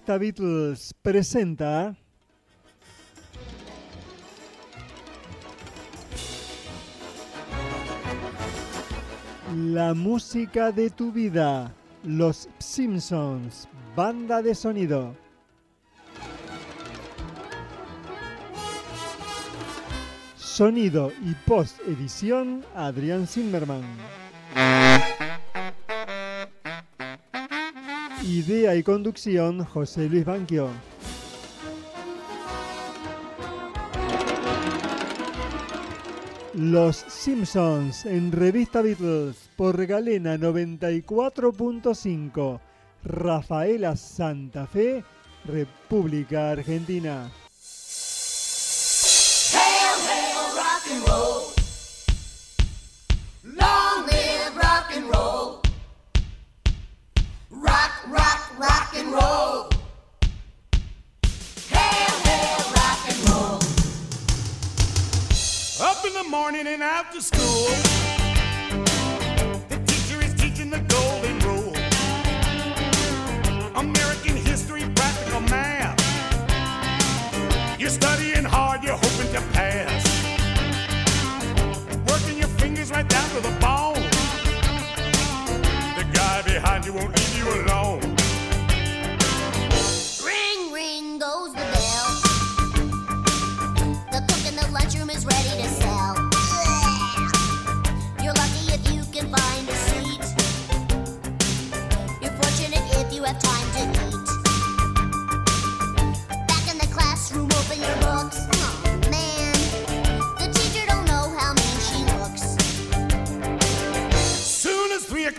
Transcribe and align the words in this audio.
Revista 0.00 0.18
Beatles 0.18 0.94
presenta 1.02 1.94
La 9.54 9.92
música 9.92 10.72
de 10.72 10.88
tu 10.88 11.12
vida, 11.12 11.74
Los 12.04 12.48
Simpsons, 12.58 13.68
banda 13.94 14.40
de 14.40 14.54
sonido. 14.54 15.14
Sonido 20.36 21.12
y 21.22 21.34
post 21.46 21.78
edición 21.86 22.64
Adrián 22.74 23.26
Zimmerman. 23.26 23.82
Idea 28.22 28.76
y 28.76 28.82
conducción 28.82 29.64
José 29.64 30.06
Luis 30.06 30.26
Banquio. 30.26 30.68
Los 36.52 36.96
Simpsons 36.96 38.04
en 38.04 38.30
Revista 38.30 38.82
Beatles 38.82 39.48
por 39.56 39.86
Galena 39.86 40.36
94.5, 40.36 42.60
Rafaela 43.04 43.96
Santa 43.96 44.66
Fe, 44.66 45.02
República 45.46 46.50
Argentina. 46.50 47.32
Hail, 49.54 49.98
hail, 50.06 50.36
rock 50.54 50.86
and 50.90 51.08
roll. 51.08 51.59
Rock, 58.10 58.58
rock, 58.58 58.92
and 58.96 59.12
roll. 59.12 59.70
Rock 62.74 63.04
and 63.08 63.28
roll. 63.30 63.60
Up 65.80 66.04
in 66.04 66.12
the 66.14 66.26
morning 66.28 66.66
and 66.66 66.82
school. 67.20 67.68
The 69.68 69.78
teacher 69.86 70.20
is 70.24 70.34
teaching 70.34 70.70
the 70.70 70.80
golden 70.88 71.38
rule. 71.46 71.76
American 73.76 74.34
history, 74.34 74.82
practical 74.96 75.42
math. 75.42 76.00
You're 77.78 77.90
studying 77.90 78.39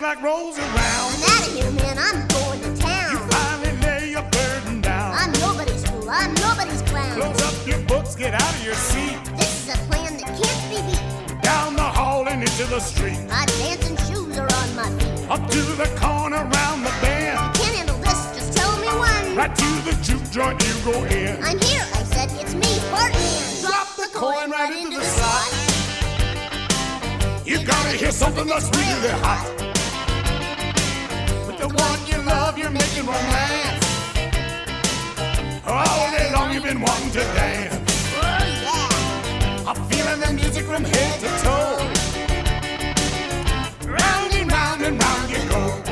Soon 0.02 0.10
as 0.10 0.18
three 0.18 0.24
o'clock 0.24 0.34
rolls 0.34 0.58
around, 0.58 0.74
I'm 0.74 1.22
out 1.22 1.46
of 1.46 1.54
here, 1.54 1.70
man. 1.70 1.96
I'm 1.96 2.26
going 2.26 2.60
to 2.60 2.82
town. 2.82 3.12
You 3.12 3.18
finally 3.30 3.72
lay 3.82 4.10
your 4.10 4.22
burden 4.22 4.80
down. 4.80 5.14
I'm 5.14 5.32
nobody's 5.40 5.84
fool. 5.88 6.10
I'm 6.10 6.34
nobody's 6.34 6.82
clown. 6.82 7.20
Close 7.20 7.42
up 7.42 7.66
your 7.66 7.78
books, 7.86 8.16
get 8.16 8.34
out 8.34 8.54
of 8.54 8.64
your 8.64 8.74
seat. 8.74 9.16
This 9.36 9.68
is 9.68 9.74
a 9.74 9.78
plan 9.86 10.16
that 10.18 10.26
can't 10.26 10.70
be 10.70 10.82
beat. 10.90 11.42
Down 11.42 11.76
the 11.76 11.82
hall 11.82 12.26
and 12.26 12.42
into 12.42 12.64
the 12.64 12.80
street. 12.80 13.18
My 13.28 13.44
dancing 13.60 13.96
shoes 14.08 14.38
are 14.38 14.50
on 14.52 14.74
my 14.74 14.90
feet. 14.98 15.30
Up 15.30 15.48
to 15.50 15.60
the 15.60 15.86
corner, 16.00 16.42
round 16.50 16.84
the 16.84 16.92
bend. 17.00 17.38
You 17.38 17.62
Can't 17.62 17.76
handle 17.76 17.98
this, 17.98 18.20
just 18.34 18.56
tell 18.56 18.76
me 18.78 18.88
when. 18.88 19.36
Right 19.36 19.54
to 19.54 19.70
the 19.86 19.96
juke 20.02 20.28
joint, 20.30 20.60
you 20.66 20.74
go 20.82 21.04
in. 21.04 21.40
I'm 21.44 21.60
here, 21.60 21.86
I 21.94 22.02
said, 22.10 22.28
it's 22.40 22.54
me, 22.54 22.80
Bartman. 22.90 23.60
Drop 23.62 23.94
the 23.96 24.08
coin 24.12 24.50
right 24.50 24.72
into 24.74 24.98
the 24.98 25.04
slot. 25.04 25.46
You 27.46 27.64
gotta 27.64 27.90
hear 27.90 28.10
something 28.10 28.46
that's 28.48 28.68
really 28.76 29.10
hot. 29.22 29.62
The 31.62 31.68
one 31.68 32.06
you 32.08 32.18
love, 32.26 32.58
you're 32.58 32.70
making 32.70 33.06
romance. 33.06 33.86
All 35.64 36.10
day 36.10 36.28
long, 36.32 36.52
you've 36.52 36.64
been 36.64 36.80
wanting 36.80 37.12
to 37.12 37.20
dance. 37.20 37.76
Oh 38.16 38.20
yeah. 38.64 39.68
I'm 39.68 39.76
feeling 39.88 40.18
the 40.18 40.32
music 40.32 40.64
from 40.64 40.82
head 40.82 41.20
to 41.20 41.28
toe. 41.44 41.78
Round 43.88 44.34
and 44.34 44.50
round 44.50 44.82
and 44.82 45.00
round 45.00 45.30
you 45.30 45.48
go. 45.48 45.91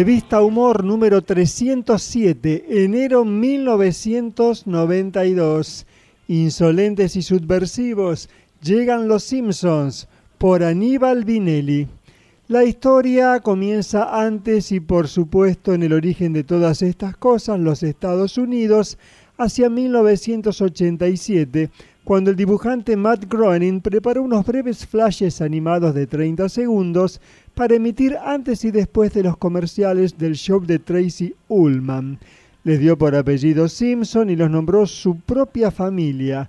Revista 0.00 0.40
Humor 0.40 0.82
número 0.82 1.20
307, 1.20 2.84
enero 2.84 3.26
1992. 3.26 5.86
Insolentes 6.26 7.16
y 7.16 7.22
subversivos, 7.22 8.30
llegan 8.62 9.08
los 9.08 9.24
Simpsons 9.24 10.08
por 10.38 10.62
Aníbal 10.62 11.26
Vinelli. 11.26 11.86
La 12.48 12.64
historia 12.64 13.40
comienza 13.40 14.24
antes 14.24 14.72
y 14.72 14.80
por 14.80 15.06
supuesto 15.06 15.74
en 15.74 15.82
el 15.82 15.92
origen 15.92 16.32
de 16.32 16.44
todas 16.44 16.80
estas 16.80 17.14
cosas, 17.18 17.60
los 17.60 17.82
Estados 17.82 18.38
Unidos, 18.38 18.96
hacia 19.36 19.68
1987, 19.68 21.68
cuando 22.04 22.30
el 22.30 22.36
dibujante 22.36 22.96
Matt 22.96 23.26
Groening 23.28 23.82
preparó 23.82 24.22
unos 24.22 24.46
breves 24.46 24.86
flashes 24.86 25.42
animados 25.42 25.94
de 25.94 26.06
30 26.06 26.48
segundos 26.48 27.20
para 27.60 27.74
emitir 27.74 28.16
antes 28.24 28.64
y 28.64 28.70
después 28.70 29.12
de 29.12 29.22
los 29.22 29.36
comerciales 29.36 30.16
del 30.16 30.34
show 30.34 30.64
de 30.64 30.78
Tracy 30.78 31.34
Ullman. 31.48 32.18
Les 32.64 32.80
dio 32.80 32.96
por 32.96 33.14
apellido 33.14 33.68
Simpson 33.68 34.30
y 34.30 34.36
los 34.36 34.50
nombró 34.50 34.86
su 34.86 35.20
propia 35.20 35.70
familia. 35.70 36.48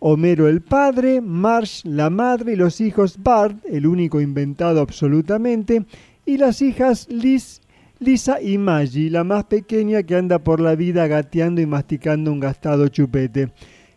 Homero 0.00 0.48
el 0.48 0.60
padre, 0.60 1.22
Marsh 1.22 1.86
la 1.86 2.10
madre 2.10 2.52
y 2.52 2.56
los 2.56 2.82
hijos 2.82 3.16
Bart, 3.22 3.56
el 3.64 3.86
único 3.86 4.20
inventado 4.20 4.82
absolutamente, 4.82 5.86
y 6.26 6.36
las 6.36 6.60
hijas 6.60 7.08
Liz, 7.08 7.62
Lisa 7.98 8.42
y 8.42 8.58
Maggie, 8.58 9.08
la 9.08 9.24
más 9.24 9.44
pequeña 9.44 10.02
que 10.02 10.16
anda 10.16 10.40
por 10.40 10.60
la 10.60 10.74
vida 10.74 11.06
gateando 11.06 11.62
y 11.62 11.66
masticando 11.66 12.30
un 12.30 12.40
gastado 12.40 12.86
chupete. 12.88 13.50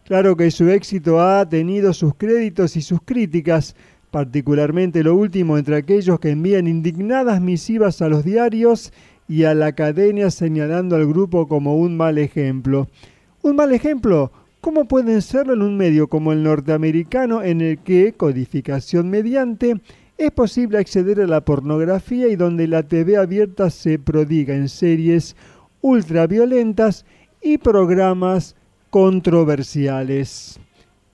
Claro 0.06 0.38
que 0.38 0.50
su 0.50 0.70
éxito 0.70 1.22
ha 1.22 1.48
tenido 1.48 1.92
sus 1.92 2.16
créditos 2.16 2.78
y 2.78 2.82
sus 2.82 3.02
críticas, 3.04 3.76
particularmente 4.14 5.02
lo 5.02 5.16
último 5.16 5.58
entre 5.58 5.76
aquellos 5.76 6.20
que 6.20 6.30
envían 6.30 6.68
indignadas 6.68 7.42
misivas 7.42 8.00
a 8.00 8.10
los 8.10 8.24
diarios 8.24 8.94
y 9.28 9.46
a 9.46 9.56
la 9.56 9.66
academia 9.66 10.30
señalando 10.30 10.96
al 10.96 11.08
grupo 11.08 11.48
como 11.48 11.78
un 11.78 11.98
mal 11.98 12.20
ejemplo. 12.20 12.88
¿Un 13.42 13.56
mal 13.56 13.74
ejemplo? 13.74 14.32
¿Cómo 14.62 14.86
pueden 14.86 15.24
serlo 15.24 15.54
en 15.54 15.64
un 15.64 15.78
medio 15.78 16.10
como 16.10 16.32
el 16.32 16.44
norteamericano 16.44 17.42
en 17.42 17.62
el 17.62 17.80
que, 17.80 18.14
codificación 18.14 19.10
mediante, 19.10 19.82
es 20.20 20.30
posible 20.30 20.78
acceder 20.78 21.20
a 21.20 21.26
la 21.26 21.44
pornografía 21.44 22.28
y 22.28 22.36
donde 22.36 22.68
la 22.68 22.84
TV 22.84 23.18
abierta 23.18 23.72
se 23.72 23.98
prodiga 23.98 24.54
en 24.54 24.70
series 24.70 25.36
ultraviolentas 25.82 27.08
y 27.42 27.58
programas 27.58 28.56
controversiales? 28.92 30.60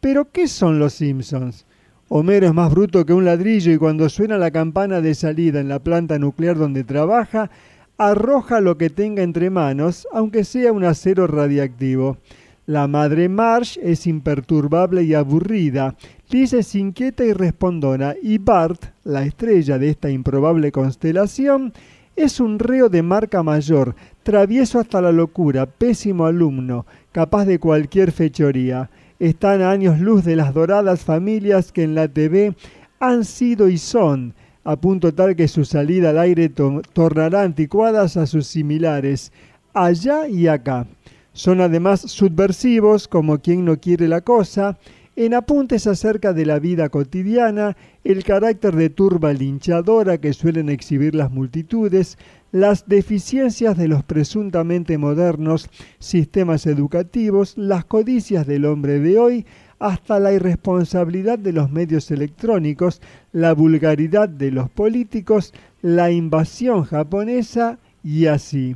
Pero, 0.02 0.30
¿qué 0.34 0.50
son 0.50 0.80
los 0.80 0.96
Simpsons? 0.96 1.66
Homero 2.12 2.48
es 2.48 2.54
más 2.56 2.72
bruto 2.72 3.06
que 3.06 3.14
un 3.14 3.24
ladrillo 3.24 3.72
y 3.72 3.78
cuando 3.78 4.10
suena 4.10 4.40
la 4.40 4.50
campana 4.50 5.00
de 5.00 5.14
salida 5.14 5.60
en 5.60 5.70
la 5.70 5.78
planta 5.78 6.18
nuclear 6.18 6.58
donde 6.58 6.84
trabaja, 6.84 7.52
arroja 8.00 8.62
lo 8.62 8.80
que 8.80 8.90
tenga 8.90 9.22
entre 9.22 9.52
manos, 9.52 10.08
aunque 10.12 10.44
sea 10.44 10.72
un 10.72 10.86
acero 10.86 11.28
radiactivo. 11.28 12.18
La 12.66 12.88
madre 12.88 13.30
Marsh 13.30 13.78
es 13.84 14.08
imperturbable 14.08 15.04
y 15.04 15.14
aburrida. 15.14 15.96
Liz 16.32 16.54
es 16.54 16.74
inquieta 16.74 17.24
y 17.24 17.34
respondona. 17.34 18.16
Y 18.24 18.40
Bart, 18.40 18.86
la 19.04 19.24
estrella 19.24 19.78
de 19.78 19.90
esta 19.90 20.10
improbable 20.10 20.72
constelación, 20.72 21.74
es 22.16 22.40
un 22.40 22.58
reo 22.58 22.90
de 22.90 23.04
marca 23.04 23.44
mayor, 23.44 23.96
travieso 24.24 24.80
hasta 24.80 25.00
la 25.00 25.12
locura, 25.12 25.68
pésimo 25.68 26.26
alumno, 26.26 26.88
capaz 27.12 27.46
de 27.46 27.60
cualquier 27.60 28.12
fechoría. 28.12 28.90
Están 29.20 29.62
a 29.62 29.72
años 29.72 30.00
luz 30.00 30.24
de 30.24 30.38
las 30.38 30.54
doradas 30.54 31.02
familias 31.02 31.74
que 31.74 31.84
en 31.84 31.94
la 31.94 32.08
TV 32.08 32.56
han 33.02 33.26
sido 33.26 33.68
y 33.68 33.78
son, 33.78 34.34
a 34.64 34.78
punto 34.78 35.14
tal 35.14 35.36
que 35.36 35.50
su 35.50 35.66
salida 35.66 36.12
al 36.12 36.20
aire 36.20 36.48
tornará 36.48 37.42
anticuadas 37.42 38.16
a 38.16 38.26
sus 38.26 38.48
similares, 38.48 39.34
allá 39.74 40.26
y 40.30 40.48
acá. 40.48 40.88
Son 41.34 41.60
además 41.60 42.00
subversivos, 42.00 43.10
como 43.10 43.40
quien 43.40 43.66
no 43.66 43.78
quiere 43.82 44.08
la 44.08 44.22
cosa, 44.22 44.78
en 45.18 45.34
apuntes 45.34 45.86
acerca 45.86 46.32
de 46.32 46.46
la 46.46 46.60
vida 46.60 46.88
cotidiana, 46.88 47.76
el 48.06 48.24
carácter 48.24 48.74
de 48.78 48.90
turba 48.90 49.34
linchadora 49.34 50.18
que 50.18 50.32
suelen 50.32 50.70
exhibir 50.70 51.14
las 51.14 51.30
multitudes, 51.30 52.18
las 52.52 52.88
deficiencias 52.88 53.78
de 53.78 53.88
los 53.88 54.04
presuntamente 54.04 54.98
modernos 54.98 55.70
sistemas 56.00 56.66
educativos, 56.66 57.58
las 57.58 57.86
codicias 57.86 58.48
del 58.48 58.66
hombre 58.66 59.00
de 59.00 59.18
hoy, 59.18 59.46
hasta 59.80 60.20
la 60.20 60.34
irresponsabilidad 60.34 61.40
de 61.40 61.54
los 61.54 61.72
medios 61.72 62.12
electrónicos, 62.12 63.02
la 63.32 63.54
vulgaridad 63.54 64.28
de 64.28 64.52
los 64.52 64.70
políticos, 64.70 65.54
la 65.82 66.12
invasión 66.12 66.84
japonesa 66.84 67.80
y 68.04 68.26
así. 68.26 68.76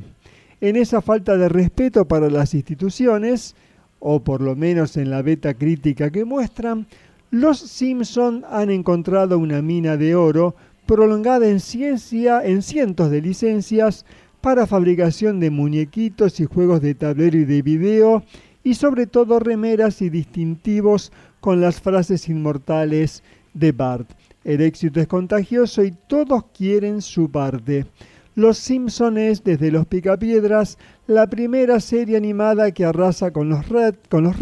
En 0.60 0.76
esa 0.76 1.02
falta 1.02 1.36
de 1.36 1.48
respeto 1.48 2.06
para 2.06 2.30
las 2.30 2.54
instituciones, 2.54 3.54
o 3.98 4.20
por 4.20 4.40
lo 4.40 4.56
menos 4.56 4.96
en 4.96 5.10
la 5.10 5.20
beta 5.20 5.54
crítica 5.54 6.10
que 6.10 6.24
muestran, 6.24 6.86
los 7.30 7.58
Simpson 7.58 8.44
han 8.48 8.70
encontrado 8.70 9.38
una 9.38 9.60
mina 9.60 9.96
de 9.96 10.14
oro 10.14 10.54
prolongada 10.86 11.48
en 11.48 11.60
ciencia 11.60 12.44
en 12.44 12.62
cientos 12.62 13.10
de 13.10 13.20
licencias 13.20 14.04
para 14.40 14.66
fabricación 14.66 15.40
de 15.40 15.50
muñequitos 15.50 16.38
y 16.40 16.44
juegos 16.44 16.80
de 16.82 16.94
tablero 16.94 17.38
y 17.38 17.44
de 17.44 17.62
video 17.62 18.22
y 18.62 18.74
sobre 18.74 19.06
todo 19.06 19.38
remeras 19.38 20.02
y 20.02 20.10
distintivos 20.10 21.12
con 21.40 21.60
las 21.60 21.80
frases 21.80 22.28
inmortales 22.28 23.22
de 23.52 23.72
Bart. 23.72 24.10
El 24.44 24.60
éxito 24.60 25.00
es 25.00 25.06
contagioso 25.06 25.84
y 25.84 25.92
todos 26.08 26.44
quieren 26.56 27.00
su 27.00 27.30
parte. 27.30 27.86
Los 28.34 28.58
Simpson 28.58 29.16
es, 29.16 29.44
desde 29.44 29.70
Los 29.70 29.86
Picapiedras, 29.86 30.76
la 31.06 31.28
primera 31.28 31.78
serie 31.80 32.16
animada 32.16 32.72
que 32.72 32.84
arrasa 32.84 33.30
con 33.30 33.48
los, 33.48 33.68
red, 33.68 33.94
con 34.10 34.24
los 34.24 34.36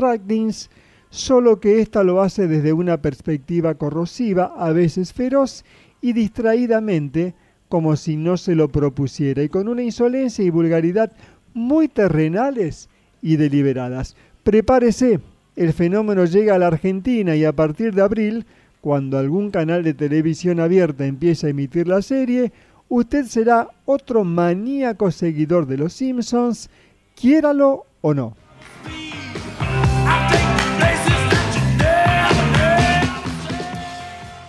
solo 1.11 1.61
que 1.61 1.81
ésta 1.81 2.03
lo 2.03 2.23
hace 2.23 2.49
desde 2.49 2.73
una 2.73 3.03
perspectiva 3.03 3.75
corrosiva, 3.75 4.55
a 4.57 4.73
veces 4.73 5.13
feroz 5.13 5.63
y 6.03 6.13
distraídamente, 6.13 7.35
como 7.69 7.97
si 7.97 8.17
no 8.17 8.37
se 8.37 8.55
lo 8.55 8.69
propusiera, 8.69 9.43
y 9.43 9.49
con 9.49 9.69
una 9.69 9.83
insolencia 9.83 10.45
y 10.45 10.51
vulgaridad 10.51 11.13
muy 11.55 11.89
terrenales 11.89 12.91
y 13.23 13.37
deliberadas. 13.37 14.17
Prepárese, 14.43 15.21
el 15.57 15.73
fenómeno 15.73 16.25
llega 16.25 16.57
a 16.57 16.59
la 16.59 16.67
Argentina 16.67 17.37
y 17.37 17.45
a 17.45 17.53
partir 17.53 17.95
de 17.95 18.03
abril, 18.03 18.45
cuando 18.81 19.17
algún 19.17 19.51
canal 19.51 19.85
de 19.85 19.95
televisión 19.95 20.59
abierta 20.59 21.07
empieza 21.07 21.47
a 21.47 21.51
emitir 21.51 21.87
la 21.87 22.03
serie, 22.03 22.53
usted 22.89 23.27
será 23.27 23.69
otro 23.85 24.25
maníaco 24.25 25.11
seguidor 25.11 25.67
de 25.67 25.79
los 25.79 25.93
Simpsons, 25.93 26.69
quiéralo 27.15 27.87
o 28.01 28.13
no. 28.13 28.37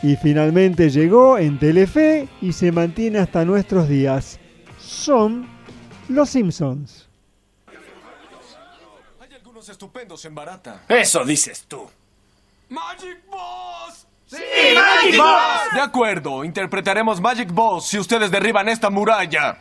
Y 0.04 0.18
finalmente 0.18 0.90
llegó 0.90 1.38
en 1.38 1.58
Telefe 1.58 2.28
y 2.42 2.52
se 2.52 2.74
mantiene 2.74 3.20
hasta 3.20 3.46
nuestros 3.46 3.88
días. 3.88 4.38
Son 4.78 5.48
los 6.10 6.30
Simpsons. 6.30 7.08
Hay 9.22 9.34
algunos 9.34 9.70
estupendos 9.70 10.26
en 10.26 10.36
barata. 10.36 10.84
Eso 10.90 11.24
dices 11.24 11.64
tú. 11.70 11.90
¡Magic 12.68 13.26
Boss! 13.32 14.06
¡Sí, 14.26 14.38
Magic 14.76 15.18
Boss! 15.18 15.74
De 15.74 15.80
acuerdo, 15.80 16.44
interpretaremos 16.44 17.22
Magic 17.22 17.50
Boss 17.54 17.88
si 17.88 17.98
ustedes 17.98 18.30
derriban 18.30 18.68
esta 18.68 18.90
muralla. 18.90 19.58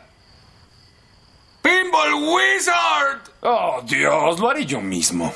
¡Pinball 1.61 2.15
Wizard! 2.15 3.21
Oh, 3.43 3.81
Dios, 3.85 4.39
lo 4.41 4.49
haré 4.49 4.65
yo 4.65 4.81
mismo. 4.81 5.31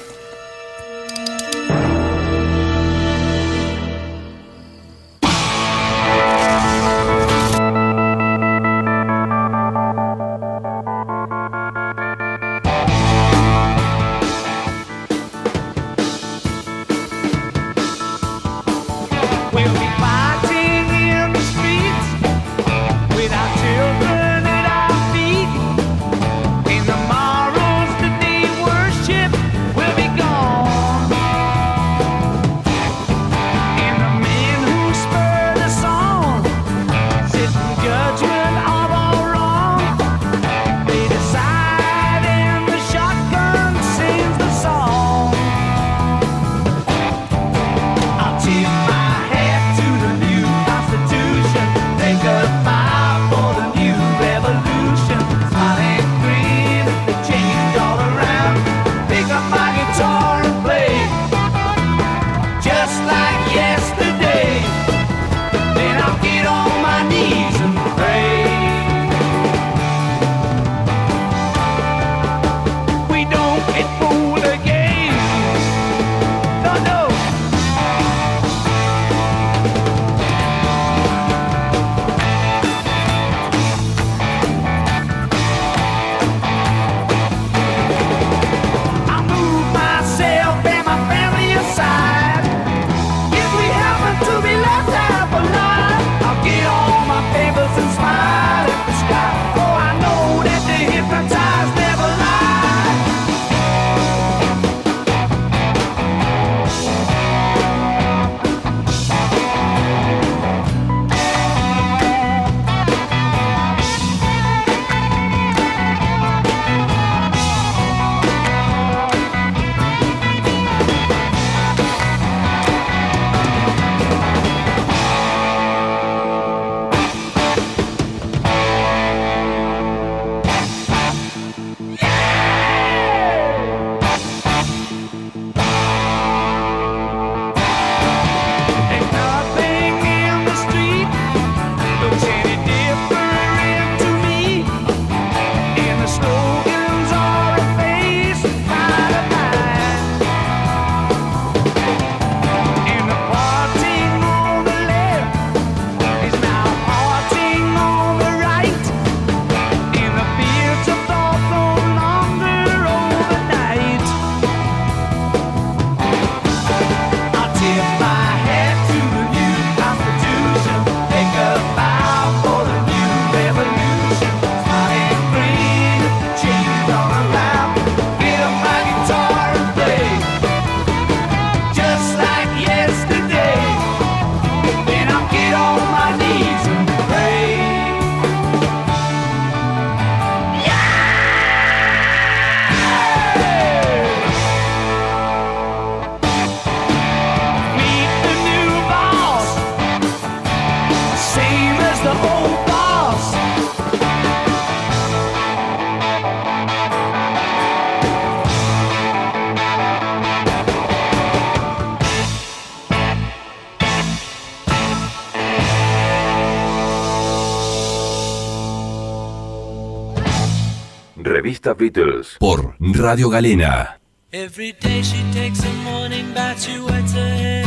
Beatles 221.78 222.36
por 222.40 222.76
Radio 222.80 223.30
Galena. 223.30 224.00
Every 224.32 224.74
day 224.74 225.04
she 225.04 225.22
takes 225.32 225.64
a 225.64 225.72
morning 225.84 226.34
bath, 226.34 226.62
she 226.62 226.80
wets 226.80 227.14
her 227.14 227.30
hair. 227.30 227.66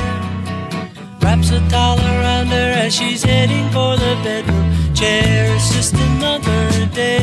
Wraps 1.20 1.52
a 1.52 1.60
towel 1.68 1.98
around 2.00 2.48
her 2.48 2.72
as 2.72 2.92
she's 2.92 3.22
heading 3.22 3.70
for 3.70 3.96
the 3.96 4.16
bedroom 4.24 4.70
chair. 4.94 5.54
It's 5.54 5.72
just 5.72 5.94
another 5.94 6.86
day. 6.92 7.20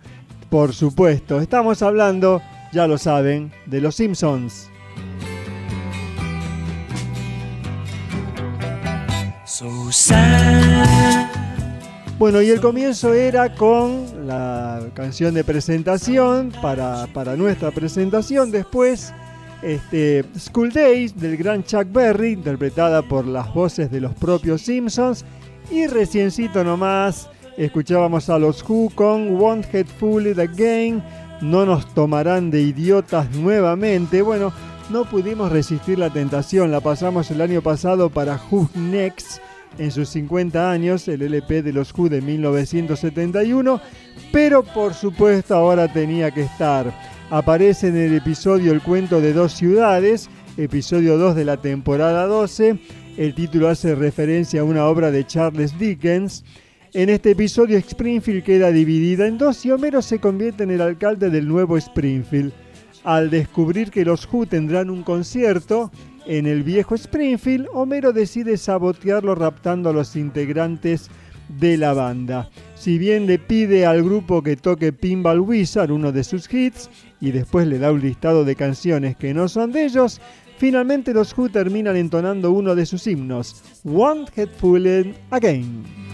por 0.50 0.74
supuesto. 0.74 1.40
Estamos 1.40 1.82
hablando, 1.84 2.42
ya 2.74 2.88
lo 2.88 2.98
saben, 2.98 3.52
de 3.68 3.82
los 3.82 3.96
Simpsons. 3.96 4.71
Bueno, 12.18 12.42
y 12.42 12.50
el 12.50 12.60
comienzo 12.62 13.14
era 13.14 13.54
con 13.54 14.28
la 14.28 14.80
canción 14.96 15.36
de 15.36 15.44
presentación 15.44 16.52
para, 16.62 17.06
para 17.14 17.36
nuestra 17.36 17.70
presentación. 17.70 18.50
Después, 18.50 19.14
este, 19.62 20.26
School 20.38 20.72
Days 20.72 21.16
del 21.16 21.38
gran 21.38 21.64
Chuck 21.64 21.92
Berry, 21.92 22.32
interpretada 22.32 23.04
por 23.04 23.28
las 23.28 23.54
voces 23.54 23.92
de 23.92 24.02
los 24.02 24.16
propios 24.16 24.62
Simpsons. 24.62 25.26
Y 25.70 25.86
reciencito 25.86 26.64
nomás, 26.64 27.30
escuchábamos 27.56 28.30
a 28.30 28.40
los 28.40 28.68
Who 28.68 28.90
con 28.96 29.40
Won't 29.40 29.70
Get 29.72 29.88
Fooled 30.00 30.40
Again. 30.40 31.04
No 31.42 31.68
nos 31.68 31.92
tomarán 31.94 32.50
de 32.50 32.62
idiotas 32.62 33.30
nuevamente. 33.36 34.24
Bueno, 34.24 34.54
no 34.90 35.06
pudimos 35.06 35.52
resistir 35.52 36.00
la 36.00 36.10
tentación. 36.10 36.72
La 36.72 36.80
pasamos 36.80 37.30
el 37.30 37.42
año 37.42 37.62
pasado 37.62 38.10
para 38.10 38.40
Who 38.50 38.70
Next 38.74 39.40
en 39.78 39.92
sus 39.92 40.10
50 40.10 40.72
años, 40.72 41.08
el 41.08 41.22
LP 41.22 41.62
de 41.62 41.74
los 41.74 41.94
Who 41.98 42.10
de 42.10 42.22
1971, 42.22 43.82
pero 44.32 44.64
por 44.64 44.94
supuesto 44.94 45.56
ahora 45.56 45.92
tenía 45.92 46.32
que 46.32 46.44
estar. 46.44 46.94
Aparece 47.30 47.88
en 47.88 47.98
el 47.98 48.16
episodio 48.16 48.74
El 48.74 48.82
cuento 48.82 49.22
de 49.22 49.34
dos 49.34 49.54
ciudades, 49.54 50.30
episodio 50.58 51.18
2 51.18 51.36
de 51.36 51.46
la 51.46 51.58
temporada 51.58 52.26
12. 52.26 52.78
El 53.18 53.34
título 53.34 53.70
hace 53.70 53.96
referencia 53.96 54.62
a 54.62 54.66
una 54.66 54.86
obra 54.86 55.12
de 55.12 55.26
Charles 55.26 55.78
Dickens. 55.78 56.44
En 56.94 57.10
este 57.10 57.32
episodio 57.32 57.78
Springfield 57.78 58.44
queda 58.44 58.70
dividida 58.72 59.28
en 59.28 59.38
dos 59.38 59.66
y 59.66 59.72
Homero 59.72 60.02
se 60.02 60.20
convierte 60.20 60.64
en 60.64 60.72
el 60.72 60.82
alcalde 60.82 61.30
del 61.30 61.48
nuevo 61.48 61.78
Springfield. 61.78 62.52
Al 63.04 63.30
descubrir 63.30 63.90
que 63.90 64.06
los 64.06 64.28
Who 64.32 64.46
tendrán 64.46 64.90
un 64.90 65.04
concierto, 65.04 65.90
en 66.26 66.46
el 66.46 66.64
viejo 66.64 66.96
Springfield, 66.96 67.68
Homero 67.74 68.14
decide 68.14 68.58
sabotearlo 68.58 69.36
raptando 69.36 69.90
a 69.90 69.94
los 69.94 70.16
integrantes 70.16 71.10
de 71.60 71.78
la 71.78 71.94
banda. 71.94 72.50
Si 72.76 72.98
bien 72.98 73.28
le 73.28 73.40
pide 73.40 73.86
al 73.86 74.04
grupo 74.04 74.42
que 74.42 74.56
toque 74.56 74.94
Pinball 74.94 75.40
Wizard, 75.40 75.92
uno 75.92 76.12
de 76.12 76.24
sus 76.24 76.52
hits, 76.52 76.90
y 77.20 77.32
después 77.32 77.68
le 77.68 77.80
da 77.80 77.92
un 77.92 78.02
listado 78.02 78.46
de 78.46 78.56
canciones 78.56 79.16
que 79.16 79.34
no 79.34 79.48
son 79.48 79.72
de 79.72 79.86
ellos, 79.86 80.22
finalmente 80.58 81.14
los 81.14 81.38
Who 81.38 81.50
terminan 81.50 81.96
entonando 81.96 82.52
uno 82.52 82.76
de 82.76 82.86
sus 82.86 83.06
himnos, 83.08 83.64
Won't 83.84 84.32
Get 84.34 84.50
Fooled 84.58 85.16
Again. 85.32 86.11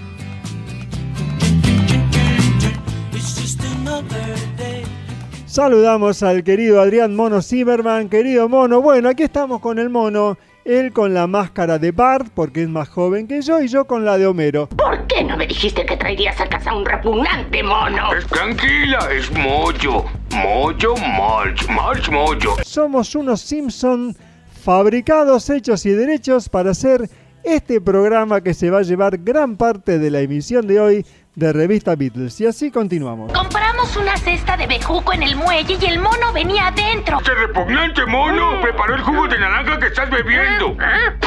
Saludamos 5.58 6.22
al 6.22 6.44
querido 6.44 6.80
Adrián 6.80 7.16
Mono 7.16 7.42
Zimmerman. 7.42 8.10
Querido 8.10 8.48
Mono, 8.48 8.80
bueno, 8.80 9.10
aquí 9.10 9.24
estamos 9.24 9.60
con 9.60 9.80
el 9.80 9.90
Mono. 9.90 10.38
Él 10.64 10.94
con 10.94 11.16
la 11.16 11.26
máscara 11.26 11.80
de 11.80 11.92
Bart, 11.92 12.28
porque 12.36 12.62
es 12.62 12.70
más 12.70 12.88
joven 12.90 13.28
que 13.28 13.42
yo, 13.42 13.60
y 13.60 13.68
yo 13.68 13.86
con 13.86 14.06
la 14.06 14.20
de 14.20 14.28
Homero. 14.28 14.70
¿Por 14.70 15.08
qué 15.08 15.24
no 15.24 15.36
me 15.36 15.48
dijiste 15.48 15.84
que 15.84 15.98
traerías 15.98 16.40
a 16.40 16.48
casa 16.48 16.76
un 16.76 16.86
repugnante 16.86 17.64
mono? 17.64 18.04
Tranquila, 18.30 19.00
es 19.12 19.32
Mojo. 19.32 20.06
Mojo 20.30 20.96
March, 21.18 21.68
March 21.70 22.08
Mojo. 22.12 22.64
Somos 22.64 23.16
unos 23.16 23.42
Simpson 23.42 24.16
fabricados, 24.62 25.50
hechos 25.50 25.88
y 25.88 25.90
derechos 25.90 26.50
para 26.50 26.70
hacer 26.70 27.10
este 27.44 27.82
programa 27.82 28.42
que 28.42 28.54
se 28.54 28.70
va 28.70 28.78
a 28.78 28.84
llevar 28.84 29.18
gran 29.18 29.58
parte 29.58 29.98
de 29.98 30.12
la 30.12 30.20
emisión 30.20 30.68
de 30.68 30.80
hoy 30.80 31.06
de 31.34 31.52
Revista 31.52 31.96
Beatles. 31.96 32.40
Y 32.42 32.46
así 32.46 32.70
continuamos. 32.70 33.32
Compramos 33.78 33.98
una 33.98 34.18
cesta 34.18 34.58
de 34.58 34.66
bejuco 34.66 35.14
en 35.14 35.22
el 35.22 35.36
muelle 35.36 35.78
y 35.80 35.86
el 35.86 36.00
mono 36.00 36.34
venía 36.34 36.68
adentro. 36.68 37.20
¡Qué 37.24 37.32
repugnante 37.32 38.08
mono! 38.08 38.60
Preparó 38.60 38.96
el 38.96 39.02
jugo 39.04 39.28
de 39.28 39.38
naranja 39.38 39.80
que 39.80 39.86
estás 39.86 40.10
bebiendo. 40.10 40.74
Dwells. 40.74 41.18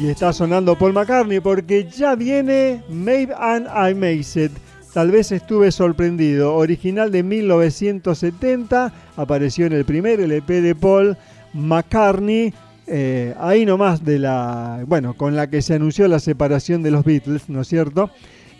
Y 0.00 0.08
está 0.08 0.32
sonando 0.32 0.76
Paul 0.76 0.92
McCartney 0.92 1.38
porque 1.38 1.84
ya 1.84 2.16
viene 2.16 2.82
Maybe 2.88 3.32
and 3.38 3.68
I 3.68 3.94
Made 3.94 4.26
It. 4.34 4.50
Tal 4.92 5.12
vez 5.12 5.30
estuve 5.30 5.70
sorprendido. 5.70 6.56
Original 6.56 7.12
de 7.12 7.22
1970, 7.22 8.92
apareció 9.16 9.66
en 9.66 9.74
el 9.74 9.84
primer 9.84 10.18
LP 10.18 10.62
de 10.62 10.74
Paul 10.74 11.16
McCartney. 11.52 12.52
Eh, 12.90 13.34
ahí 13.38 13.64
nomás 13.64 14.04
de 14.04 14.18
la. 14.18 14.82
Bueno, 14.86 15.14
con 15.14 15.36
la 15.36 15.48
que 15.48 15.62
se 15.62 15.74
anunció 15.74 16.08
la 16.08 16.18
separación 16.18 16.82
de 16.82 16.90
los 16.90 17.04
Beatles, 17.04 17.48
¿no 17.48 17.60
es 17.60 17.68
cierto? 17.68 18.10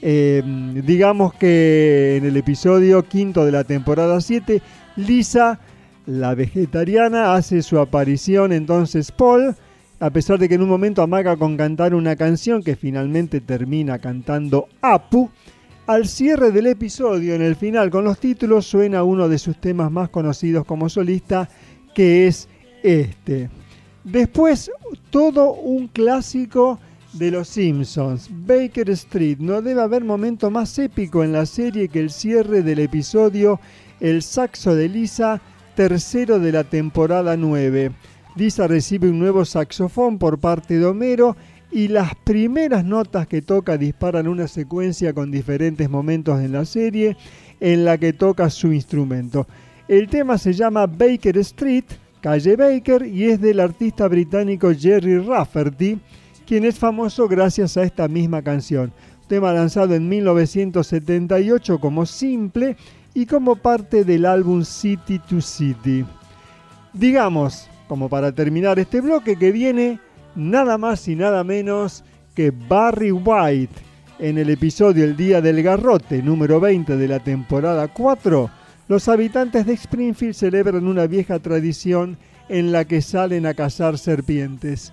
Eh, 0.03 0.43
digamos 0.87 1.35
que 1.35 2.17
en 2.17 2.25
el 2.25 2.37
episodio 2.37 3.03
quinto 3.03 3.45
de 3.45 3.53
la 3.53 3.65
temporada 3.65 4.21
7, 4.21 4.63
Lisa, 4.97 5.61
la 6.07 6.35
vegetariana, 6.35 7.35
hace 7.35 7.61
su 7.61 7.79
aparición 7.79 8.53
entonces 8.53 9.13
Paul 9.13 9.55
a 10.01 10.09
pesar 10.09 10.39
de 10.39 10.49
que 10.49 10.55
en 10.55 10.63
un 10.63 10.69
momento 10.69 11.03
amaga 11.03 11.37
con 11.37 11.59
cantar 11.59 11.95
una 11.95 12.17
canción 12.17 12.63
que 12.63 12.75
finalmente 12.75 13.43
termina 13.43 13.99
cantando 13.99 14.69
Apu, 14.81 15.29
al 15.87 16.09
cierre 16.09 16.53
del 16.53 16.69
episodio, 16.69 17.35
en 17.35 17.43
el 17.43 17.55
final 17.55 17.91
con 17.91 18.05
los 18.05 18.19
títulos, 18.19 18.65
suena 18.65 19.03
uno 19.03 19.29
de 19.29 19.39
sus 19.39 19.61
temas 19.61 19.91
más 19.93 20.09
conocidos 20.09 20.65
como 20.65 20.89
solista, 20.89 21.51
que 21.95 22.27
es 22.27 22.49
este. 22.83 23.51
Después, 24.05 24.71
todo 25.11 25.53
un 25.53 25.89
clásico 25.89 26.79
de 27.13 27.31
los 27.31 27.49
Simpsons, 27.49 28.29
Baker 28.31 28.89
Street. 28.91 29.39
No 29.39 29.63
debe 29.63 29.83
haber 29.83 30.05
momento 30.05 30.51
más 30.51 30.79
épico 30.79 31.25
en 31.25 31.33
la 31.33 31.47
serie 31.47 31.89
que 31.89 32.01
el 32.01 32.11
cierre 32.11 32.63
del 32.63 32.79
episodio 32.79 33.61
El 34.01 34.23
saxo 34.23 34.75
de 34.75 34.89
Lisa, 34.89 35.41
tercero 35.75 36.39
de 36.39 36.53
la 36.53 36.65
temporada 36.65 37.37
9. 37.37 37.93
Lisa 38.37 38.67
recibe 38.67 39.11
un 39.11 39.19
nuevo 39.19 39.45
saxofón 39.45 40.19
por 40.19 40.39
parte 40.39 40.79
de 40.79 40.87
Homero 40.87 41.37
y 41.73 41.89
las 41.89 42.15
primeras 42.15 42.85
notas 42.85 43.27
que 43.27 43.43
toca 43.43 43.77
disparan 43.77 44.27
una 44.27 44.49
secuencia 44.49 45.13
con 45.13 45.31
diferentes 45.31 45.89
momentos 45.91 46.41
en 46.41 46.53
la 46.53 46.65
serie 46.65 47.17
en 47.61 47.85
la 47.85 47.99
que 47.99 48.13
toca 48.13 48.49
su 48.51 48.73
instrumento. 48.73 49.47
El 49.89 50.09
tema 50.09 50.39
se 50.39 50.53
llama 50.53 50.87
Baker 50.87 51.37
Street, 51.39 51.85
calle 52.21 52.57
Baker, 52.57 53.07
y 53.07 53.25
es 53.25 53.41
del 53.41 53.61
artista 53.61 54.07
británico 54.09 54.73
Jerry 54.79 55.19
Rafferty, 55.19 55.99
quien 56.47 56.65
es 56.65 56.79
famoso 56.79 57.29
gracias 57.29 57.77
a 57.77 57.83
esta 57.83 58.09
misma 58.09 58.43
canción. 58.43 58.93
Tema 59.29 59.53
lanzado 59.53 59.95
en 59.95 60.09
1978 60.09 61.79
como 61.79 62.05
simple 62.07 62.77
y 63.15 63.27
como 63.27 63.57
parte 63.57 64.05
del 64.05 64.27
álbum 64.27 64.65
City 64.65 65.19
to 65.21 65.41
City. 65.41 66.05
Digamos, 66.93 67.69
como 67.89 68.09
para 68.09 68.33
terminar 68.33 68.79
este 68.79 69.01
bloque 69.01 69.37
que 69.37 69.53
viene 69.53 70.01
nada 70.35 70.79
más 70.79 71.07
y 71.09 71.17
nada 71.17 71.45
menos 71.45 72.05
que 72.35 72.51
Barry 72.51 73.13
White 73.13 73.75
en 74.19 74.39
el 74.39 74.51
episodio 74.51 75.05
El 75.05 75.17
Día 75.17 75.41
del 75.41 75.63
Garrote 75.63 76.23
número 76.23 76.61
20 76.61 76.97
de 76.97 77.09
la 77.09 77.21
temporada 77.21 77.89
4. 77.89 78.60
Los 78.91 79.07
habitantes 79.07 79.67
de 79.67 79.75
Springfield 79.75 80.35
celebran 80.35 80.89
una 80.89 81.07
vieja 81.07 81.39
tradición 81.39 82.19
en 82.49 82.73
la 82.73 82.85
que 82.85 83.03
salen 83.03 83.47
a 83.47 83.55
cazar 83.55 83.99
serpientes. 83.99 84.93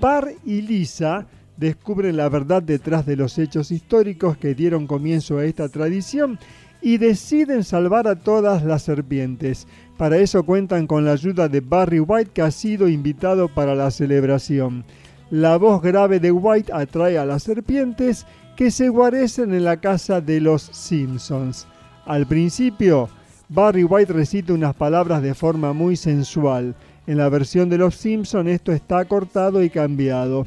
Bar 0.00 0.32
y 0.46 0.62
Lisa 0.62 1.26
descubren 1.58 2.16
la 2.16 2.30
verdad 2.30 2.62
detrás 2.62 3.04
de 3.04 3.16
los 3.16 3.36
hechos 3.36 3.70
históricos 3.70 4.38
que 4.38 4.54
dieron 4.54 4.86
comienzo 4.86 5.36
a 5.36 5.44
esta 5.44 5.68
tradición 5.68 6.38
y 6.80 6.96
deciden 6.96 7.64
salvar 7.64 8.08
a 8.08 8.18
todas 8.18 8.64
las 8.64 8.80
serpientes. 8.80 9.66
Para 9.98 10.16
eso 10.16 10.44
cuentan 10.44 10.86
con 10.86 11.04
la 11.04 11.12
ayuda 11.12 11.46
de 11.46 11.60
Barry 11.60 12.00
White 12.00 12.30
que 12.32 12.40
ha 12.40 12.50
sido 12.50 12.88
invitado 12.88 13.48
para 13.48 13.74
la 13.74 13.90
celebración. 13.90 14.86
La 15.28 15.58
voz 15.58 15.82
grave 15.82 16.18
de 16.18 16.32
White 16.32 16.72
atrae 16.72 17.18
a 17.18 17.26
las 17.26 17.42
serpientes 17.42 18.24
que 18.56 18.70
se 18.70 18.88
guarecen 18.88 19.52
en 19.52 19.64
la 19.64 19.82
casa 19.82 20.22
de 20.22 20.40
los 20.40 20.62
Simpsons. 20.62 21.66
Al 22.06 22.26
principio, 22.26 23.10
Barry 23.54 23.84
White 23.84 24.12
recita 24.12 24.52
unas 24.52 24.74
palabras 24.74 25.22
de 25.22 25.32
forma 25.32 25.72
muy 25.72 25.96
sensual. 25.96 26.74
En 27.06 27.18
la 27.18 27.28
versión 27.28 27.68
de 27.68 27.78
Los 27.78 27.94
Simpson 27.94 28.48
esto 28.48 28.72
está 28.72 29.04
cortado 29.04 29.62
y 29.62 29.70
cambiado. 29.70 30.44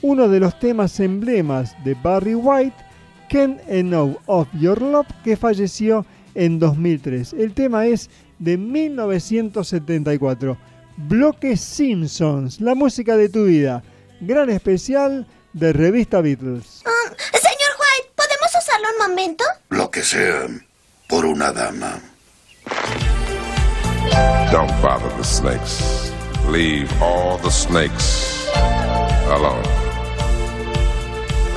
Uno 0.00 0.26
de 0.26 0.40
los 0.40 0.58
temas 0.58 0.98
emblemas 0.98 1.76
de 1.84 1.92
Barry 1.92 2.34
White, 2.34 2.76
Can't 3.28 3.60
Know 3.66 4.18
of 4.24 4.48
Your 4.58 4.80
Love, 4.80 5.06
que 5.22 5.36
falleció 5.36 6.06
en 6.34 6.58
2003. 6.58 7.34
El 7.34 7.52
tema 7.52 7.84
es 7.84 8.08
de 8.38 8.56
1974. 8.56 10.56
Bloque 10.96 11.58
Simpsons, 11.58 12.62
la 12.62 12.74
música 12.74 13.18
de 13.18 13.28
tu 13.28 13.44
vida. 13.44 13.82
Gran 14.22 14.48
especial 14.48 15.26
de 15.52 15.74
Revista 15.74 16.22
Beatles. 16.22 16.82
Um, 16.86 17.14
señor 17.38 17.72
White, 17.78 18.12
¿podemos 18.16 18.50
usarlo 18.58 18.86
un 18.92 18.98
momento? 19.10 19.44
Lo 19.68 19.90
que 19.90 20.02
sea, 20.02 20.46
por 21.06 21.26
una 21.26 21.52
dama. 21.52 22.00
Don't 24.50 24.74
bother 24.82 25.08
the 25.16 25.24
snakes. 25.24 26.12
Leave 26.46 26.90
all 27.02 27.38
the 27.38 27.50
snakes 27.50 28.46
alone. 29.26 29.64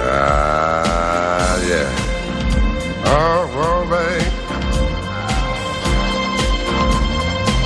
Ah, 0.01 1.57
yeah. 1.67 1.89
Oh, 3.05 3.49
oh, 3.65 3.81
babe. 3.93 4.33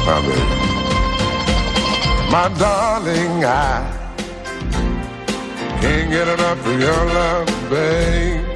My 0.06 0.20
baby. 0.28 0.64
My 2.32 2.50
darling, 2.60 3.46
I 3.46 3.82
can't 5.80 6.10
get 6.10 6.28
enough 6.28 6.66
of 6.66 6.80
your 6.80 7.06
love, 7.06 7.70
babe. 7.70 8.53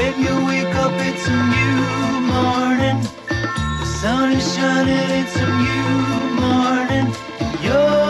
When 0.00 0.18
you 0.18 0.46
wake 0.46 0.74
up, 0.76 0.92
it's 1.08 1.26
a 1.28 1.38
new 1.54 2.20
morning. 2.32 2.98
The 3.80 3.84
sun 3.84 4.32
is 4.32 4.54
shining, 4.54 5.10
it's 5.20 5.36
a 5.36 5.48
new 5.66 5.90
morning. 6.40 7.06
You're 7.62 8.09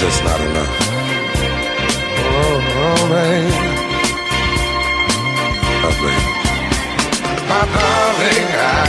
Just 0.00 0.24
not 0.24 0.40
enough. 0.40 0.74
Oh, 2.16 2.60
oh 2.80 3.02
baby. 3.12 3.52
Oh, 5.84 5.94
baby. 6.00 6.24
My 7.50 7.62
darling, 7.76 8.48
I 8.56 8.80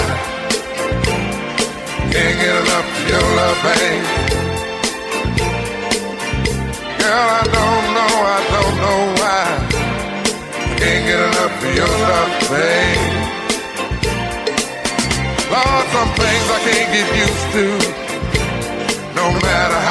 can't 2.13 2.35
get 2.39 2.55
enough 2.63 2.87
of 2.95 3.03
your 3.11 3.25
love, 3.39 3.57
babe. 3.67 4.05
Girl, 7.01 7.27
I 7.39 7.43
don't 7.57 7.85
know, 7.95 8.13
I 8.35 8.39
don't 8.55 8.75
know 8.83 9.01
why. 9.19 9.45
I 10.55 10.79
can't 10.79 11.03
get 11.09 11.19
enough 11.27 11.55
of 11.65 11.71
your 11.75 11.93
love, 12.07 12.31
babe. 12.51 13.03
Lord, 15.51 15.85
some 15.91 16.11
things 16.21 16.45
I 16.55 16.59
can't 16.67 16.89
get 16.95 17.07
used 17.19 17.47
to, 17.55 17.65
no 19.19 19.25
matter 19.43 19.79
how 19.87 19.90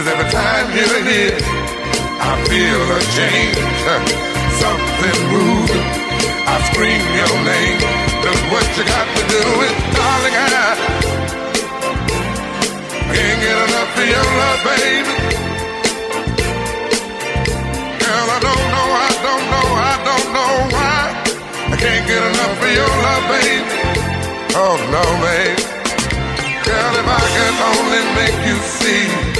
is 0.00 0.08
every 0.08 0.30
time 0.30 0.66
you're 0.72 1.02
here, 1.04 1.36
I 2.24 2.32
feel 2.48 2.82
a 2.88 3.00
change, 3.16 3.56
something 4.62 5.18
moving. 5.28 5.86
I 6.48 6.56
scream 6.72 7.02
your 7.20 7.34
name. 7.44 7.80
Just 8.24 8.42
what 8.52 8.64
you 8.76 8.84
got 8.88 9.06
to 9.16 9.22
do 9.28 9.42
is, 9.66 9.74
darling, 9.96 10.36
I 10.36 10.72
can't 13.12 13.40
get 13.44 13.56
enough 13.66 13.98
of 14.00 14.06
your 14.14 14.26
love, 14.40 14.60
baby. 14.72 15.14
Girl, 18.00 18.26
I 18.36 18.38
don't 18.46 18.64
know, 18.72 18.88
I 19.04 19.10
don't 19.26 19.44
know, 19.52 19.66
I 19.92 19.94
don't 20.08 20.28
know 20.36 20.52
why. 20.74 21.00
I 21.72 21.76
can't 21.76 22.04
get 22.08 22.22
enough 22.30 22.56
of 22.56 22.72
your 22.78 22.92
love, 23.04 23.24
baby. 23.36 23.74
Oh 24.62 24.76
no, 24.94 25.04
baby. 25.24 25.60
Girl, 26.64 26.92
if 27.00 27.06
I 27.20 27.24
could 27.36 27.56
only 27.74 28.02
make 28.16 28.38
you 28.48 28.56
see 28.78 29.39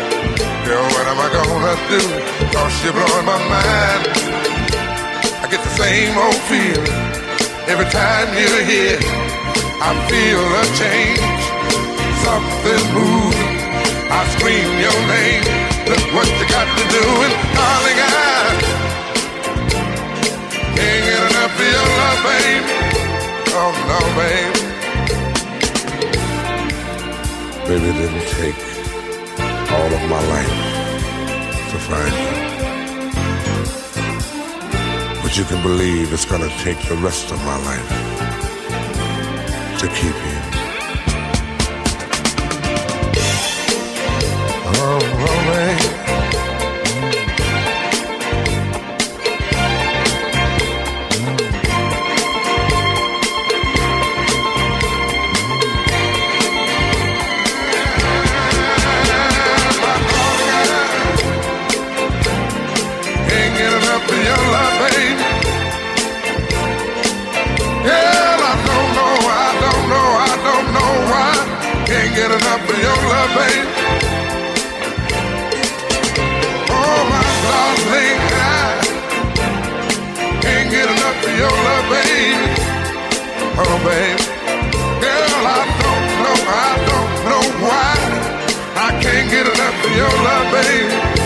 Girl, 0.65 0.83
what 0.93 1.05
am 1.09 1.17
I 1.17 1.29
gonna 1.33 1.75
do? 1.89 2.01
Cause 2.53 2.75
you're 2.83 2.93
blowing 2.93 3.25
my 3.25 3.39
mind. 3.49 4.03
I 5.41 5.49
get 5.49 5.61
the 5.65 5.73
same 5.73 6.13
old 6.15 6.37
feeling 6.45 6.85
every 7.65 7.89
time 7.89 8.29
you're 8.37 8.61
here. 8.69 9.01
I 9.81 9.97
feel 10.05 10.37
a 10.37 10.63
change, 10.77 11.43
something 12.21 12.83
moving. 12.93 13.57
I 14.13 14.21
scream 14.37 14.69
your 14.85 14.99
name. 15.09 15.43
Look 15.89 16.05
what 16.13 16.29
you 16.29 16.45
got 16.45 16.69
to 16.77 16.83
do, 16.93 17.03
and 17.25 17.35
darling, 17.57 17.97
I 17.97 18.05
can't 20.77 21.01
get 21.09 21.21
enough 21.25 21.57
of 21.57 21.65
your 21.73 21.87
love, 21.97 22.21
babe. 22.21 22.65
Oh 23.57 23.73
no, 23.89 23.99
babe. 24.13 24.55
Baby, 27.67 27.89
didn't 27.97 28.27
take 28.37 28.70
all 29.73 29.93
of 29.93 30.09
my 30.09 30.21
life 30.35 30.55
to 31.71 31.77
find 31.89 32.13
you. 32.21 32.31
But 35.21 35.37
you 35.37 35.45
can 35.45 35.61
believe 35.63 36.11
it's 36.11 36.25
gonna 36.25 36.49
take 36.59 36.79
the 36.89 36.95
rest 36.97 37.31
of 37.31 37.39
my 37.45 37.57
life 37.69 37.89
to 39.79 39.87
keep 39.87 40.17
you. 40.27 40.37
Oh, 44.83 45.30
Oh, 83.63 83.77
babe. 83.85 84.17
Girl, 85.01 85.45
I 85.45 85.61
don't 85.83 86.07
know, 86.23 86.37
I 86.49 86.71
don't 86.89 87.13
know 87.29 87.45
why. 87.63 87.93
I 88.75 88.89
can't 89.03 89.29
get 89.29 89.45
enough 89.45 89.85
of 89.85 89.91
your 89.95 90.13
love, 90.25 90.47
babe. 90.51 91.20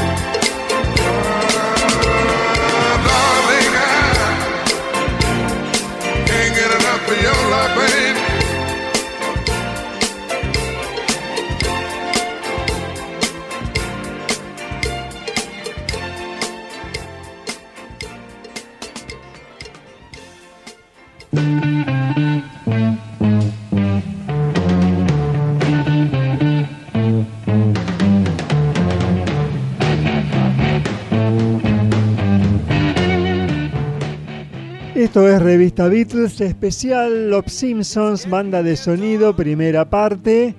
Esto 35.16 35.30
es 35.30 35.42
Revista 35.42 35.88
Beatles 35.88 36.42
especial 36.42 37.30
Los 37.30 37.46
Simpsons, 37.46 38.30
banda 38.30 38.62
de 38.62 38.76
sonido, 38.76 39.34
primera 39.34 39.90
parte. 39.90 40.54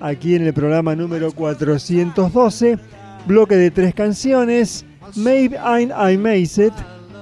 Aquí 0.00 0.34
en 0.34 0.44
el 0.44 0.52
programa 0.52 0.96
número 0.96 1.30
412, 1.30 2.76
bloque 3.24 3.54
de 3.54 3.70
tres 3.70 3.94
canciones. 3.94 4.84
Maybe 5.14 5.56
I 5.56 6.18
Made 6.18 6.72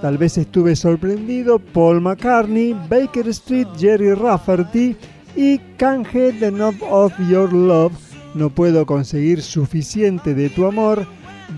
tal 0.01 0.17
vez 0.17 0.39
estuve 0.39 0.75
sorprendido. 0.75 1.59
Paul 1.59 2.01
McCartney, 2.01 2.75
Baker 2.89 3.29
Street, 3.29 3.69
Jerry 3.79 4.15
Rafferty 4.15 4.97
y 5.37 5.59
Can't 5.77 6.07
Get 6.07 6.43
Enough 6.43 6.83
of 6.89 7.13
Your 7.29 7.53
Love. 7.53 7.93
No 8.33 8.49
puedo 8.49 8.87
conseguir 8.87 9.43
suficiente 9.43 10.33
de 10.35 10.49
tu 10.49 10.65
amor. 10.65 11.07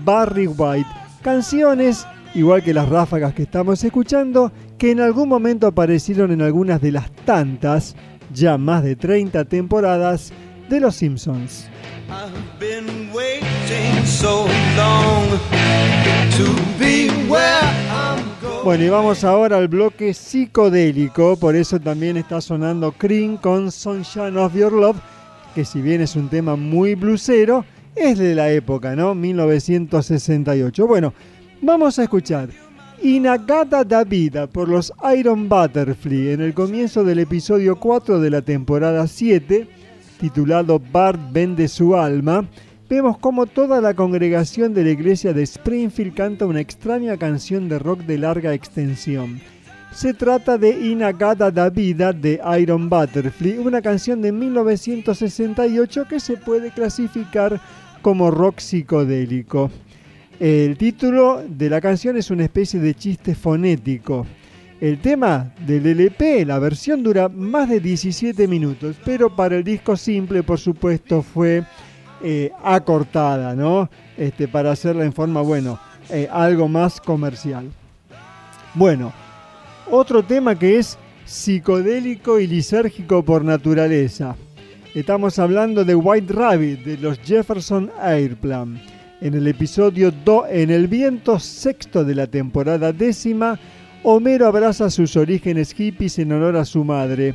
Barry 0.03 0.47
White. 0.47 0.89
Canciones, 1.21 2.05
igual 2.33 2.61
que 2.61 2.73
las 2.73 2.89
ráfagas 2.89 3.33
que 3.33 3.43
estamos 3.43 3.81
escuchando, 3.81 4.51
que 4.77 4.91
en 4.91 4.99
algún 4.99 5.29
momento 5.29 5.67
aparecieron 5.67 6.31
en 6.31 6.41
algunas 6.41 6.81
de 6.81 6.91
las 6.91 7.11
tantas, 7.25 7.95
ya 8.33 8.57
más 8.57 8.83
de 8.83 8.95
30 8.95 9.45
temporadas, 9.45 10.33
de 10.69 10.79
Los 10.79 10.95
Simpsons. 10.95 11.67
Bueno, 18.63 18.83
y 18.83 18.89
vamos 18.89 19.23
ahora 19.23 19.57
al 19.57 19.67
bloque 19.67 20.13
psicodélico, 20.13 21.37
por 21.37 21.55
eso 21.55 21.79
también 21.79 22.17
está 22.17 22.41
sonando 22.41 22.91
Cream 22.91 23.37
con 23.37 23.71
Sunshine 23.71 24.37
of 24.37 24.55
Your 24.55 24.73
Love, 24.73 24.97
que 25.53 25.63
si 25.63 25.81
bien 25.81 26.01
es 26.01 26.15
un 26.15 26.29
tema 26.29 26.55
muy 26.55 26.95
blusero, 26.95 27.63
es 27.95 28.17
de 28.17 28.35
la 28.35 28.49
época, 28.51 28.95
¿no? 28.95 29.15
1968. 29.15 30.87
Bueno, 30.87 31.13
vamos 31.61 31.97
a 31.99 32.03
escuchar 32.03 32.49
Inagata 33.05 33.83
da 33.83 34.03
Vida 34.03 34.47
por 34.47 34.67
los 34.67 34.91
Iron 35.15 35.47
Butterfly 35.47 36.31
en 36.31 36.41
el 36.41 36.55
comienzo 36.55 37.03
del 37.03 37.19
episodio 37.19 37.75
4 37.75 38.19
de 38.19 38.31
la 38.31 38.41
temporada 38.41 39.05
7, 39.05 39.67
titulado 40.19 40.81
Bart 40.91 41.19
vende 41.31 41.67
su 41.67 41.95
alma. 41.95 42.49
Vemos 42.89 43.19
como 43.19 43.45
toda 43.45 43.79
la 43.79 43.93
congregación 43.93 44.73
de 44.73 44.85
la 44.85 44.89
iglesia 44.89 45.33
de 45.33 45.43
Springfield 45.43 46.15
canta 46.15 46.47
una 46.47 46.61
extraña 46.61 47.15
canción 47.15 47.69
de 47.69 47.77
rock 47.77 47.99
de 47.99 48.17
larga 48.17 48.55
extensión. 48.55 49.39
Se 49.91 50.15
trata 50.15 50.57
de 50.57 50.71
Inagata 50.71 51.51
da 51.51 51.69
Vida 51.69 52.11
de 52.11 52.41
Iron 52.59 52.89
Butterfly, 52.89 53.59
una 53.59 53.83
canción 53.83 54.19
de 54.23 54.31
1968 54.31 56.07
que 56.09 56.19
se 56.19 56.37
puede 56.37 56.71
clasificar 56.71 57.61
como 58.01 58.31
rock 58.31 58.57
psicodélico. 58.57 59.69
El 60.39 60.77
título 60.77 61.43
de 61.47 61.69
la 61.69 61.79
canción 61.79 62.17
es 62.17 62.29
una 62.29 62.43
especie 62.43 62.79
de 62.79 62.93
chiste 62.93 63.35
fonético. 63.35 64.27
El 64.81 64.99
tema 64.99 65.53
del 65.65 65.87
LP, 65.87 66.45
la 66.45 66.59
versión 66.59 67.01
dura 67.03 67.29
más 67.29 67.69
de 67.69 67.79
17 67.79 68.45
minutos, 68.45 68.97
pero 69.05 69.33
para 69.33 69.55
el 69.55 69.63
disco 69.63 69.95
simple, 69.95 70.43
por 70.43 70.59
supuesto, 70.59 71.21
fue 71.21 71.63
eh, 72.21 72.51
acortada, 72.61 73.55
¿no? 73.55 73.89
Este, 74.17 74.49
para 74.49 74.71
hacerla 74.71 75.05
en 75.05 75.13
forma, 75.13 75.39
bueno, 75.41 75.79
eh, 76.09 76.27
algo 76.29 76.67
más 76.67 76.99
comercial. 76.99 77.71
Bueno, 78.73 79.13
otro 79.89 80.21
tema 80.21 80.59
que 80.59 80.77
es 80.77 80.97
psicodélico 81.23 82.41
y 82.41 82.47
lisérgico 82.47 83.23
por 83.23 83.45
naturaleza. 83.45 84.35
Estamos 84.93 85.39
hablando 85.39 85.85
de 85.85 85.95
White 85.95 86.33
Rabbit 86.33 86.81
de 86.81 86.97
los 86.97 87.19
Jefferson 87.19 87.89
Airplane. 88.01 88.94
En 89.25 89.33
el 89.33 89.47
episodio 89.47 90.11
2, 90.11 90.45
en 90.51 90.69
el 90.69 90.87
viento 90.87 91.39
sexto 91.39 92.05
de 92.05 92.13
la 92.13 92.27
temporada 92.27 92.93
décima, 92.93 93.59
Homero 94.03 94.45
abraza 94.45 94.91
sus 94.91 95.17
orígenes 95.17 95.73
hippies 95.73 96.19
en 96.19 96.31
honor 96.31 96.57
a 96.57 96.63
su 96.63 96.83
madre. 96.83 97.33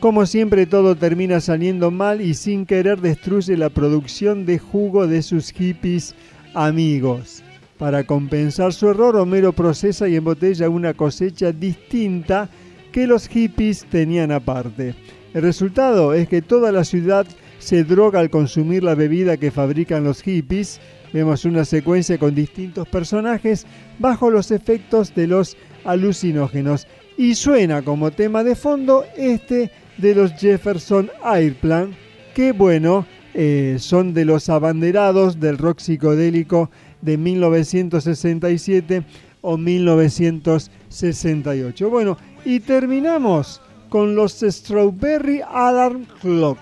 Como 0.00 0.24
siempre 0.24 0.64
todo 0.64 0.96
termina 0.96 1.42
saliendo 1.42 1.90
mal 1.90 2.22
y 2.22 2.32
sin 2.32 2.64
querer 2.64 3.02
destruye 3.02 3.54
la 3.58 3.68
producción 3.68 4.46
de 4.46 4.58
jugo 4.58 5.06
de 5.06 5.20
sus 5.20 5.52
hippies 5.52 6.14
amigos. 6.54 7.42
Para 7.76 8.04
compensar 8.04 8.72
su 8.72 8.88
error, 8.88 9.14
Homero 9.16 9.52
procesa 9.52 10.08
y 10.08 10.16
embotella 10.16 10.70
una 10.70 10.94
cosecha 10.94 11.52
distinta 11.52 12.48
que 12.92 13.06
los 13.06 13.28
hippies 13.28 13.84
tenían 13.90 14.32
aparte. 14.32 14.94
El 15.34 15.42
resultado 15.42 16.14
es 16.14 16.30
que 16.30 16.40
toda 16.40 16.72
la 16.72 16.82
ciudad 16.82 17.26
se 17.58 17.84
droga 17.84 18.20
al 18.20 18.30
consumir 18.30 18.82
la 18.82 18.94
bebida 18.94 19.36
que 19.36 19.50
fabrican 19.50 20.02
los 20.02 20.22
hippies. 20.22 20.80
Vemos 21.12 21.44
una 21.44 21.64
secuencia 21.64 22.18
con 22.18 22.34
distintos 22.34 22.88
personajes 22.88 23.66
bajo 23.98 24.30
los 24.30 24.50
efectos 24.50 25.14
de 25.14 25.26
los 25.26 25.56
alucinógenos. 25.84 26.86
Y 27.16 27.34
suena 27.34 27.82
como 27.82 28.10
tema 28.10 28.44
de 28.44 28.54
fondo 28.54 29.04
este 29.16 29.70
de 29.96 30.14
los 30.14 30.34
Jefferson 30.34 31.10
Airplane, 31.24 31.96
que 32.34 32.52
bueno, 32.52 33.06
eh, 33.32 33.76
son 33.78 34.12
de 34.14 34.24
los 34.24 34.48
abanderados 34.48 35.40
del 35.40 35.58
rock 35.58 35.80
psicodélico 35.80 36.70
de 37.02 37.16
1967 37.16 39.02
o 39.42 39.56
1968. 39.56 41.90
Bueno, 41.90 42.16
y 42.44 42.60
terminamos 42.60 43.60
con 43.88 44.14
los 44.14 44.40
Strawberry 44.40 45.40
Alarm 45.48 46.06
Clock, 46.20 46.58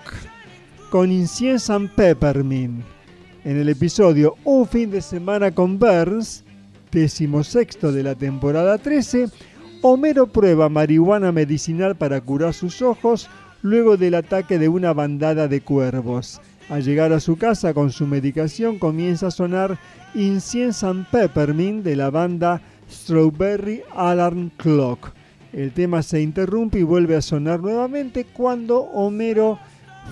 con 0.89 1.11
Incienso 1.11 1.73
and 1.73 1.93
Peppermint. 1.95 2.94
En 3.45 3.57
el 3.57 3.69
episodio 3.69 4.37
Un 4.43 4.67
fin 4.67 4.89
de 4.89 5.03
semana 5.03 5.51
con 5.51 5.77
Burns, 5.77 6.43
decimosexto 6.91 7.91
de 7.91 8.01
la 8.01 8.15
temporada 8.15 8.79
13, 8.79 9.27
Homero 9.83 10.25
prueba 10.25 10.67
marihuana 10.67 11.31
medicinal 11.31 11.95
para 11.95 12.21
curar 12.21 12.55
sus 12.55 12.81
ojos 12.81 13.29
luego 13.61 13.97
del 13.97 14.15
ataque 14.15 14.57
de 14.57 14.67
una 14.67 14.93
bandada 14.93 15.47
de 15.47 15.61
cuervos. 15.61 16.41
Al 16.69 16.83
llegar 16.83 17.13
a 17.13 17.19
su 17.19 17.37
casa 17.37 17.75
con 17.75 17.91
su 17.91 18.07
medicación 18.07 18.79
comienza 18.79 19.27
a 19.27 19.31
sonar 19.31 19.77
Incienso 20.15 20.89
and 20.89 21.07
Peppermint 21.11 21.83
de 21.83 21.95
la 21.97 22.09
banda 22.09 22.63
Strawberry 22.89 23.83
Alarm 23.95 24.49
Clock. 24.57 25.13
El 25.53 25.71
tema 25.71 26.01
se 26.01 26.19
interrumpe 26.19 26.79
y 26.79 26.83
vuelve 26.83 27.15
a 27.15 27.21
sonar 27.21 27.59
nuevamente 27.59 28.25
cuando 28.25 28.79
Homero 28.79 29.59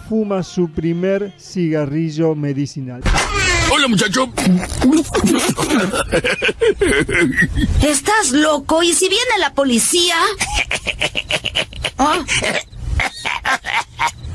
fuma 0.07 0.43
su 0.43 0.69
primer 0.71 1.33
cigarrillo 1.39 2.35
medicinal. 2.35 3.01
Hola, 3.71 3.87
muchacho. 3.87 4.31
¿Estás 7.81 8.31
loco? 8.31 8.83
¿Y 8.83 8.93
si 8.93 9.09
viene 9.09 9.39
la 9.39 9.51
policía? 9.53 10.15
¿Ah? 11.97 12.23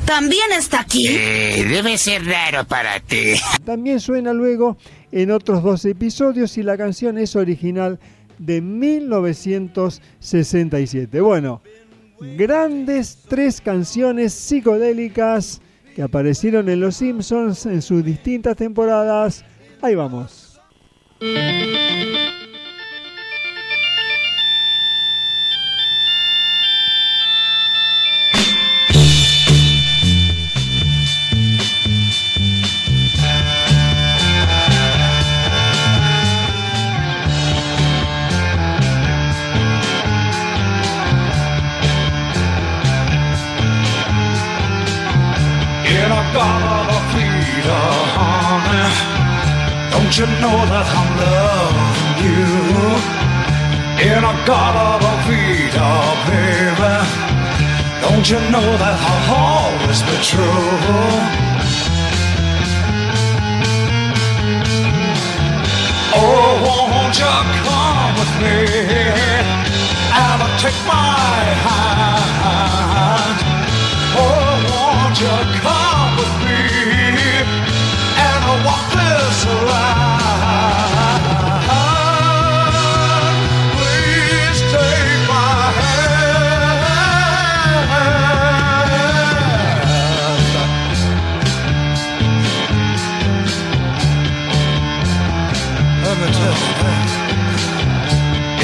¿También 0.05 0.51
está 0.57 0.81
aquí? 0.81 1.07
Eh, 1.07 1.65
debe 1.69 1.97
ser 1.99 2.25
raro 2.25 2.65
para 2.65 2.99
ti. 3.01 3.35
También 3.65 4.01
suena 4.01 4.33
luego 4.33 4.79
en 5.13 5.31
otros 5.31 5.63
dos 5.63 5.85
episodios 5.85 6.57
y 6.57 6.63
la 6.63 6.79
canción 6.79 7.19
es 7.19 7.37
original 7.37 8.01
de 8.39 8.63
1967. 8.63 11.21
Bueno, 11.21 11.61
grandes 12.21 13.19
tres 13.29 13.61
canciones 13.61 14.33
psicodélicas 14.33 15.61
que 15.95 16.03
aparecieron 16.03 16.69
en 16.69 16.81
Los 16.81 16.97
Simpsons 16.97 17.67
en 17.67 17.83
sus 17.83 18.05
distintas 18.05 18.57
temporadas. 18.57 19.45
Ahí 19.83 19.95
vamos. 19.95 20.61
Don't 50.09 50.21
you 50.21 50.27
know 50.41 50.59
that 50.73 50.89
I'm 50.89 51.11
loving 51.21 52.17
you? 52.25 52.49
In 54.09 54.25
a 54.25 54.35
garden 54.49 55.05
of 55.05 55.19
Peter, 55.29 55.97
baby, 56.25 56.97
don't 58.01 58.25
you 58.25 58.41
know 58.49 58.69
that 58.81 58.97
I'll 59.05 59.29
always 59.37 60.01
be 60.09 60.17
true? 60.25 60.65
Oh, 66.17 66.57
won't 66.65 67.17
you 67.21 67.37
come 67.69 68.13
with 68.17 68.33
me 68.41 68.65
and 70.25 70.41
take 70.57 70.81
my 70.89 71.21
hand? 71.69 73.39
Oh, 74.17 74.57
won't 74.73 75.21
you 75.21 75.37
come 75.61 76.13
with 76.17 76.35
me 76.49 76.65
and 78.17 78.65
walk 78.65 78.88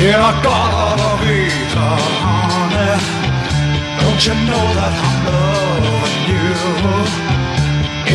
Yeah, 0.04 0.20
I 0.20 0.42
gotta 0.42 1.10
be 1.24 1.48
honey. 1.72 2.98
Don't 4.00 4.20
you 4.26 4.34
know 4.48 4.66
that 4.76 4.94
I'm 5.06 5.16
loving 5.32 6.20
you? 6.28 6.48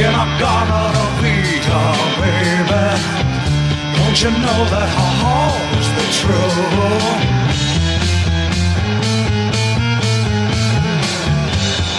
In 0.04 0.14
a 0.14 0.26
garden 0.40 0.94
of 1.04 1.20
Eden, 1.70 1.98
baby. 2.20 2.86
Don't 3.98 4.18
you 4.24 4.32
know 4.32 4.60
that 4.74 4.90
I'll 4.98 5.26
always 5.38 5.88
be 5.96 6.06
true? 6.20 6.54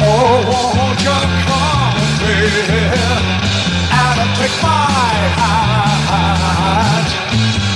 Oh, 0.03 0.37
won't 0.51 1.01
you 1.07 1.19
come 1.47 1.99
me 2.23 2.37
and 4.03 4.29
take 4.39 4.57
my 4.63 5.15
hand? 5.39 7.09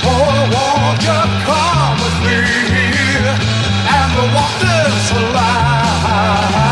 Oh, 0.04 0.34
won't 0.54 1.02
you 1.08 1.20
come 1.46 1.96
with 2.02 2.18
me 2.26 2.38
and 3.98 4.12
walk 4.34 4.54
this 4.60 5.06
line? 5.34 6.63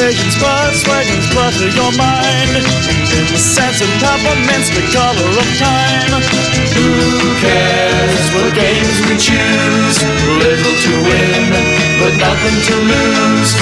Occasions, 0.00 0.40
buzz, 0.40 0.80
wagons, 0.88 1.28
clutter 1.28 1.68
your 1.76 1.92
mind. 1.92 2.56
In 2.56 3.24
the 3.28 3.36
sense 3.36 3.84
of 3.84 3.88
peppermints, 4.00 4.72
the 4.72 4.80
color 4.96 5.28
of 5.28 5.48
time. 5.60 6.24
Who 6.72 6.88
cares 7.36 8.24
what 8.32 8.48
games 8.56 8.96
we 9.04 9.20
choose? 9.20 10.00
Little 10.40 10.76
to 10.88 10.92
win, 11.04 11.52
but 12.00 12.16
nothing 12.16 12.56
to 12.64 12.76
lose. 12.80 13.52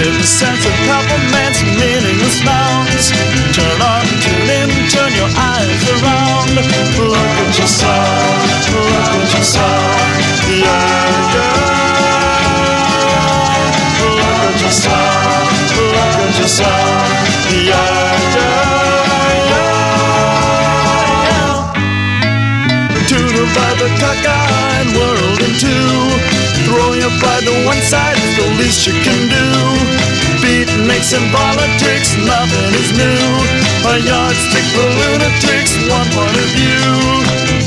In 0.00 0.16
the 0.16 0.24
sense 0.24 0.64
of 0.64 0.72
peppermints, 0.88 1.60
meaningless 1.76 2.40
nouns. 2.40 3.12
Turn 3.52 3.78
on, 3.84 4.08
tune 4.24 4.48
in, 4.48 4.72
turn 4.88 5.12
your 5.12 5.28
eyes 5.28 5.84
around. 5.92 6.56
Look 6.56 6.72
at 6.72 7.52
yourself, 7.52 8.40
look 8.72 9.12
at 9.12 9.28
yourself. 9.28 10.00
Yeah, 10.48 11.36
yeah. 11.36 11.71
At 16.42 16.48
yourself. 16.48 17.22
Yeah, 17.52 18.02
divide 23.52 23.78
the 23.78 24.98
world 24.98 25.40
two. 25.60 25.86
Throw 26.66 26.92
your 26.94 27.12
pride 27.20 27.44
to 27.44 27.54
one 27.66 27.80
side 27.82 28.16
is 28.16 28.36
the 28.36 28.46
least 28.58 28.86
you 28.86 28.94
can 29.06 29.28
do. 29.28 29.46
Beatniks 30.42 31.14
and 31.14 31.30
politics, 31.30 32.16
nothing 32.18 32.74
is 32.74 32.90
new. 32.98 33.22
A 33.86 33.98
yardstick 34.02 34.66
for 34.74 34.88
lunatics, 34.98 35.78
one 35.86 36.08
point 36.10 36.36
of 36.36 36.48
view. 36.58 36.90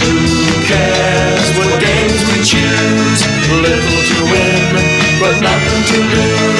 Who 0.04 0.20
cares 0.68 1.48
what 1.58 1.80
games 1.80 2.22
we 2.28 2.38
choose? 2.44 3.22
Little 3.64 4.02
to 4.10 4.18
win, 4.32 4.76
but 5.20 5.36
nothing 5.40 5.84
to 5.92 5.98
lose. 6.12 6.55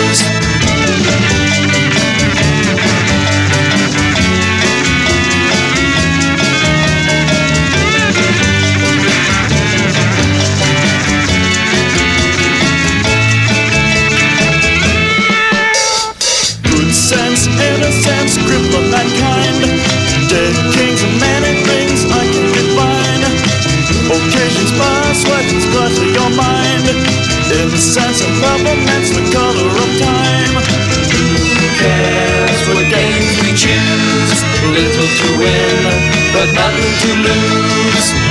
Legends 25.76 26.00
clutter 26.00 26.08
your 26.12 26.30
mind. 26.36 26.88
In 27.52 27.70
the 27.70 27.78
sense 27.78 28.22
of 28.22 28.32
peppermints, 28.42 29.12
the 29.12 29.24
color 29.32 29.68
of 29.68 29.90
time. 30.00 30.56
Who 31.56 31.68
cares 31.78 32.68
what 32.68 32.90
games 32.90 33.36
we 33.42 33.52
choose? 33.54 34.44
Little 34.64 35.10
to 35.20 35.28
win, 35.38 35.84
but 36.34 36.54
nothing 36.54 36.94
to 37.02 37.10
lose. 37.24 38.25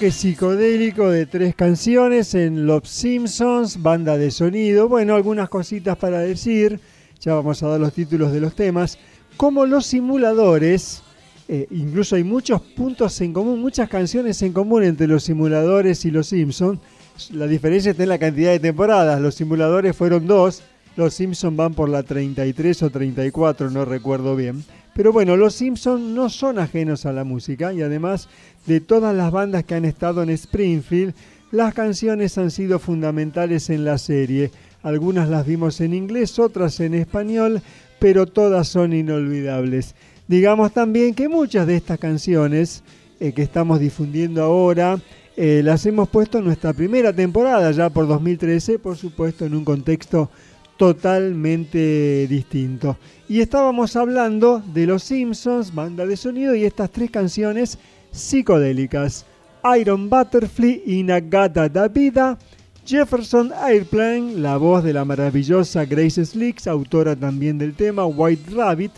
Bloque 0.00 0.12
psicodélico 0.12 1.10
de 1.10 1.26
tres 1.26 1.54
canciones 1.54 2.34
en 2.34 2.64
Los 2.64 2.88
Simpsons, 2.88 3.82
banda 3.82 4.16
de 4.16 4.30
sonido. 4.30 4.88
Bueno, 4.88 5.14
algunas 5.14 5.50
cositas 5.50 5.98
para 5.98 6.20
decir. 6.20 6.80
Ya 7.20 7.34
vamos 7.34 7.62
a 7.62 7.68
dar 7.68 7.78
los 7.78 7.92
títulos 7.92 8.32
de 8.32 8.40
los 8.40 8.54
temas. 8.54 8.96
Como 9.36 9.66
los 9.66 9.84
simuladores, 9.84 11.02
Eh, 11.48 11.66
incluso 11.70 12.16
hay 12.16 12.24
muchos 12.24 12.62
puntos 12.62 13.20
en 13.20 13.34
común, 13.34 13.60
muchas 13.60 13.90
canciones 13.90 14.40
en 14.40 14.54
común 14.54 14.84
entre 14.84 15.06
los 15.06 15.24
simuladores 15.24 16.04
y 16.06 16.10
los 16.10 16.28
Simpsons. 16.28 16.78
La 17.32 17.46
diferencia 17.46 17.90
está 17.90 18.04
en 18.04 18.08
la 18.08 18.18
cantidad 18.18 18.52
de 18.52 18.60
temporadas. 18.60 19.20
Los 19.20 19.34
simuladores 19.34 19.94
fueron 19.94 20.26
dos, 20.26 20.62
los 20.96 21.12
Simpsons 21.12 21.56
van 21.56 21.74
por 21.74 21.90
la 21.90 22.04
33 22.04 22.84
o 22.84 22.90
34, 22.90 23.70
no 23.70 23.84
recuerdo 23.84 24.34
bien. 24.34 24.64
Pero 24.94 25.12
bueno, 25.12 25.36
los 25.36 25.54
Simpsons 25.54 26.02
no 26.02 26.28
son 26.28 26.58
ajenos 26.58 27.06
a 27.06 27.12
la 27.12 27.24
música 27.24 27.72
y 27.72 27.80
además 27.80 28.28
de 28.66 28.80
todas 28.80 29.14
las 29.14 29.30
bandas 29.32 29.64
que 29.64 29.74
han 29.74 29.84
estado 29.84 30.22
en 30.22 30.30
Springfield, 30.30 31.14
las 31.50 31.74
canciones 31.74 32.38
han 32.38 32.50
sido 32.50 32.78
fundamentales 32.78 33.70
en 33.70 33.84
la 33.84 33.98
serie. 33.98 34.50
Algunas 34.82 35.28
las 35.28 35.46
vimos 35.46 35.80
en 35.80 35.94
inglés, 35.94 36.38
otras 36.38 36.80
en 36.80 36.94
español, 36.94 37.60
pero 37.98 38.26
todas 38.26 38.68
son 38.68 38.92
inolvidables. 38.92 39.94
Digamos 40.28 40.72
también 40.72 41.14
que 41.14 41.28
muchas 41.28 41.66
de 41.66 41.76
estas 41.76 41.98
canciones 41.98 42.84
eh, 43.18 43.32
que 43.32 43.42
estamos 43.42 43.80
difundiendo 43.80 44.42
ahora 44.42 44.98
eh, 45.36 45.62
las 45.64 45.86
hemos 45.86 46.08
puesto 46.08 46.38
en 46.38 46.44
nuestra 46.44 46.72
primera 46.72 47.12
temporada, 47.12 47.70
ya 47.72 47.90
por 47.90 48.06
2013, 48.06 48.78
por 48.78 48.96
supuesto, 48.96 49.44
en 49.44 49.54
un 49.54 49.64
contexto 49.64 50.30
totalmente 50.76 52.26
distinto. 52.28 52.96
Y 53.28 53.40
estábamos 53.40 53.96
hablando 53.96 54.62
de 54.72 54.86
Los 54.86 55.02
Simpsons, 55.02 55.74
banda 55.74 56.06
de 56.06 56.16
sonido, 56.16 56.54
y 56.54 56.64
estas 56.64 56.90
tres 56.90 57.10
canciones 57.10 57.78
psicodélicas. 58.12 59.24
Iron 59.78 60.08
Butterfly, 60.08 60.82
Inagata 60.86 61.68
da 61.68 61.88
Vida, 61.88 62.38
Jefferson 62.84 63.52
Airplane, 63.52 64.36
la 64.36 64.56
voz 64.56 64.82
de 64.82 64.92
la 64.92 65.04
maravillosa 65.04 65.84
Grace 65.84 66.24
Slicks, 66.24 66.66
autora 66.66 67.14
también 67.14 67.58
del 67.58 67.74
tema 67.74 68.06
White 68.06 68.50
Rabbit, 68.54 68.92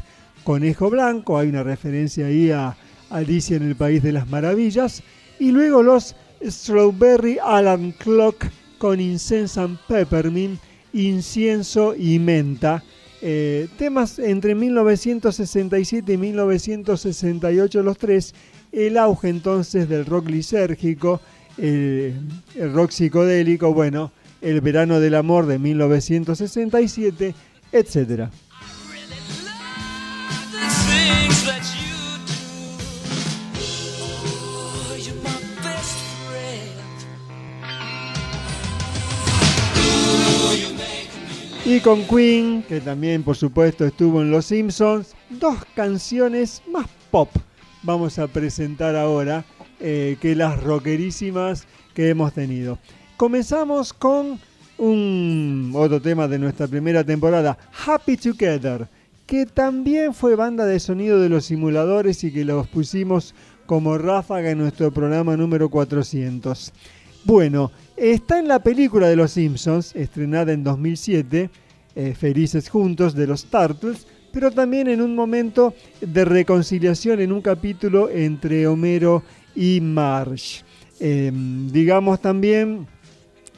Conejo 0.45 0.89
Blanco, 0.89 1.37
hay 1.37 1.49
una 1.49 1.63
referencia 1.63 2.27
ahí 2.27 2.51
a 2.51 2.77
Alicia 3.11 3.57
en 3.57 3.65
el 3.65 3.77
País 3.77 4.03
de 4.03 4.13
las 4.13 4.29
Maravillas, 4.29 5.03
y 5.39 5.51
luego 5.51 5.83
los 5.83 6.15
Strawberry 6.43 7.39
Alarm 7.43 7.93
Clock 7.93 8.47
con 8.79 9.01
Incense 9.01 9.61
and 9.61 9.79
Peppermint, 9.87 10.61
Incienso 10.93 11.95
y 11.97 12.19
Menta. 12.19 12.83
Eh, 13.21 13.69
temas 13.79 14.19
entre 14.19 14.55
1967 14.55 16.13
y 16.13 16.17
1968 16.17 17.83
los 17.83 17.97
tres, 17.97 18.35
el 18.73 18.97
auge 18.99 19.29
entonces 19.29 19.89
del 19.89 20.07
rock 20.07 20.29
lisérgico, 20.31 21.20
el, 21.59 22.14
el 22.55 22.73
rock 22.73 22.91
psicodélico, 22.91 23.73
bueno, 23.75 24.11
el 24.41 24.61
verano 24.61 24.99
del 24.99 25.14
amor 25.14 25.47
de 25.47 25.59
1967, 25.59 27.35
etcétera. 27.70 28.31
things 30.62 31.45
that 31.47 31.62
you 31.79 31.95
do. 32.27 32.43
Oh, 34.03 34.97
you're 34.99 35.14
my 35.23 35.39
best 35.62 35.97
friend. 36.29 36.83
Y 41.64 41.81
con 41.81 42.05
Queen, 42.05 42.62
que 42.64 42.81
también 42.81 43.23
por 43.23 43.37
supuesto 43.37 43.85
estuvo 43.85 44.20
en 44.20 44.31
Los 44.31 44.47
Simpsons, 44.47 45.14
dos 45.31 45.64
canciones 45.75 46.62
más 46.70 46.87
pop 47.11 47.29
vamos 47.83 48.18
a 48.18 48.26
presentar 48.28 48.97
ahora 48.97 49.45
eh, 49.80 50.16
que 50.20 50.35
las 50.35 50.62
rockerísimas 50.62 51.66
que 51.95 52.09
hemos 52.09 52.33
tenido. 52.33 52.78
Comenzamos 53.16 53.93
con 53.93 54.39
un 54.78 55.72
otro 55.74 56.01
tema 56.01 56.26
de 56.28 56.39
nuestra 56.39 56.66
primera 56.66 57.05
temporada, 57.05 57.59
Happy 57.87 58.16
Together, 58.16 58.89
que 59.26 59.47
también 59.47 60.14
fue 60.14 60.35
banda 60.35 60.66
de 60.66 60.80
sonido 60.80 61.20
de 61.20 61.28
los 61.28 61.45
simuladores 61.45 62.24
y 62.24 62.33
que 62.33 62.45
los 62.45 62.66
pusimos 62.68 63.35
como 63.66 63.97
ráfaga 63.97 64.51
en 64.51 64.59
nuestro 64.59 64.91
programa 64.91 65.37
número 65.37 65.68
400. 65.68 66.72
Bueno, 67.24 67.70
está 67.97 68.41
en 68.41 68.49
la 68.49 68.59
película 68.59 69.09
de 69.09 69.16
Los 69.16 69.33
Simpsons, 69.33 69.95
estrenada 69.95 70.53
en 70.53 70.64
2007, 70.64 71.51
eh, 71.95 72.14
Felices 72.18 72.68
Juntos, 72.68 73.14
de 73.14 73.28
los 73.28 73.45
Turtles, 73.45 74.07
pero 74.33 74.51
también 74.51 74.89
en 74.89 75.03
un 75.03 75.14
momento 75.14 75.74
de 76.01 76.24
reconciliación 76.24 77.20
en 77.20 77.33
un 77.33 77.43
capítulo 77.43 78.09
entre 78.11 78.66
Homero 78.66 79.22
y 79.55 79.80
Marge. 79.80 80.64
Eh, 80.99 81.30
digamos 81.70 82.20
también, 82.20 82.87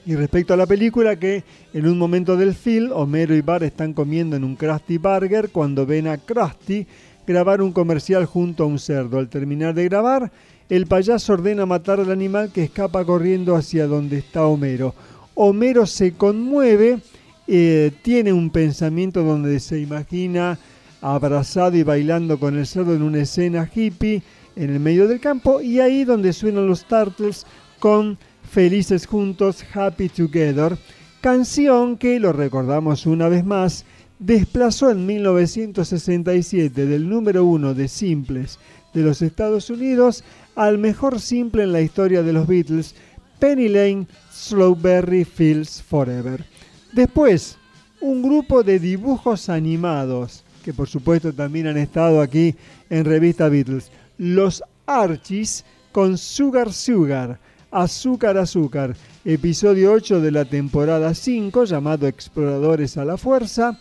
y 0.06 0.14
respecto 0.16 0.52
a 0.54 0.56
la 0.56 0.66
película, 0.66 1.16
que 1.16 1.44
en 1.72 1.86
un 1.86 1.98
momento 1.98 2.36
del 2.36 2.54
film, 2.54 2.90
Homero 2.92 3.34
y 3.34 3.40
Bart 3.40 3.62
están 3.62 3.92
comiendo 3.92 4.36
en 4.36 4.44
un 4.44 4.56
Krusty 4.56 4.98
Burger 4.98 5.50
cuando 5.50 5.86
ven 5.86 6.08
a 6.08 6.18
Krusty 6.18 6.86
grabar 7.26 7.62
un 7.62 7.72
comercial 7.72 8.26
junto 8.26 8.64
a 8.64 8.66
un 8.66 8.78
cerdo. 8.78 9.18
Al 9.18 9.28
terminar 9.28 9.74
de 9.74 9.84
grabar, 9.84 10.30
el 10.68 10.86
payaso 10.86 11.34
ordena 11.34 11.66
matar 11.66 12.00
al 12.00 12.10
animal 12.10 12.50
que 12.52 12.64
escapa 12.64 13.04
corriendo 13.04 13.54
hacia 13.56 13.86
donde 13.86 14.18
está 14.18 14.46
Homero. 14.46 14.94
Homero 15.34 15.86
se 15.86 16.12
conmueve, 16.12 16.98
eh, 17.46 17.92
tiene 18.02 18.32
un 18.32 18.50
pensamiento 18.50 19.22
donde 19.22 19.60
se 19.60 19.78
imagina 19.78 20.58
abrazado 21.00 21.76
y 21.76 21.82
bailando 21.82 22.38
con 22.40 22.56
el 22.56 22.66
cerdo 22.66 22.94
en 22.94 23.02
una 23.02 23.20
escena 23.20 23.70
hippie 23.72 24.22
en 24.56 24.70
el 24.70 24.80
medio 24.80 25.06
del 25.06 25.20
campo 25.20 25.60
y 25.60 25.80
ahí 25.80 26.04
donde 26.04 26.32
suenan 26.32 26.66
los 26.66 26.86
Turtles 26.86 27.46
con 27.78 28.16
Felices 28.50 29.06
Juntos, 29.06 29.64
Happy 29.74 30.08
Together, 30.08 30.78
canción 31.20 31.98
que, 31.98 32.18
lo 32.20 32.32
recordamos 32.32 33.04
una 33.04 33.28
vez 33.28 33.44
más, 33.44 33.84
desplazó 34.18 34.90
en 34.90 35.04
1967 35.04 36.86
del 36.86 37.08
número 37.08 37.44
uno 37.44 37.74
de 37.74 37.88
simples 37.88 38.58
de 38.94 39.02
los 39.02 39.20
Estados 39.22 39.68
Unidos 39.70 40.24
al 40.54 40.78
mejor 40.78 41.20
simple 41.20 41.64
en 41.64 41.72
la 41.72 41.80
historia 41.80 42.22
de 42.22 42.32
los 42.32 42.46
Beatles, 42.46 42.94
Penny 43.38 43.68
Lane, 43.68 44.06
Slowberry 44.30 45.24
Fields 45.24 45.82
Forever. 45.82 46.53
Después, 46.94 47.58
un 48.00 48.22
grupo 48.22 48.62
de 48.62 48.78
dibujos 48.78 49.48
animados, 49.48 50.44
que 50.62 50.72
por 50.72 50.88
supuesto 50.88 51.32
también 51.32 51.66
han 51.66 51.76
estado 51.76 52.20
aquí 52.20 52.54
en 52.88 53.04
Revista 53.04 53.48
Beatles, 53.48 53.90
los 54.16 54.62
Archies 54.86 55.64
con 55.90 56.16
Sugar 56.16 56.72
Sugar, 56.72 57.40
Azúcar 57.72 58.38
Azúcar, 58.38 58.94
episodio 59.24 59.92
8 59.92 60.20
de 60.20 60.30
la 60.30 60.44
temporada 60.44 61.14
5 61.14 61.64
llamado 61.64 62.06
Exploradores 62.06 62.96
a 62.96 63.04
la 63.04 63.16
Fuerza. 63.16 63.76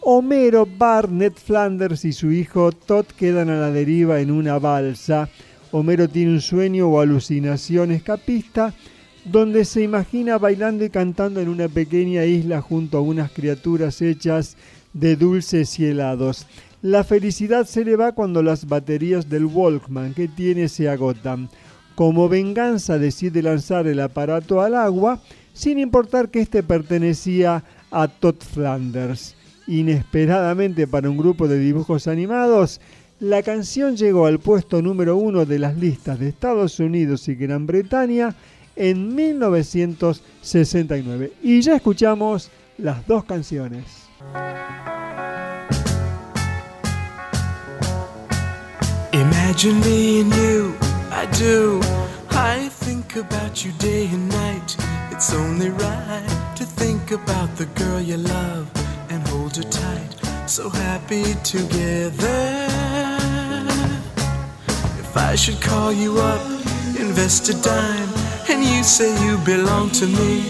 Homero, 0.00 0.66
Barnett, 0.66 1.36
Flanders 1.38 2.06
y 2.06 2.14
su 2.14 2.32
hijo 2.32 2.72
Todd 2.72 3.04
quedan 3.18 3.50
a 3.50 3.56
la 3.56 3.70
deriva 3.70 4.20
en 4.20 4.30
una 4.30 4.58
balsa. 4.58 5.28
Homero 5.72 6.08
tiene 6.08 6.32
un 6.32 6.40
sueño 6.40 6.88
o 6.88 7.00
alucinación 7.00 7.90
escapista 7.90 8.72
donde 9.26 9.64
se 9.64 9.82
imagina 9.82 10.38
bailando 10.38 10.84
y 10.84 10.90
cantando 10.90 11.40
en 11.40 11.48
una 11.48 11.68
pequeña 11.68 12.24
isla 12.24 12.60
junto 12.62 12.98
a 12.98 13.00
unas 13.00 13.32
criaturas 13.32 14.00
hechas 14.00 14.56
de 14.92 15.16
dulces 15.16 15.78
y 15.80 15.86
helados. 15.86 16.46
La 16.80 17.02
felicidad 17.02 17.66
se 17.66 17.84
le 17.84 17.96
va 17.96 18.12
cuando 18.12 18.40
las 18.42 18.68
baterías 18.68 19.28
del 19.28 19.46
Walkman 19.46 20.14
que 20.14 20.28
tiene 20.28 20.68
se 20.68 20.88
agotan. 20.88 21.48
Como 21.96 22.28
venganza 22.28 22.98
decide 22.98 23.42
lanzar 23.42 23.88
el 23.88 23.98
aparato 23.98 24.60
al 24.60 24.76
agua, 24.76 25.20
sin 25.52 25.80
importar 25.80 26.28
que 26.28 26.40
éste 26.40 26.62
pertenecía 26.62 27.64
a 27.90 28.06
Todd 28.06 28.36
Flanders. 28.38 29.34
Inesperadamente 29.66 30.86
para 30.86 31.10
un 31.10 31.16
grupo 31.16 31.48
de 31.48 31.58
dibujos 31.58 32.06
animados, 32.06 32.80
la 33.18 33.42
canción 33.42 33.96
llegó 33.96 34.26
al 34.26 34.38
puesto 34.38 34.82
número 34.82 35.16
uno 35.16 35.46
de 35.46 35.58
las 35.58 35.76
listas 35.76 36.20
de 36.20 36.28
Estados 36.28 36.78
Unidos 36.78 37.26
y 37.28 37.34
Gran 37.34 37.66
Bretaña 37.66 38.36
en 38.76 39.14
1969. 39.14 41.32
Y 41.42 41.60
ya 41.62 41.76
escuchamos 41.76 42.50
las 42.78 43.06
dos 43.06 43.24
canciones. 43.24 43.84
Imagine 49.12 49.80
me 49.80 50.20
and 50.20 50.32
you, 50.34 50.74
I 51.10 51.26
do. 51.38 51.80
I 52.30 52.68
think 52.68 53.16
about 53.16 53.64
you 53.64 53.72
day 53.78 54.06
and 54.12 54.28
night. 54.28 54.76
It's 55.10 55.32
only 55.32 55.70
right 55.70 56.52
to 56.56 56.64
think 56.64 57.12
about 57.12 57.56
the 57.56 57.64
girl 57.74 58.00
you 58.00 58.18
love 58.18 58.68
and 59.08 59.26
hold 59.28 59.56
her 59.56 59.62
tight. 59.62 60.10
So 60.46 60.68
happy 60.68 61.24
together. 61.42 62.66
If 65.00 65.16
I 65.16 65.34
should 65.34 65.60
call 65.62 65.92
you 65.92 66.18
up, 66.18 66.42
invest 67.00 67.48
a 67.48 67.54
dime, 67.62 68.12
and 68.48 68.64
you 68.64 68.82
say 68.82 69.10
you 69.24 69.38
belong 69.38 69.90
to 69.90 70.06
me, 70.06 70.40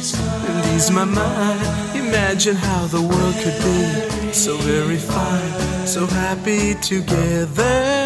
and 0.49 0.75
ease 0.75 0.91
my 0.91 1.05
mind. 1.05 1.61
Imagine 1.97 2.57
how 2.57 2.87
the 2.87 3.01
world 3.01 3.35
could 3.43 3.59
be 3.63 4.33
so 4.33 4.57
very 4.59 4.97
fine, 4.97 5.87
so 5.87 6.07
happy 6.07 6.75
together. 6.75 8.06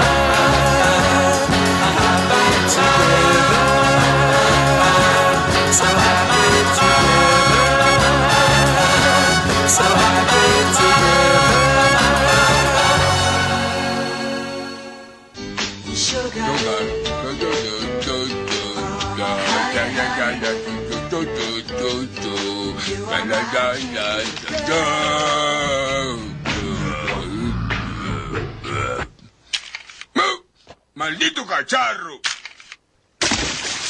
¡Maldito 30.95 31.45
cacharro! 31.45 32.21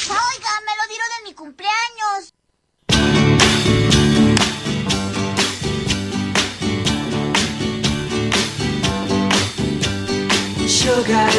Oiga, 0.10 0.54
me 0.66 0.74
lo 0.78 0.84
dieron 0.88 1.10
en 1.20 1.24
mi 1.26 1.34
cumpleaños. 1.34 2.34
Sugar. 10.68 11.32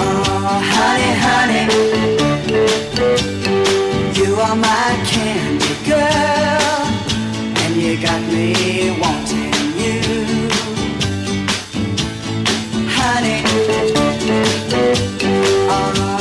Oh, 0.00 0.60
honey, 0.72 1.12
honey. 1.24 1.64
You 4.14 4.30
are 4.40 4.56
my 4.56 4.96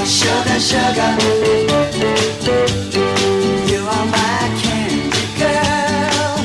sugar, 0.08 0.60
sugar. 0.60 1.12
You 3.68 3.82
are 3.84 4.06
my 4.06 4.40
candy 4.64 5.28
girl. 5.38 6.40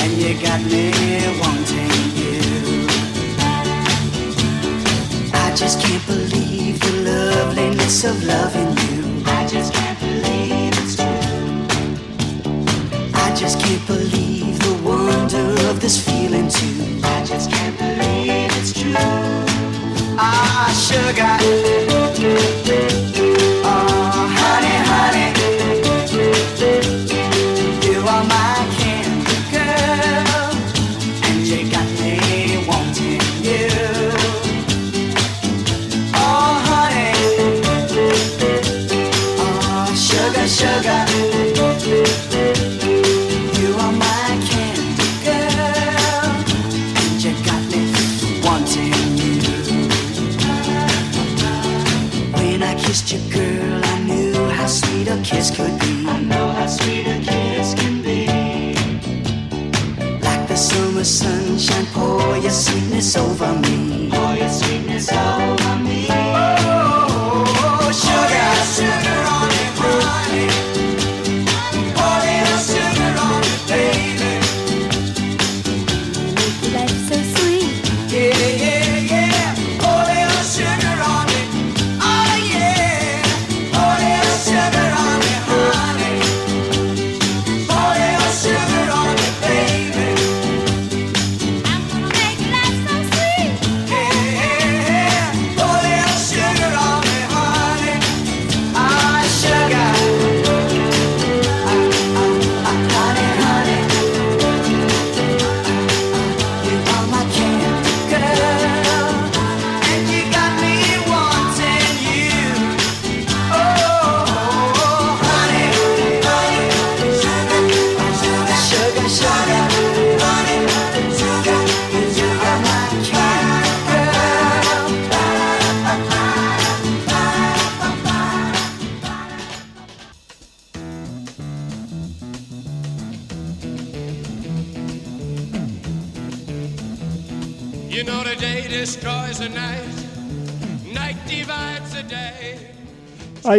And 0.00 0.12
you 0.12 0.34
got 0.40 0.62
me 0.62 0.92
wanting 1.40 1.90
you. 2.14 2.86
I 5.34 5.52
just 5.56 5.80
can't 5.80 6.06
believe 6.06 6.78
the 6.80 6.92
loveliness 7.10 8.04
of 8.04 8.22
loving 8.22 8.70
you. 8.86 9.22
I 9.26 9.46
just 9.48 9.74
can't 9.74 9.98
believe 9.98 10.72
it's 10.82 10.94
true. 10.94 11.06
I 13.14 13.34
just 13.34 13.58
can't 13.60 13.84
believe 13.88 14.58
the 14.60 14.74
wonder 14.84 15.50
of 15.68 15.80
this 15.80 15.98
feeling 15.98 16.48
too. 16.48 17.00
I 17.02 17.24
just 17.24 17.50
can't 17.50 17.76
believe 17.76 18.50
it's 18.58 18.72
true. 18.72 18.94
Ah, 20.16 20.70
sugar. 20.86 22.03
Thank 22.24 23.08
you. 23.08 23.13
I 52.74 52.76
kissed 52.76 53.12
you, 53.12 53.20
girl, 53.30 53.84
I 53.84 54.02
knew 54.02 54.34
how 54.50 54.66
sweet 54.66 55.06
a 55.06 55.16
kiss 55.22 55.54
could 55.54 55.78
be. 55.78 56.08
I 56.08 56.18
know 56.18 56.48
how 56.48 56.66
sweet 56.66 57.06
a 57.06 57.20
kiss 57.20 57.72
can 57.74 58.02
be. 58.02 58.26
Like 60.20 60.48
the 60.48 60.56
summer 60.56 61.04
sunshine, 61.04 61.86
pour 61.92 62.36
your 62.38 62.50
sweetness 62.50 63.16
over 63.16 63.52
me. 63.60 64.10
Pour 64.10 64.34
your 64.34 64.48
sweetness 64.48 65.12
over 65.12 65.50
me. 65.50 65.53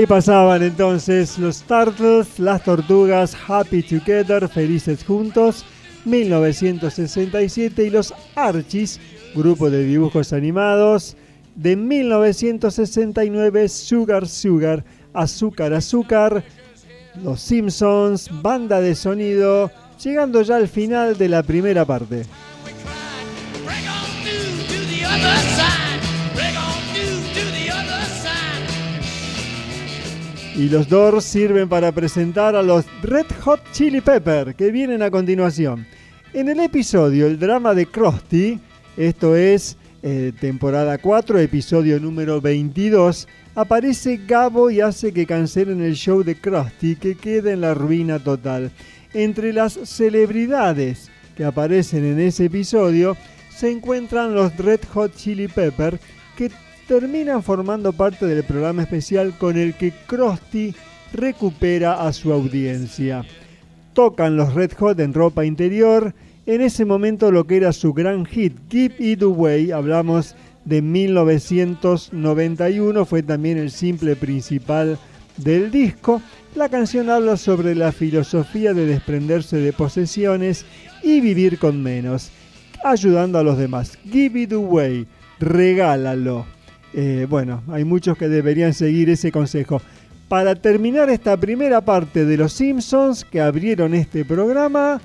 Pasaban 0.08 0.62
entonces 0.62 1.40
los 1.40 1.64
Turtles, 1.64 2.38
las 2.38 2.64
Tortugas, 2.64 3.36
Happy 3.48 3.82
Together, 3.82 4.48
Felices 4.48 5.04
Juntos, 5.04 5.66
1967 6.06 7.86
y 7.86 7.90
los 7.90 8.14
Archies, 8.36 9.00
grupo 9.34 9.72
de 9.72 9.84
dibujos 9.84 10.32
animados, 10.32 11.18
de 11.56 11.76
1969 11.76 13.68
Sugar 13.68 14.28
Sugar, 14.28 14.86
Azúcar 15.14 15.74
Azúcar, 15.74 16.44
Los 17.24 17.42
Simpsons, 17.42 18.30
banda 18.44 18.82
de 18.82 18.94
sonido, 18.94 19.72
llegando 20.04 20.44
ya 20.44 20.58
al 20.58 20.68
final 20.68 21.18
de 21.18 21.30
la 21.30 21.42
primera 21.42 21.84
parte. 21.84 22.26
Y 30.58 30.70
los 30.70 30.88
Doors 30.88 31.26
sirven 31.26 31.68
para 31.68 31.92
presentar 31.92 32.56
a 32.56 32.64
los 32.64 32.86
Red 33.02 33.26
Hot 33.42 33.60
Chili 33.74 34.00
Pepper, 34.00 34.56
que 34.56 34.72
vienen 34.72 35.02
a 35.02 35.12
continuación. 35.12 35.86
En 36.32 36.48
el 36.48 36.62
episodio 36.62 37.28
El 37.28 37.38
drama 37.38 37.74
de 37.74 37.88
Krusty, 37.88 38.58
esto 38.96 39.36
es 39.36 39.76
eh, 40.02 40.32
temporada 40.40 40.98
4, 40.98 41.40
episodio 41.40 42.00
número 42.00 42.40
22, 42.40 43.28
aparece 43.54 44.22
Gabo 44.26 44.70
y 44.70 44.80
hace 44.80 45.12
que 45.12 45.26
cancelen 45.26 45.82
el 45.82 45.96
show 45.96 46.24
de 46.24 46.36
Krusty, 46.36 46.96
que 46.96 47.16
queda 47.16 47.52
en 47.52 47.60
la 47.60 47.74
ruina 47.74 48.20
total. 48.20 48.72
Entre 49.14 49.52
las 49.52 49.74
celebridades 49.74 51.12
que 51.36 51.44
aparecen 51.44 52.06
en 52.06 52.22
ese 52.22 52.46
episodio 52.46 53.18
se 53.54 53.72
encuentran 53.72 54.34
los 54.34 54.56
Red 54.56 54.80
Hot 54.94 55.14
Chili 55.18 55.50
Pepper, 55.50 56.00
que 56.38 56.50
terminan 56.88 57.44
formando 57.44 57.94
parte 57.94 58.26
del 58.26 58.44
programa 58.44 58.82
especial 58.84 59.34
con 59.38 59.58
el 59.58 59.74
que 59.74 59.92
Krusty 60.08 60.74
recupera 61.14 62.06
a 62.06 62.14
su 62.14 62.32
audiencia. 62.32 63.26
Tocan 63.94 64.38
los 64.38 64.54
Red 64.54 64.74
Hot 64.78 65.00
en 65.00 65.14
ropa 65.14 65.46
interior, 65.46 66.14
en 66.46 66.62
ese 66.62 66.86
momento 66.86 67.32
lo 67.32 67.48
que 67.48 67.58
era 67.58 67.74
su 67.74 67.92
gran 67.94 68.26
hit, 68.26 68.56
Give 68.70 68.96
It 69.00 69.24
Away, 69.24 69.72
hablamos 69.72 70.36
de 70.64 70.82
1991, 70.82 73.06
fue 73.06 73.24
también 73.24 73.58
el 73.58 73.72
simple 73.72 74.16
principal 74.16 75.00
del 75.38 75.72
disco. 75.72 76.22
La 76.56 76.70
canción 76.70 77.10
habla 77.10 77.36
sobre 77.38 77.74
la 77.74 77.92
filosofía 77.92 78.76
de 78.76 78.86
desprenderse 78.86 79.58
de 79.58 79.74
posesiones 79.74 80.66
y 81.02 81.20
vivir 81.20 81.58
con 81.58 81.82
menos, 81.82 82.30
ayudando 82.84 83.40
a 83.40 83.44
los 83.44 83.58
demás. 83.58 83.98
Give 84.12 84.40
it 84.40 84.54
away, 84.54 85.08
regálalo. 85.40 86.46
Eh, 86.98 87.28
bueno, 87.30 87.62
hay 87.70 87.84
muchos 87.84 88.18
que 88.18 88.30
deberían 88.30 88.74
seguir 88.74 89.10
ese 89.10 89.30
consejo. 89.30 89.82
Para 90.30 90.56
terminar 90.56 91.10
esta 91.10 91.36
primera 91.36 91.82
parte 91.82 92.24
de 92.24 92.38
Los 92.38 92.54
Simpsons 92.54 93.26
que 93.26 93.42
abrieron 93.42 93.94
este 93.94 94.24
programa, 94.24 95.02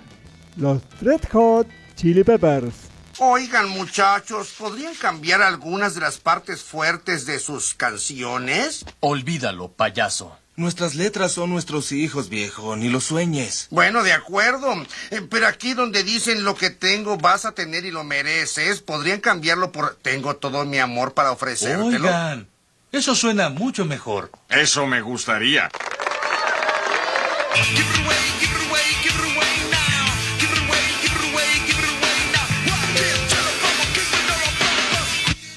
los 0.56 0.80
Red 1.00 1.22
Hot 1.32 1.66
Chili 1.96 2.22
Peppers. 2.22 2.74
Oigan 3.18 3.68
muchachos, 3.70 4.54
¿podrían 4.56 4.94
cambiar 4.94 5.42
algunas 5.42 5.96
de 5.96 6.00
las 6.02 6.18
partes 6.18 6.62
fuertes 6.62 7.26
de 7.26 7.40
sus 7.40 7.74
canciones? 7.74 8.86
Olvídalo, 9.00 9.72
payaso. 9.72 10.39
Nuestras 10.60 10.94
letras 10.94 11.32
son 11.32 11.48
nuestros 11.48 11.90
hijos, 11.90 12.28
viejo, 12.28 12.76
ni 12.76 12.90
lo 12.90 13.00
sueñes. 13.00 13.66
Bueno, 13.70 14.02
de 14.02 14.12
acuerdo, 14.12 14.74
eh, 15.10 15.22
pero 15.30 15.46
aquí 15.46 15.72
donde 15.72 16.04
dicen 16.04 16.44
lo 16.44 16.54
que 16.54 16.68
tengo 16.68 17.16
vas 17.16 17.46
a 17.46 17.52
tener 17.52 17.86
y 17.86 17.90
lo 17.90 18.04
mereces, 18.04 18.82
¿podrían 18.82 19.20
cambiarlo 19.20 19.72
por 19.72 19.96
tengo 20.02 20.36
todo 20.36 20.66
mi 20.66 20.78
amor 20.78 21.14
para 21.14 21.32
ofrecértelo? 21.32 22.08
Oigan, 22.08 22.46
eso 22.92 23.14
suena 23.14 23.48
mucho 23.48 23.86
mejor. 23.86 24.30
Eso 24.50 24.86
me 24.86 25.00
gustaría. 25.00 25.70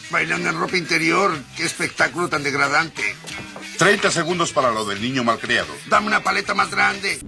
Bailando 0.09 0.49
en 0.49 0.57
ropa 0.57 0.77
interior, 0.77 1.37
qué 1.57 1.65
espectáculo 1.65 2.29
tan 2.29 2.41
degradante. 2.41 3.03
30 3.83 4.11
segundos 4.11 4.53
para 4.53 4.71
lo 4.71 4.85
del 4.85 5.01
niño 5.01 5.25
malcriado. 5.25 5.67
Dame 5.89 6.07
una 6.07 6.23
paleta 6.23 6.53
más 6.53 6.71
grande. 6.71 7.19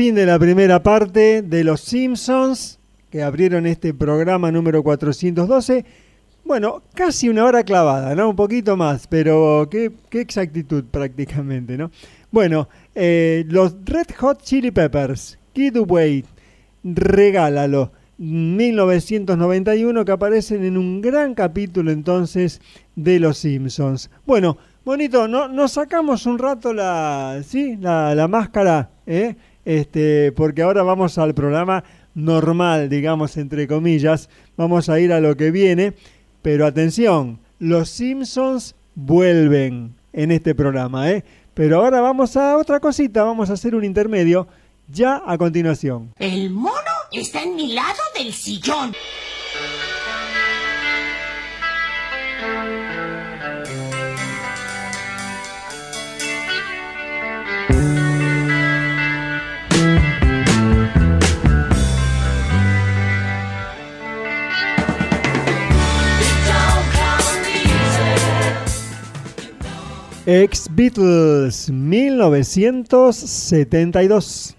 Fin 0.00 0.14
de 0.14 0.24
la 0.24 0.38
primera 0.38 0.82
parte 0.82 1.42
de 1.42 1.62
Los 1.62 1.82
Simpsons, 1.82 2.78
que 3.10 3.22
abrieron 3.22 3.66
este 3.66 3.92
programa 3.92 4.50
número 4.50 4.82
412. 4.82 5.84
Bueno, 6.42 6.82
casi 6.94 7.28
una 7.28 7.44
hora 7.44 7.64
clavada, 7.64 8.14
¿no? 8.14 8.30
Un 8.30 8.34
poquito 8.34 8.78
más, 8.78 9.06
pero 9.06 9.68
qué, 9.70 9.92
qué 10.08 10.22
exactitud 10.22 10.84
prácticamente, 10.90 11.76
¿no? 11.76 11.90
Bueno, 12.30 12.70
eh, 12.94 13.44
los 13.48 13.76
Red 13.84 14.06
Hot 14.20 14.40
Chili 14.40 14.70
Peppers, 14.70 15.38
Kid 15.52 15.76
Away, 15.76 16.24
Regálalo, 16.82 17.92
1991, 18.16 20.02
que 20.06 20.12
aparecen 20.12 20.64
en 20.64 20.78
un 20.78 21.02
gran 21.02 21.34
capítulo 21.34 21.90
entonces 21.90 22.62
de 22.96 23.20
Los 23.20 23.36
Simpsons. 23.36 24.10
Bueno, 24.24 24.56
bonito, 24.82 25.28
¿no? 25.28 25.46
nos 25.46 25.72
sacamos 25.72 26.24
un 26.24 26.38
rato 26.38 26.72
la, 26.72 27.42
¿sí? 27.44 27.76
la, 27.76 28.14
la 28.14 28.28
máscara, 28.28 28.92
¿eh? 29.06 29.36
Este, 29.64 30.32
porque 30.32 30.62
ahora 30.62 30.82
vamos 30.82 31.18
al 31.18 31.34
programa 31.34 31.84
normal, 32.14 32.88
digamos, 32.88 33.36
entre 33.36 33.66
comillas. 33.66 34.28
Vamos 34.56 34.88
a 34.88 35.00
ir 35.00 35.12
a 35.12 35.20
lo 35.20 35.36
que 35.36 35.50
viene, 35.50 35.94
pero 36.42 36.66
atención, 36.66 37.40
Los 37.58 37.90
Simpsons 37.90 38.74
vuelven 38.94 39.94
en 40.12 40.30
este 40.30 40.54
programa, 40.54 41.10
¿eh? 41.10 41.24
Pero 41.54 41.82
ahora 41.82 42.00
vamos 42.00 42.36
a 42.36 42.56
otra 42.56 42.80
cosita, 42.80 43.22
vamos 43.22 43.50
a 43.50 43.54
hacer 43.54 43.74
un 43.74 43.84
intermedio 43.84 44.48
ya 44.88 45.22
a 45.24 45.38
continuación. 45.38 46.12
El 46.18 46.50
mono 46.50 46.74
está 47.12 47.42
en 47.42 47.56
mi 47.56 47.72
lado 47.72 48.00
del 48.16 48.32
sillón. 48.32 48.92
Ex 70.26 70.68
Beatles 70.74 71.70
1972. 71.70 74.56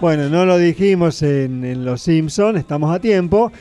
Bueno, 0.00 0.28
no 0.28 0.44
lo 0.44 0.58
dijimos 0.58 1.22
en, 1.22 1.84
Los 1.84 2.02
Simpson, 2.02 2.56
estamos 2.56 2.92
a 2.94 2.98
tiempo. 2.98 3.52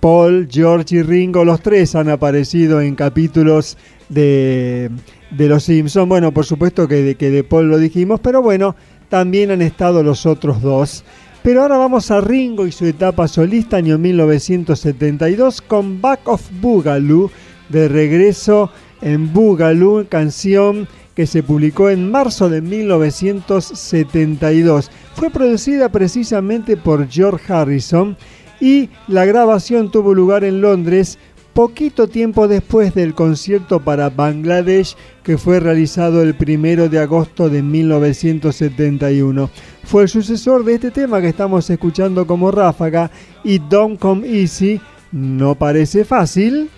Paul, 0.00 0.48
George 0.50 0.96
y 0.96 1.02
Ringo, 1.02 1.44
los 1.44 1.62
tres 1.62 1.94
han 1.94 2.08
aparecido 2.08 2.80
en 2.80 2.96
capítulos 2.96 3.78
de, 4.08 4.90
de 5.30 5.48
Los 5.48 5.62
Simpson. 5.62 6.08
Bueno, 6.08 6.32
por 6.32 6.44
supuesto 6.44 6.88
que 6.88 6.96
de, 6.96 7.14
que 7.14 7.30
de 7.30 7.44
Paul 7.44 7.68
lo 7.68 7.78
dijimos, 7.78 8.18
pero 8.20 8.42
bueno, 8.42 8.74
también 9.08 9.50
han 9.50 9.62
estado 9.62 10.02
los 10.02 10.26
otros 10.26 10.60
dos. 10.62 11.04
Pero 11.42 11.62
ahora 11.62 11.78
vamos 11.78 12.10
a 12.10 12.20
Ringo 12.20 12.66
y 12.66 12.72
su 12.72 12.84
etapa 12.84 13.26
solista, 13.28 13.78
año 13.78 13.96
1972, 13.98 15.62
con 15.62 16.00
Back 16.00 16.28
of 16.28 16.42
Boogaloo, 16.60 17.30
de 17.68 17.88
regreso 17.88 18.70
en 19.00 19.32
Boogaloo, 19.32 20.06
canción 20.08 20.88
que 21.14 21.26
se 21.26 21.42
publicó 21.42 21.88
en 21.90 22.10
marzo 22.10 22.48
de 22.48 22.60
1972. 22.60 24.90
Fue 25.14 25.30
producida 25.30 25.88
precisamente 25.88 26.76
por 26.76 27.08
George 27.08 27.52
Harrison 27.52 28.16
y 28.60 28.90
la 29.06 29.24
grabación 29.24 29.90
tuvo 29.90 30.14
lugar 30.14 30.44
en 30.44 30.60
Londres 30.60 31.18
poquito 31.58 32.06
tiempo 32.06 32.46
después 32.46 32.94
del 32.94 33.14
concierto 33.14 33.80
para 33.80 34.10
Bangladesh 34.10 34.94
que 35.24 35.36
fue 35.36 35.58
realizado 35.58 36.22
el 36.22 36.36
primero 36.36 36.88
de 36.88 37.00
agosto 37.00 37.48
de 37.48 37.64
1971. 37.64 39.50
Fue 39.82 40.04
el 40.04 40.08
sucesor 40.08 40.64
de 40.64 40.74
este 40.74 40.92
tema 40.92 41.20
que 41.20 41.26
estamos 41.26 41.68
escuchando 41.68 42.28
como 42.28 42.52
ráfaga 42.52 43.10
y 43.42 43.58
Don't 43.58 43.98
Come 43.98 44.28
Easy 44.28 44.80
no 45.10 45.56
parece 45.56 46.04
fácil. 46.04 46.70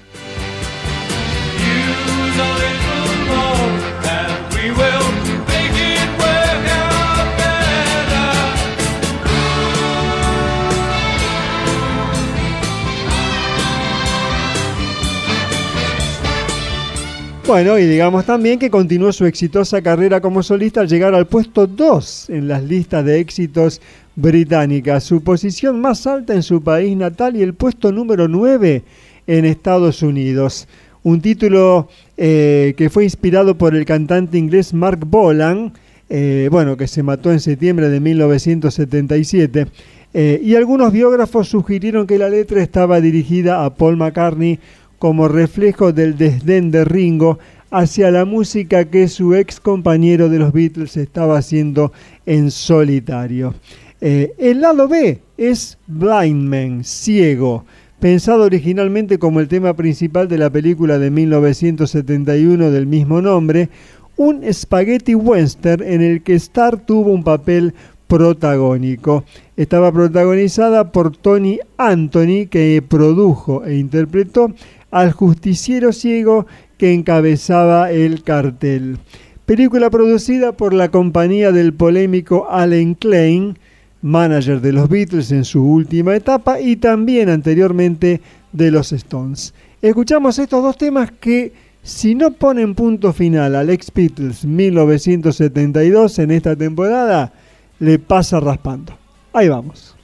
Bueno, 17.51 17.81
y 17.81 17.85
digamos 17.85 18.27
también 18.27 18.61
que 18.61 18.71
continuó 18.71 19.13
su 19.13 19.27
exitosa 19.27 19.83
carrera 19.83 20.21
como 20.21 20.41
solista 20.41 20.83
al 20.83 20.89
llegar 20.89 21.17
al 21.17 21.27
puesto 21.27 21.67
2 21.67 22.31
en 22.31 22.47
las 22.47 22.63
listas 22.63 23.05
de 23.05 23.19
éxitos 23.19 23.81
británicas, 24.15 25.03
su 25.03 25.25
posición 25.25 25.81
más 25.81 26.07
alta 26.07 26.33
en 26.33 26.45
su 26.45 26.63
país 26.63 26.97
natal 26.97 27.35
y 27.35 27.43
el 27.43 27.55
puesto 27.55 27.91
número 27.91 28.29
9 28.29 28.85
en 29.27 29.45
Estados 29.45 30.05
Unidos. 30.05 30.69
Un 31.03 31.21
título 31.21 31.89
eh, 32.17 32.75
que 32.77 32.89
fue 32.89 33.03
inspirado 33.03 33.59
por 33.59 33.75
el 33.75 33.85
cantante 33.85 34.39
inglés 34.39 34.73
Mark 34.73 35.01
Bolan, 35.05 35.73
eh, 36.09 36.49
bueno, 36.53 36.77
que 36.77 36.87
se 36.87 37.03
mató 37.03 37.33
en 37.33 37.41
septiembre 37.41 37.89
de 37.89 37.99
1977. 37.99 39.67
Eh, 40.13 40.41
y 40.43 40.55
algunos 40.55 40.93
biógrafos 40.93 41.49
sugirieron 41.49 42.07
que 42.07 42.19
la 42.19 42.29
letra 42.29 42.63
estaba 42.63 43.01
dirigida 43.01 43.65
a 43.65 43.75
Paul 43.75 43.97
McCartney 43.97 44.61
como 45.01 45.29
reflejo 45.29 45.93
del 45.93 46.19
desdén 46.19 46.71
de 46.71 46.85
Ringo 46.85 47.39
hacia 47.71 48.11
la 48.11 48.27
música 48.27 48.85
que 48.85 49.09
su 49.09 49.35
ex 49.35 49.59
compañero 49.59 50.29
de 50.29 50.39
los 50.39 50.53
Beatles 50.53 50.97
estaba 50.99 51.39
haciendo 51.39 51.91
en 52.27 52.51
solitario. 52.51 53.55
Eh, 54.03 54.35
el 54.37 54.61
lado 54.61 54.89
B 54.89 55.19
es 55.39 55.79
Blind 55.87 56.47
Man, 56.47 56.85
ciego, 56.85 57.65
pensado 57.99 58.45
originalmente 58.45 59.19
como 59.19 59.41
el 59.41 59.49
tema 59.49 59.75
principal 59.75 60.29
de 60.29 60.37
la 60.37 60.51
película 60.51 60.99
de 60.99 61.11
1971 61.11 62.71
del 62.71 62.87
mismo 62.87 63.23
nombre, 63.23 63.71
un 64.19 64.43
spaghetti 64.53 65.15
western 65.15 65.83
en 65.83 66.03
el 66.03 66.23
que 66.23 66.35
Star 66.35 66.79
tuvo 66.79 67.11
un 67.11 67.25
papel 67.25 67.73
protagónico. 68.07 69.25
Estaba 69.57 69.93
protagonizada 69.93 70.93
por 70.93 71.17
Tony 71.17 71.61
Anthony, 71.79 72.49
que 72.51 72.83
produjo 72.87 73.65
e 73.65 73.77
interpretó 73.77 74.53
al 74.91 75.12
justiciero 75.12 75.93
ciego 75.93 76.47
que 76.78 76.93
encabezaba 76.93 77.91
el 77.91 78.22
cartel. 78.22 78.99
Película 79.47 79.91
producida 79.91 80.53
por 80.53 80.72
la 80.72 80.91
compañía 80.91 81.53
del 81.53 81.74
polémico 81.74 82.49
Allen 82.51 82.95
Klein, 82.95 83.59
manager 84.03 84.61
de 84.61 84.72
los 84.72 84.88
Beatles 84.88 85.32
en 85.32 85.45
su 85.45 85.64
última 85.64 86.14
etapa 86.14 86.61
y 86.61 86.76
también 86.76 87.28
anteriormente 87.28 88.20
de 88.53 88.70
los 88.70 88.93
Stones. 88.93 89.53
Escuchamos 89.82 90.38
estos 90.38 90.62
dos 90.62 90.78
temas 90.78 91.11
que 91.11 91.53
si 91.82 92.14
no 92.14 92.32
ponen 92.32 92.74
punto 92.74 93.12
final 93.12 93.57
al 93.57 93.70
ex 93.70 93.93
Beatles 93.93 94.45
1972 94.45 96.18
en 96.18 96.30
esta 96.30 96.55
temporada, 96.55 97.32
le 97.78 97.99
pasa 97.99 98.38
raspando. 98.41 98.93
Ahí 99.32 99.49
vamos. 99.49 99.97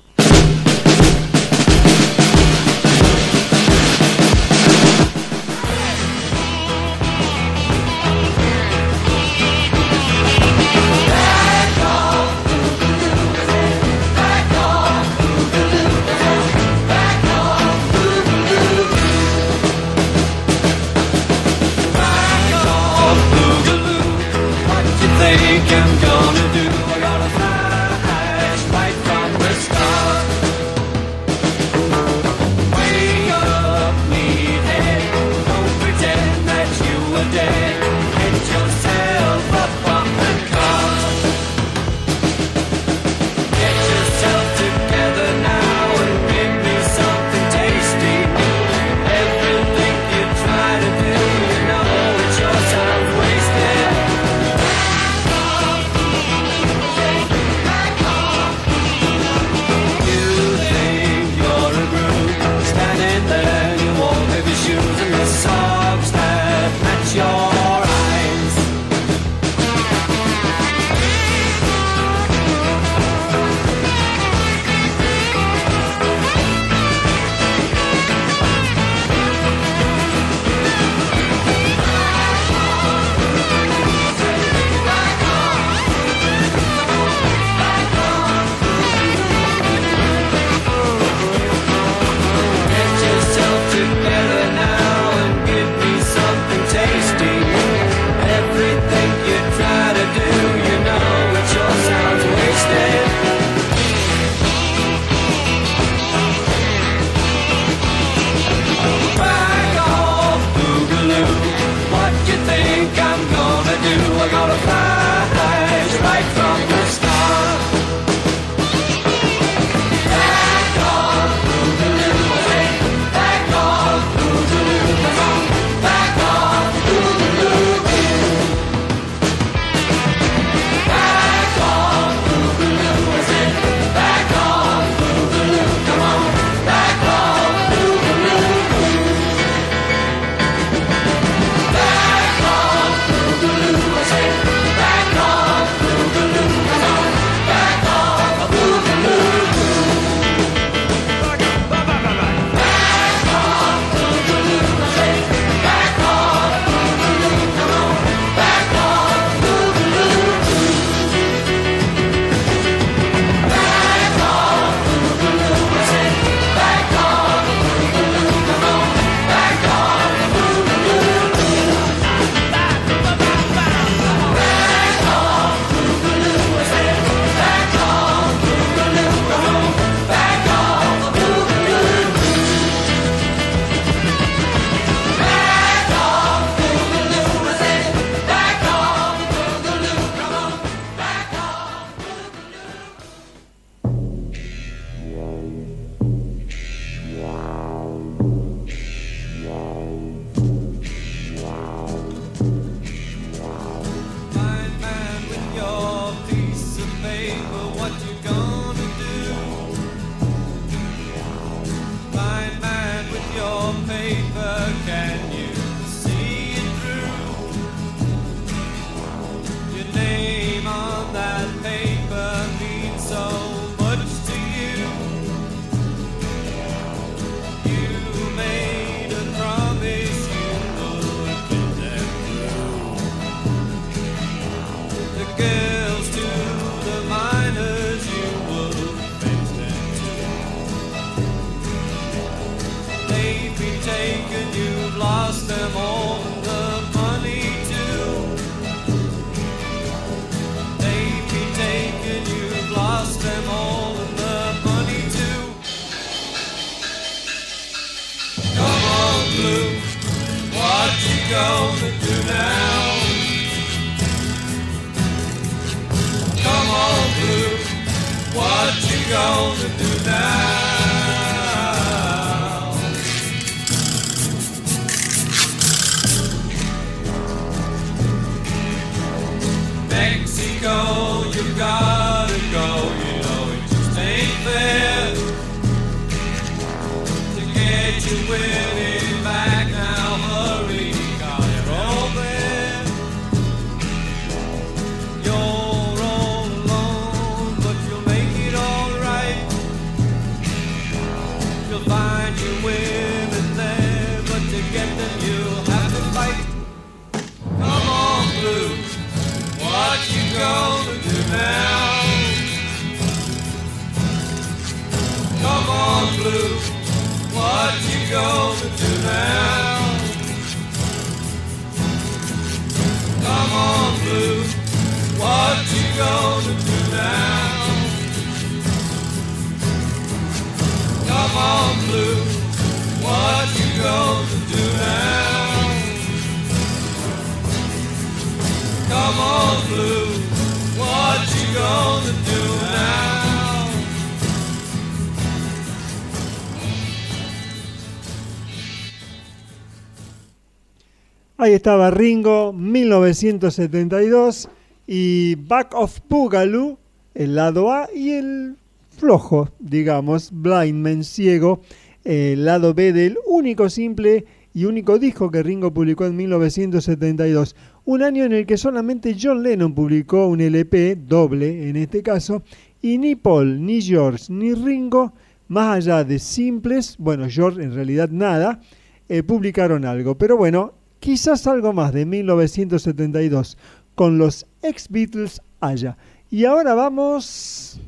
Ahí 351.46 351.54
estaba 351.54 351.92
Ringo, 351.92 352.52
1972, 352.52 354.48
y 354.84 355.36
Back 355.36 355.76
of 355.76 356.00
Boogaloo, 356.08 356.76
el 357.14 357.36
lado 357.36 357.70
A, 357.70 357.88
y 357.94 358.10
el 358.10 358.56
flojo, 358.90 359.50
digamos, 359.60 360.32
Blind 360.32 360.82
Man 360.82 361.04
Ciego, 361.04 361.60
el 362.02 362.44
lado 362.44 362.74
B 362.74 362.92
del 362.92 363.16
único 363.28 363.70
simple 363.70 364.24
y 364.54 364.64
único 364.64 364.98
disco 364.98 365.30
que 365.30 365.44
Ringo 365.44 365.72
publicó 365.72 366.04
en 366.06 366.16
1972. 366.16 367.54
Un 367.84 368.02
año 368.02 368.24
en 368.24 368.32
el 368.32 368.44
que 368.44 368.56
solamente 368.56 369.16
John 369.16 369.44
Lennon 369.44 369.72
publicó 369.72 370.26
un 370.26 370.40
LP, 370.40 370.96
doble 370.96 371.68
en 371.68 371.76
este 371.76 372.02
caso, 372.02 372.42
y 372.82 372.98
ni 372.98 373.14
Paul, 373.14 373.64
ni 373.64 373.80
George, 373.80 374.32
ni 374.32 374.52
Ringo, 374.52 375.12
más 375.46 375.76
allá 375.76 376.02
de 376.02 376.18
simples, 376.18 376.96
bueno, 376.98 377.26
George 377.28 377.62
en 377.62 377.72
realidad 377.72 378.08
nada, 378.10 378.60
eh, 379.08 379.22
publicaron 379.22 379.84
algo. 379.84 380.18
Pero 380.18 380.36
bueno, 380.36 380.72
quizás 381.00 381.46
algo 381.46 381.72
más 381.72 381.92
de 381.92 382.04
1972 382.04 383.56
con 383.94 384.18
los 384.18 384.46
ex 384.62 384.88
Beatles 384.88 385.40
haya. 385.60 385.96
Y 386.30 386.44
ahora 386.44 386.74
vamos 386.74 387.78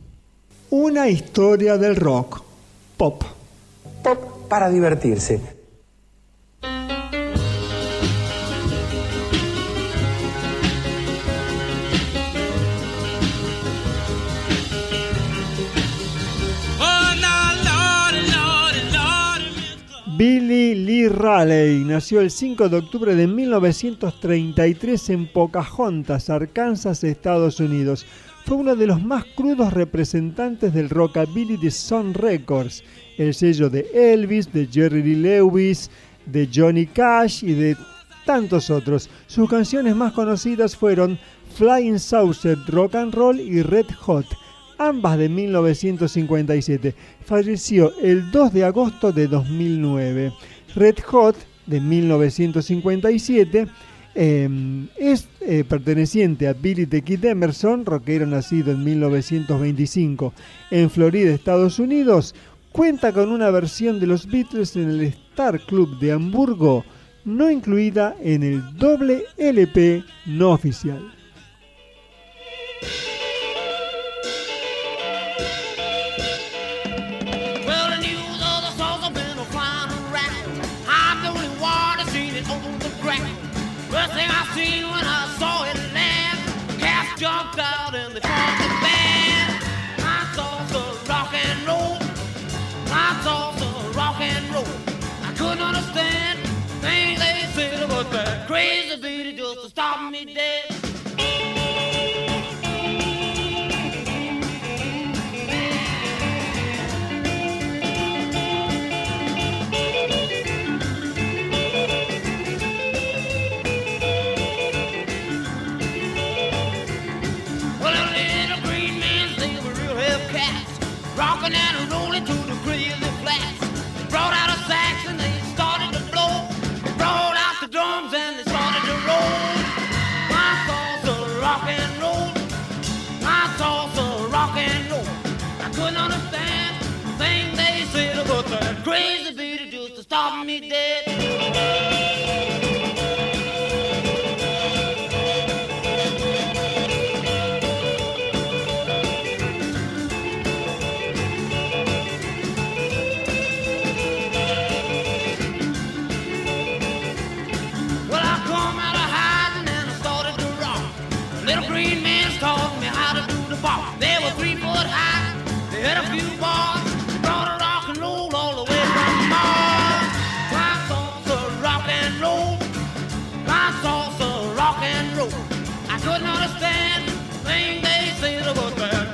una 0.71 1.09
historia 1.09 1.77
del 1.77 1.97
rock 1.97 2.43
pop. 2.97 3.23
Pop 4.03 4.49
para 4.49 4.69
divertirse. 4.71 5.58
Billy 20.19 20.75
Lee 20.75 21.09
Raleigh 21.09 21.85
nació 21.85 22.21
el 22.21 22.33
5 22.33 22.69
de 22.69 22.79
octubre 22.79 23.15
de 23.15 23.29
1933 23.29 25.11
en 25.11 25.29
Pocahontas, 25.29 26.29
Arkansas, 26.29 27.05
Estados 27.05 27.61
Unidos. 27.61 28.05
Fue 28.45 28.57
uno 28.57 28.75
de 28.75 28.89
los 28.89 29.01
más 29.01 29.25
crudos 29.37 29.73
representantes 29.73 30.75
del 30.75 30.91
rockabilly 30.91 31.57
de 31.57 31.71
Sun 31.71 32.15
Records, 32.15 32.83
el 33.17 33.33
sello 33.33 33.71
de 33.71 33.87
Elvis, 33.95 34.53
de 34.53 34.67
Jerry 34.67 35.05
Lee 35.05 35.15
Lewis, 35.15 35.89
de 36.27 36.49
Johnny 36.53 36.87
Cash 36.87 37.45
y 37.45 37.53
de 37.53 37.77
tantos 38.27 38.71
otros. 38.71 39.09
Sus 39.29 39.49
canciones 39.49 39.95
más 39.95 40.15
conocidas 40.15 40.75
fueron 40.75 41.17
Flying 41.55 42.01
Saucer, 42.01 42.59
Rock 42.67 42.97
and 42.97 43.15
Roll 43.15 43.39
y 43.39 43.63
Red 43.63 43.87
Hot, 44.01 44.27
ambas 44.79 45.19
de 45.19 45.29
1957. 45.29 46.95
Falleció 47.25 47.93
el 48.01 48.31
2 48.31 48.53
de 48.53 48.65
agosto 48.65 49.13
de 49.13 49.27
2009. 49.27 50.33
Red 50.75 50.97
Hot, 51.07 51.37
de 51.67 51.81
1957, 51.81 53.67
eh, 54.15 54.89
es 54.97 55.29
eh, 55.43 55.65
perteneciente 55.69 56.49
a 56.49 56.55
Billy 56.55 56.87
the 56.87 57.03
Kid 57.03 57.25
Emerson, 57.25 57.85
rockero 57.85 58.27
nacido 58.27 58.73
en 58.73 58.83
1925 58.83 60.33
en 60.71 60.91
Florida, 60.91 61.33
Estados 61.33 61.79
Unidos. 61.79 62.35
Cuenta 62.73 63.13
con 63.13 63.31
una 63.31 63.51
versión 63.51 64.01
de 64.01 64.07
los 64.07 64.27
Beatles 64.27 64.77
en 64.77 64.91
el 64.91 65.03
Star 65.03 65.61
Club 65.61 65.99
de 65.99 66.13
Hamburgo, 66.13 66.85
no 67.25 67.51
incluida 67.51 68.17
en 68.21 68.43
el 68.43 68.77
doble 68.77 69.25
LP 69.37 70.03
no 70.27 70.51
oficial. 70.51 71.18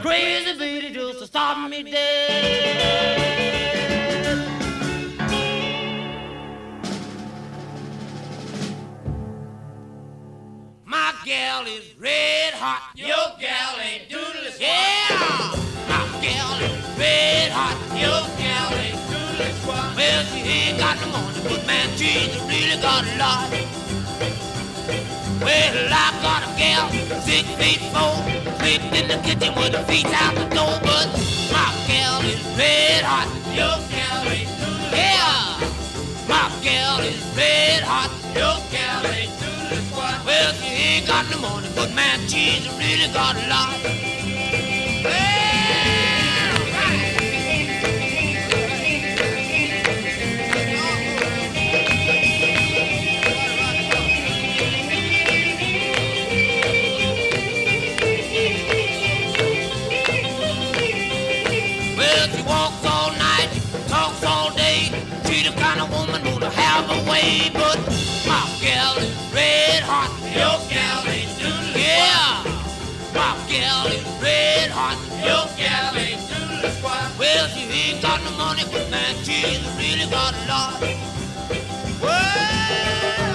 crazy 0.05 0.59
baby 0.59 0.90
just 0.93 1.18
to 1.18 1.26
stop 1.26 1.70
me 1.70 1.82
dead. 1.82 3.16
My 10.85 11.14
gal 11.24 11.66
is 11.66 11.94
red 11.98 12.52
hot. 12.52 12.93
Your 12.94 13.09
gal 13.40 13.81
ain't 13.81 14.10
doodless. 14.10 14.60
Yeah, 14.60 15.56
my 15.89 16.05
gal 16.20 16.60
is 16.60 16.98
red 16.98 17.51
hot. 17.51 17.76
Your 17.97 18.24
gal 18.36 18.74
ain't 18.85 19.01
doodless. 19.09 19.56
Well, 19.97 20.24
she 20.26 20.40
ain't 20.40 20.78
got 20.78 21.01
no 21.01 21.06
money, 21.12 21.40
but 21.48 21.66
man, 21.66 21.89
she's 21.97 22.36
really 22.43 22.78
got 22.82 23.05
a 23.06 23.16
lot. 23.16 23.84
Well, 25.45 25.93
I 25.93 26.09
got 26.25 26.43
a 26.43 26.51
gal, 26.57 26.89
six 27.21 27.45
feet 27.61 27.81
four, 27.93 28.16
slept 28.57 28.97
in 28.97 29.09
the 29.09 29.21
kitchen 29.23 29.55
with 29.55 29.75
her 29.75 29.85
feet 29.85 30.07
out 30.07 30.35
the 30.35 30.49
door, 30.55 30.81
but 30.81 31.07
my 31.53 31.69
gal 31.87 32.23
is 32.25 32.41
red 32.57 33.05
hot. 33.05 33.29
Your 33.53 33.77
gal 33.93 34.25
ain't 34.25 34.49
doodly 34.57 34.89
Yeah, 34.97 35.61
my 36.27 36.49
gal 36.65 37.01
is 37.01 37.21
red 37.37 37.83
hot. 37.83 38.09
Your 38.33 38.57
gal 38.73 39.05
ain't 39.12 39.33
squat. 39.89 40.25
Well, 40.25 40.53
she 40.55 40.66
ain't 40.66 41.07
got 41.07 41.29
no 41.31 41.39
money, 41.41 41.69
but 41.77 41.93
man, 41.93 42.21
she's 42.27 42.66
really 42.79 43.12
got 43.12 43.37
a 43.37 43.47
lot. 43.47 44.14
Have 67.15 67.23
way, 67.23 67.51
but 67.53 67.78
my 68.27 68.43
gal 68.61 68.97
is 68.99 69.15
red 69.32 69.82
hot. 69.82 70.11
Your 70.23 70.59
gal 70.70 71.07
ain't 71.07 71.31
doodly 71.39 71.82
Yeah, 71.82 72.43
my 73.15 73.36
gal 73.49 73.86
is 73.86 74.05
red 74.23 74.70
hot. 74.70 74.99
Your 75.23 75.47
gal 75.57 75.97
ain't 75.97 76.20
doodly 76.28 76.70
squat. 76.78 77.11
Well, 77.19 77.49
she 77.49 77.62
ain't 77.70 78.03
got 78.03 78.23
no 78.24 78.31
money, 78.36 78.65
but 78.73 78.91
man, 78.91 79.15
she's 79.24 79.62
really 79.77 80.11
got 80.11 80.35
a 80.35 80.49
lot. 80.49 80.81
Well, 82.01 83.34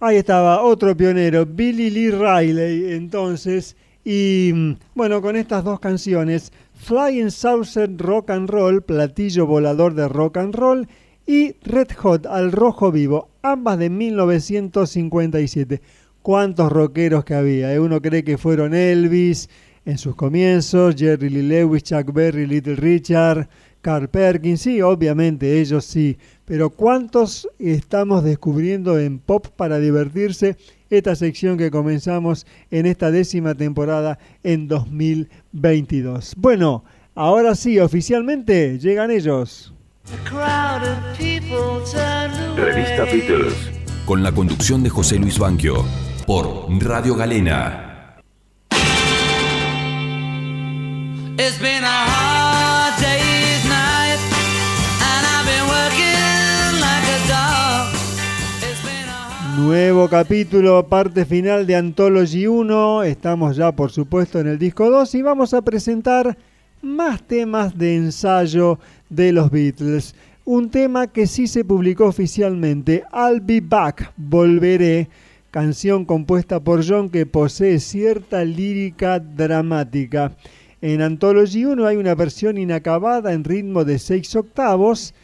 Ahí 0.00 0.16
estaba 0.16 0.62
otro 0.62 0.94
pionero, 0.96 1.46
Billy 1.46 1.88
Lee 1.88 2.10
Riley, 2.10 2.92
entonces. 2.92 3.74
Y 4.04 4.50
mm, 4.54 4.72
bueno, 4.94 5.22
con 5.22 5.34
estas 5.34 5.64
dos 5.64 5.80
canciones, 5.80 6.52
Flying 6.74 7.30
Saucer 7.30 7.96
Rock 7.96 8.28
and 8.30 8.50
Roll, 8.50 8.82
platillo 8.82 9.46
volador 9.46 9.94
de 9.94 10.06
rock 10.08 10.36
and 10.36 10.54
roll, 10.54 10.86
y 11.26 11.54
Red 11.62 11.92
Hot 11.96 12.26
al 12.26 12.52
rojo 12.52 12.92
vivo, 12.92 13.30
ambas 13.40 13.78
de 13.78 13.88
1957. 13.88 15.80
¿Cuántos 16.20 16.70
rockeros 16.70 17.24
que 17.24 17.32
había? 17.34 17.72
eh? 17.72 17.80
Uno 17.80 18.02
cree 18.02 18.24
que 18.24 18.36
fueron 18.36 18.74
Elvis 18.74 19.48
en 19.86 19.96
sus 19.96 20.14
comienzos, 20.16 20.96
Jerry 20.96 21.30
Lee 21.30 21.42
Lewis, 21.42 21.82
Chuck 21.82 22.12
Berry, 22.12 22.46
Little 22.46 22.76
Richard, 22.76 23.48
Carl 23.84 24.08
Perkins, 24.08 24.62
sí, 24.62 24.80
obviamente 24.80 25.60
ellos 25.60 25.84
sí, 25.84 26.16
pero 26.46 26.70
¿cuántos 26.70 27.46
estamos 27.58 28.24
descubriendo 28.24 28.98
en 28.98 29.18
Pop 29.18 29.48
para 29.48 29.78
divertirse? 29.78 30.56
Esta 30.88 31.14
sección 31.14 31.58
que 31.58 31.70
comenzamos 31.70 32.46
en 32.70 32.86
esta 32.86 33.10
décima 33.10 33.54
temporada 33.54 34.18
en 34.42 34.68
2022. 34.68 36.32
Bueno, 36.38 36.82
ahora 37.14 37.54
sí, 37.54 37.78
oficialmente 37.78 38.78
llegan 38.78 39.10
ellos. 39.10 39.74
Revista. 42.56 43.04
Beatles. 43.04 43.54
Con 44.06 44.22
la 44.22 44.32
conducción 44.32 44.82
de 44.82 44.88
José 44.88 45.18
Luis 45.18 45.38
Banquio. 45.38 45.84
Por 46.26 46.70
Radio 46.82 47.16
Galena. 47.16 47.90
It's 51.36 51.58
been 51.58 51.82
a 51.84 52.13
Nuevo 59.64 60.10
capítulo, 60.10 60.86
parte 60.88 61.24
final 61.24 61.66
de 61.66 61.74
Anthology 61.74 62.46
1. 62.46 63.02
Estamos 63.04 63.56
ya, 63.56 63.72
por 63.72 63.90
supuesto, 63.90 64.38
en 64.38 64.46
el 64.46 64.58
disco 64.58 64.90
2 64.90 65.14
y 65.14 65.22
vamos 65.22 65.54
a 65.54 65.62
presentar 65.62 66.36
más 66.82 67.22
temas 67.22 67.78
de 67.78 67.96
ensayo 67.96 68.78
de 69.08 69.32
los 69.32 69.50
Beatles. 69.50 70.14
Un 70.44 70.68
tema 70.68 71.06
que 71.06 71.26
sí 71.26 71.46
se 71.46 71.64
publicó 71.64 72.04
oficialmente, 72.04 73.04
I'll 73.10 73.40
Be 73.40 73.62
Back, 73.62 74.12
Volveré, 74.18 75.08
canción 75.50 76.04
compuesta 76.04 76.60
por 76.60 76.86
John 76.86 77.08
que 77.08 77.24
posee 77.24 77.80
cierta 77.80 78.44
lírica 78.44 79.18
dramática. 79.18 80.36
En 80.82 81.00
Anthology 81.00 81.64
1 81.64 81.86
hay 81.86 81.96
una 81.96 82.14
versión 82.14 82.58
inacabada 82.58 83.32
en 83.32 83.44
ritmo 83.44 83.86
de 83.86 83.98
6 83.98 84.36
octavos. 84.36 85.14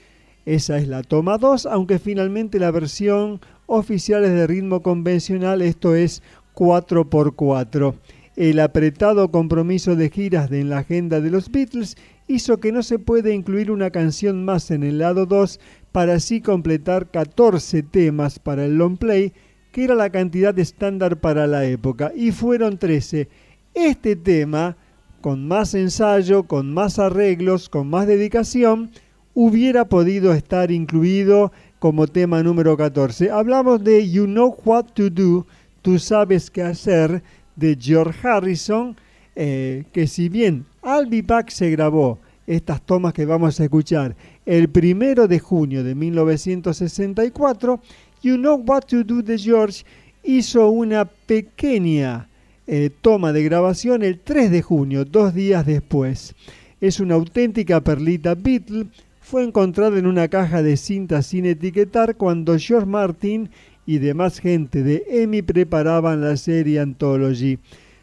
Esa 0.46 0.78
es 0.78 0.88
la 0.88 1.02
toma 1.02 1.36
2, 1.36 1.66
aunque 1.66 1.98
finalmente 1.98 2.58
la 2.58 2.70
versión 2.70 3.38
oficial 3.70 4.24
es 4.24 4.32
de 4.32 4.46
ritmo 4.48 4.82
convencional, 4.82 5.62
esto 5.62 5.94
es 5.94 6.22
4x4. 6.56 7.94
El 8.34 8.58
apretado 8.58 9.30
compromiso 9.30 9.94
de 9.94 10.10
giras 10.10 10.50
de 10.50 10.60
en 10.60 10.70
la 10.70 10.78
agenda 10.78 11.20
de 11.20 11.30
los 11.30 11.50
Beatles 11.50 11.96
hizo 12.26 12.58
que 12.58 12.72
no 12.72 12.82
se 12.82 12.98
pueda 12.98 13.30
incluir 13.30 13.70
una 13.70 13.90
canción 13.90 14.44
más 14.44 14.72
en 14.72 14.82
el 14.82 14.98
lado 14.98 15.24
2 15.24 15.60
para 15.92 16.14
así 16.14 16.40
completar 16.40 17.10
14 17.10 17.84
temas 17.84 18.40
para 18.40 18.64
el 18.64 18.76
long 18.76 18.96
play, 18.96 19.32
que 19.70 19.84
era 19.84 19.94
la 19.94 20.10
cantidad 20.10 20.58
estándar 20.58 21.20
para 21.20 21.46
la 21.46 21.64
época, 21.64 22.12
y 22.14 22.32
fueron 22.32 22.76
13. 22.76 23.28
Este 23.74 24.16
tema, 24.16 24.76
con 25.20 25.46
más 25.46 25.74
ensayo, 25.74 26.44
con 26.44 26.74
más 26.74 26.98
arreglos, 26.98 27.68
con 27.68 27.88
más 27.88 28.08
dedicación, 28.08 28.90
hubiera 29.34 29.84
podido 29.84 30.32
estar 30.32 30.72
incluido 30.72 31.52
como 31.80 32.06
tema 32.06 32.42
número 32.42 32.76
14. 32.76 33.30
Hablamos 33.30 33.82
de 33.82 34.08
You 34.08 34.26
Know 34.26 34.54
What 34.64 34.92
to 34.94 35.10
Do, 35.10 35.46
Tú 35.82 35.98
sabes 35.98 36.50
qué 36.50 36.62
hacer, 36.62 37.22
de 37.56 37.76
George 37.80 38.16
Harrison, 38.22 38.94
eh, 39.34 39.84
que 39.92 40.06
si 40.06 40.28
bien 40.28 40.66
I'll 40.84 41.08
Be 41.08 41.22
Back 41.22 41.48
se 41.50 41.70
grabó, 41.70 42.18
estas 42.46 42.82
tomas 42.82 43.14
que 43.14 43.24
vamos 43.24 43.58
a 43.58 43.64
escuchar, 43.64 44.14
el 44.44 44.68
primero 44.68 45.26
de 45.26 45.38
junio 45.38 45.82
de 45.82 45.94
1964, 45.94 47.80
You 48.22 48.36
Know 48.36 48.62
What 48.66 48.82
to 48.82 49.02
Do 49.02 49.22
de 49.22 49.38
George 49.38 49.84
hizo 50.22 50.68
una 50.68 51.06
pequeña 51.06 52.28
eh, 52.66 52.90
toma 53.00 53.32
de 53.32 53.42
grabación 53.42 54.02
el 54.02 54.20
3 54.20 54.50
de 54.50 54.60
junio, 54.60 55.06
dos 55.06 55.32
días 55.34 55.64
después. 55.64 56.34
Es 56.80 57.00
una 57.00 57.14
auténtica 57.14 57.80
perlita 57.80 58.34
Beatle. 58.34 58.86
Fue 59.30 59.44
encontrada 59.44 59.96
en 59.96 60.08
una 60.08 60.26
caja 60.26 60.60
de 60.60 60.76
cinta 60.76 61.22
sin 61.22 61.46
etiquetar 61.46 62.16
cuando 62.16 62.58
George 62.58 62.84
Martin 62.84 63.48
y 63.86 63.98
demás 63.98 64.40
gente 64.40 64.82
de 64.82 65.04
EMI 65.08 65.42
preparaban 65.42 66.20
la 66.20 66.36
serie 66.36 66.80
Anthology. 66.80 67.60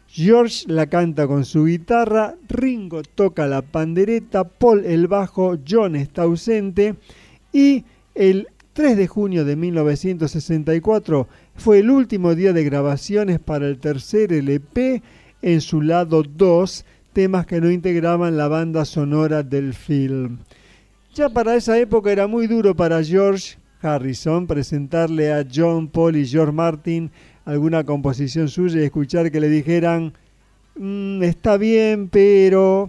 George 0.08 0.64
la 0.68 0.86
canta 0.86 1.26
con 1.26 1.44
su 1.44 1.66
guitarra, 1.66 2.36
Ringo 2.48 3.02
toca 3.02 3.46
la 3.46 3.60
pandereta, 3.60 4.44
Paul 4.44 4.86
el 4.86 5.06
bajo, 5.06 5.58
John 5.68 5.96
está 5.96 6.22
ausente 6.22 6.94
y 7.52 7.84
el 8.14 8.48
3 8.72 8.96
de 8.96 9.06
junio 9.06 9.44
de 9.44 9.54
1964 9.54 11.28
fue 11.56 11.80
el 11.80 11.90
último 11.90 12.34
día 12.36 12.54
de 12.54 12.64
grabaciones 12.64 13.38
para 13.38 13.68
el 13.68 13.76
tercer 13.76 14.32
LP 14.32 15.02
en 15.42 15.60
su 15.60 15.82
lado 15.82 16.22
2, 16.22 16.86
temas 17.12 17.44
que 17.44 17.60
no 17.60 17.70
integraban 17.70 18.38
la 18.38 18.48
banda 18.48 18.86
sonora 18.86 19.42
del 19.42 19.74
film. 19.74 20.38
Ya 21.18 21.28
para 21.28 21.56
esa 21.56 21.76
época 21.76 22.12
era 22.12 22.28
muy 22.28 22.46
duro 22.46 22.76
para 22.76 23.02
George 23.02 23.56
Harrison 23.82 24.46
presentarle 24.46 25.32
a 25.32 25.44
John, 25.52 25.88
Paul 25.88 26.14
y 26.14 26.24
George 26.24 26.52
Martin 26.52 27.10
alguna 27.44 27.82
composición 27.82 28.48
suya 28.48 28.80
y 28.80 28.84
escuchar 28.84 29.32
que 29.32 29.40
le 29.40 29.48
dijeran, 29.48 30.12
"Mm, 30.76 31.24
está 31.24 31.56
bien, 31.56 32.08
pero 32.08 32.88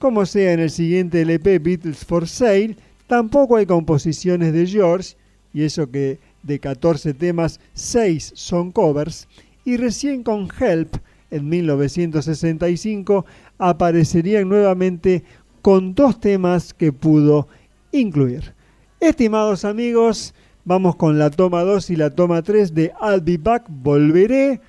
como 0.00 0.26
sea 0.26 0.54
en 0.54 0.58
el 0.58 0.70
siguiente 0.70 1.20
LP 1.20 1.60
Beatles 1.60 2.04
for 2.04 2.26
Sale, 2.26 2.74
tampoco 3.06 3.54
hay 3.54 3.66
composiciones 3.66 4.52
de 4.52 4.66
George, 4.66 5.14
y 5.54 5.62
eso 5.62 5.88
que 5.88 6.18
de 6.42 6.58
14 6.58 7.14
temas, 7.14 7.60
6 7.74 8.32
son 8.34 8.72
covers, 8.72 9.28
y 9.64 9.76
recién 9.76 10.24
con 10.24 10.48
Help, 10.58 10.96
en 11.30 11.48
1965, 11.48 13.24
aparecerían 13.56 14.48
nuevamente 14.48 15.22
con 15.62 15.94
dos 15.94 16.20
temas 16.20 16.74
que 16.74 16.92
pudo 16.92 17.48
incluir. 17.92 18.52
Estimados 19.00 19.64
amigos, 19.64 20.34
vamos 20.64 20.96
con 20.96 21.18
la 21.18 21.30
toma 21.30 21.62
2 21.62 21.90
y 21.90 21.96
la 21.96 22.10
toma 22.10 22.42
3 22.42 22.74
de 22.74 22.92
I'll 23.00 23.20
Be 23.20 23.38
Back, 23.38 23.64
Volveré, 23.68 24.60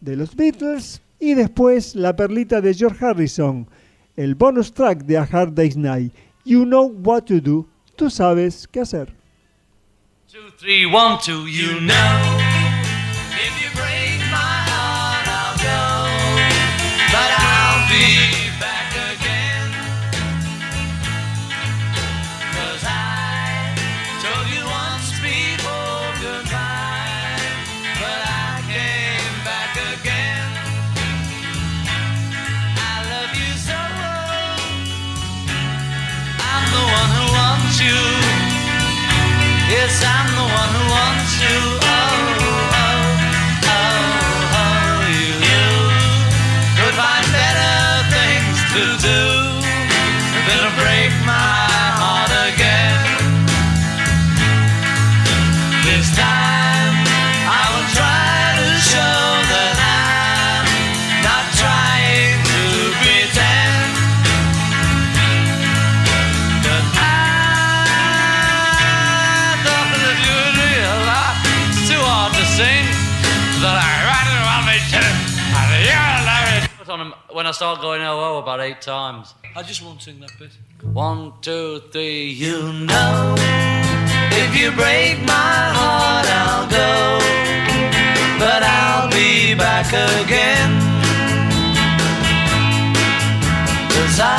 de 0.00 0.16
los 0.16 0.36
Beatles, 0.36 1.02
y 1.18 1.34
después 1.34 1.94
la 1.94 2.14
perlita 2.14 2.60
de 2.60 2.74
George 2.74 3.04
Harrison, 3.04 3.66
el 4.16 4.34
bonus 4.34 4.72
track 4.72 5.04
de 5.04 5.18
A 5.18 5.22
Hard 5.22 5.54
Day's 5.54 5.76
Night, 5.76 6.12
You 6.44 6.64
Know 6.64 6.92
What 7.02 7.22
to 7.22 7.40
Do, 7.40 7.66
tú 7.96 8.10
sabes 8.10 8.68
qué 8.68 8.80
hacer. 8.80 9.14
When 77.42 77.48
I 77.48 77.50
start 77.50 77.80
going 77.80 78.00
oh 78.02 78.20
oh 78.20 78.38
about 78.38 78.60
eight 78.60 78.80
times. 78.80 79.34
I 79.56 79.64
just 79.64 79.82
won't 79.82 80.00
sing 80.00 80.20
that 80.20 80.30
bit. 80.38 80.52
One, 80.92 81.32
two, 81.40 81.82
three, 81.90 82.28
you 82.28 82.72
know. 82.72 83.34
If 84.42 84.50
you 84.56 84.70
break 84.70 85.18
my 85.26 85.58
heart, 85.78 86.26
I'll 86.42 86.68
go. 86.70 86.94
But 88.38 88.62
I'll 88.62 89.10
be 89.10 89.56
back 89.56 89.88
again. 89.88 90.70
Cause 93.90 94.20
I 94.22 94.38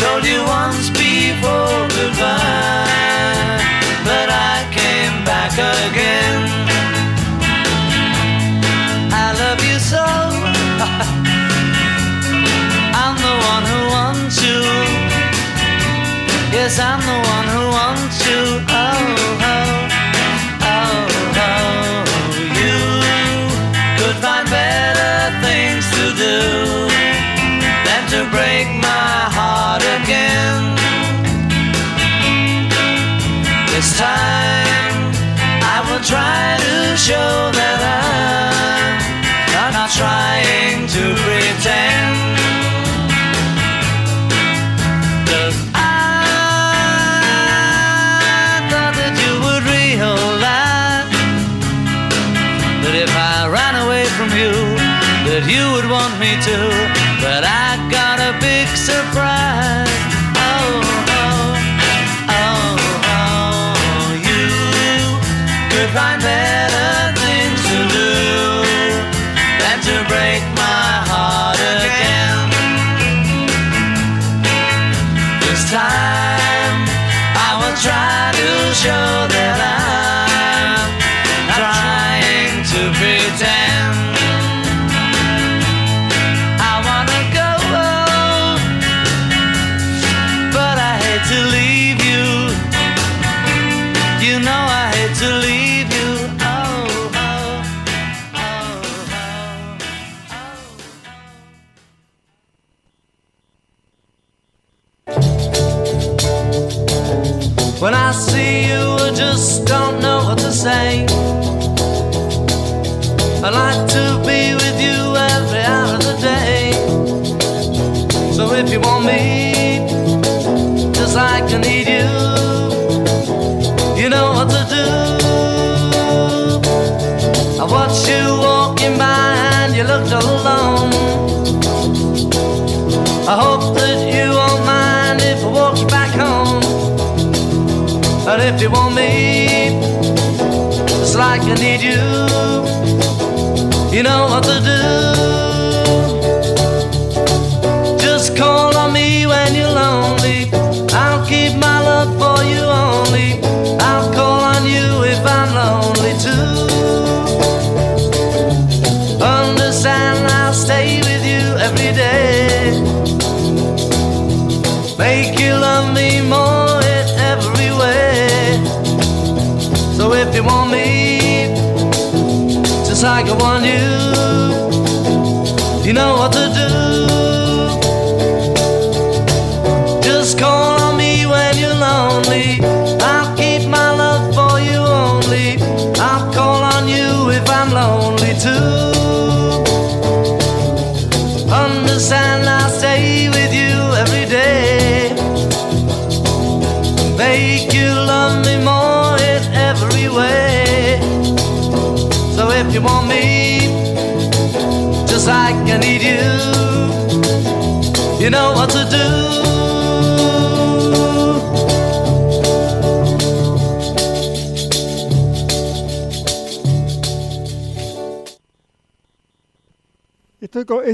told 0.00 0.24
you 0.24 0.40
once 0.44 0.88
before 0.88 1.80
goodbye. 1.98 2.88
But 4.08 4.28
I 4.32 4.56
came 4.72 5.24
back 5.26 5.52
again. 5.52 6.59
Yes, 16.62 16.78
I'm 16.78 17.00
the 17.00 17.18
one 17.36 17.48
who 17.56 17.64
wants 17.72 18.20
you. 18.28 18.42
Oh, 18.68 19.16
oh, 19.48 19.80
oh, 20.60 21.08
oh. 21.40 22.04
You 22.60 22.76
could 23.96 24.18
find 24.20 24.44
better 24.52 25.14
things 25.40 25.88
to 25.96 26.04
do 26.20 26.36
than 27.88 28.02
to 28.12 28.20
break 28.28 28.68
my 28.76 29.16
heart 29.32 29.80
again. 30.04 30.76
This 33.72 33.96
time 33.96 35.16
I 35.64 35.80
will 35.88 36.04
try 36.04 36.60
to 36.60 36.76
show 37.00 37.32
that 37.56 37.79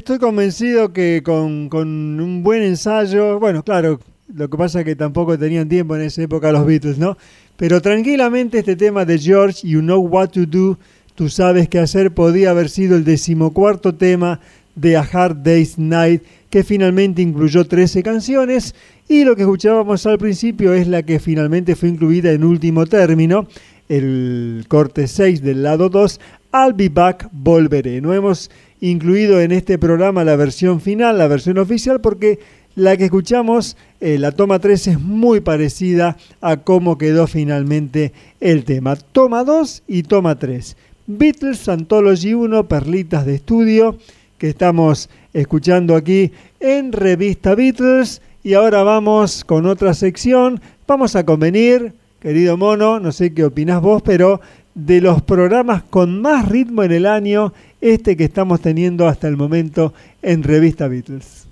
Estoy, 0.07 0.19
co- 0.19 0.27
estoy 0.27 0.29
convencido 0.29 0.93
que 0.93 1.23
con 1.25 2.21
un 2.21 2.43
buen 2.45 2.63
ensayo, 2.63 3.41
bueno, 3.41 3.65
claro, 3.65 3.99
lo 4.33 4.49
que 4.49 4.57
pasa 4.57 4.79
es 4.79 4.85
que 4.85 4.95
tampoco 4.95 5.37
tenían 5.37 5.69
tiempo 5.69 5.97
en 5.97 6.03
esa 6.03 6.23
época 6.23 6.53
los 6.53 6.65
Beatles, 6.65 6.97
¿no? 6.97 7.17
Pero 7.57 7.83
tranquilamente 7.83 8.59
este 8.61 8.77
tema 8.77 9.05
de 9.05 9.19
George, 9.19 9.67
You 9.67 9.81
Know 9.81 10.01
What 10.01 10.29
to 10.29 10.47
Do, 10.47 10.79
tú 11.17 11.29
sabes 11.29 11.69
qué 11.69 11.81
hacer, 11.81 12.13
podía 12.15 12.51
haber 12.51 12.69
sido 12.69 12.95
el 12.97 13.03
decimocuarto 13.05 13.97
tema 13.97 14.39
de 14.77 14.97
A 14.97 15.01
Hard 15.01 15.39
Day's 15.43 15.77
Night, 15.77 16.23
que 16.51 16.63
finalmente 16.63 17.21
incluyó 17.21 17.65
13 17.65 18.05
canciones, 18.05 18.77
y 19.09 19.25
lo 19.25 19.35
que 19.35 19.43
escuchábamos 19.43 20.07
al 20.07 20.19
principio 20.19 20.73
es 20.73 20.87
la 20.87 21.03
que 21.03 21.19
finalmente 21.19 21.75
fue 21.75 21.89
incluida 21.89 22.31
en 22.31 22.45
último 22.45 22.87
término, 22.87 23.49
el 23.89 24.67
corte 24.69 25.09
6 25.09 25.43
del 25.43 25.65
lado 25.65 25.89
2, 25.89 26.21
I'll 26.57 26.73
Be 26.73 26.89
Back, 26.89 27.29
Volveré. 27.33 28.01
No 28.01 28.15
hemos 28.15 28.51
incluido 28.81 29.41
en 29.41 29.53
este 29.53 29.79
programa 29.79 30.25
la 30.25 30.37
versión 30.37 30.81
final, 30.81 31.19
la 31.19 31.29
versión 31.29 31.59
oficial, 31.59 32.01
porque 32.01 32.39
la 32.75 32.97
que 32.97 33.05
escuchamos, 33.05 33.77
eh, 34.01 34.19
la 34.19 34.33
toma 34.33 34.59
3, 34.59 34.87
es 34.87 35.01
muy 35.01 35.41
parecida 35.41 36.17
a 36.41 36.57
cómo 36.59 36.97
quedó 36.97 37.27
finalmente 37.27 38.13
el 38.41 38.65
tema. 38.65 38.97
Toma 38.97 39.45
2 39.45 39.83
y 39.87 40.05
toma 40.05 40.39
3. 40.39 40.77
Beatles 41.07 41.69
Anthology 41.69 42.33
1, 42.33 42.69
Perlitas 42.69 43.27
de 43.27 43.35
Estudio, 43.35 43.99
que 44.39 44.49
estamos 44.49 45.11
escuchando 45.35 45.95
aquí 45.95 46.33
en 46.61 46.93
Revista 46.93 47.55
Beatles. 47.55 48.23
Y 48.43 48.55
ahora 48.55 48.83
vamos 48.83 49.45
con 49.45 49.67
otra 49.67 49.93
sección. 49.93 50.61
Vamos 50.87 51.17
a 51.17 51.27
convenir, 51.27 51.93
querido 52.21 52.57
mono, 52.57 52.99
no 52.99 53.13
sé 53.13 53.35
qué 53.35 53.45
opinás 53.45 53.83
vos, 53.83 54.01
pero 54.03 54.41
de 54.77 55.01
los 55.01 55.23
programas 55.23 55.83
con 55.85 56.21
más 56.21 56.47
ritmo 56.47 56.83
en 56.83 56.93
el 56.93 57.07
año, 57.07 57.55
este 57.81 58.15
que 58.15 58.25
estamos 58.25 58.61
teniendo 58.61 59.09
hasta 59.09 59.27
el 59.27 59.37
momento 59.37 59.95
en 60.21 60.43
Revista 60.43 60.87
Beatles. 60.87 61.49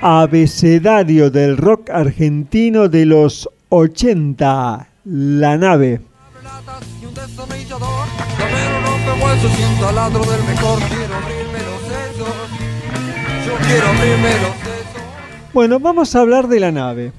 Abecedario 0.00 1.30
del 1.30 1.58
rock 1.58 1.90
argentino 1.90 2.88
de 2.88 3.04
los 3.04 3.46
80, 3.68 4.88
La 5.04 5.58
Nave. 5.58 6.09
Damero 7.14 7.78
rompe 8.86 9.12
huesos 9.24 9.52
y 9.58 9.62
un 9.64 9.80
taladro 9.80 10.20
del 10.20 10.44
mejor. 10.44 10.78
Quiero 10.88 11.14
abrirme 11.14 11.58
los. 11.58 11.80
Yo 13.46 13.54
quiero 13.66 13.86
abrirme 13.88 14.30
los. 14.42 14.52
Bueno, 15.52 15.80
vamos 15.80 16.14
a 16.14 16.20
hablar 16.20 16.46
de 16.46 16.60
La 16.60 16.70
Nave. 16.70 17.10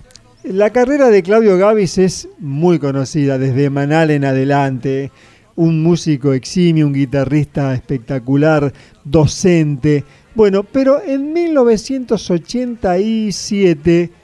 La 0.43 0.69
carrera 0.69 1.09
de 1.09 1.23
Claudio 1.23 1.57
Gavis 1.57 1.97
es 1.97 2.29
muy 2.39 2.79
conocida 2.79 3.37
desde 3.37 3.69
Manal 3.69 4.11
en 4.11 4.23
adelante. 4.23 5.11
Un 5.55 5.83
músico 5.83 6.31
eximio, 6.31 6.87
un 6.87 6.93
guitarrista 6.93 7.73
espectacular, 7.73 8.71
docente. 9.03 10.05
Bueno, 10.35 10.63
pero 10.63 11.01
en 11.05 11.33
1987 11.33 14.20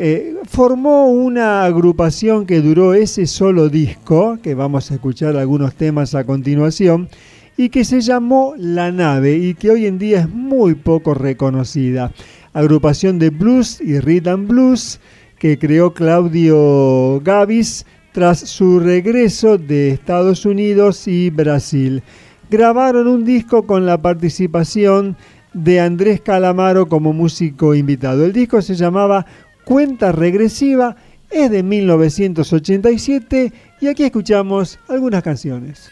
eh, 0.00 0.36
formó 0.44 1.08
una 1.08 1.64
agrupación 1.64 2.46
que 2.46 2.60
duró 2.60 2.94
ese 2.94 3.26
solo 3.26 3.68
disco, 3.68 4.38
que 4.40 4.54
vamos 4.54 4.90
a 4.90 4.94
escuchar 4.94 5.36
algunos 5.36 5.74
temas 5.74 6.14
a 6.14 6.22
continuación, 6.22 7.08
y 7.56 7.70
que 7.70 7.84
se 7.84 8.00
llamó 8.00 8.54
La 8.56 8.92
Nave 8.92 9.36
y 9.36 9.54
que 9.54 9.70
hoy 9.70 9.86
en 9.86 9.98
día 9.98 10.20
es 10.20 10.28
muy 10.28 10.76
poco 10.76 11.14
reconocida. 11.14 12.12
Agrupación 12.52 13.18
de 13.18 13.30
blues 13.30 13.80
y 13.80 13.98
rhythm 13.98 14.46
blues 14.46 15.00
que 15.36 15.58
creó 15.58 15.92
Claudio 15.92 17.20
Gavis 17.24 17.84
tras 18.12 18.38
su 18.38 18.78
regreso 18.78 19.58
de 19.58 19.90
Estados 19.90 20.46
Unidos 20.46 21.08
y 21.08 21.30
Brasil. 21.30 22.04
Grabaron 22.50 23.08
un 23.08 23.24
disco 23.24 23.66
con 23.66 23.84
la 23.84 24.00
participación 24.00 25.16
de 25.54 25.80
Andrés 25.80 26.20
Calamaro 26.20 26.86
como 26.86 27.12
músico 27.12 27.74
invitado. 27.74 28.24
El 28.24 28.32
disco 28.32 28.62
se 28.62 28.74
llamaba 28.74 29.26
Cuenta 29.68 30.12
Regresiva, 30.12 30.96
es 31.28 31.50
de 31.50 31.62
1987 31.62 33.52
y 33.82 33.88
aquí 33.88 34.02
escuchamos 34.02 34.78
algunas 34.88 35.22
canciones. 35.22 35.90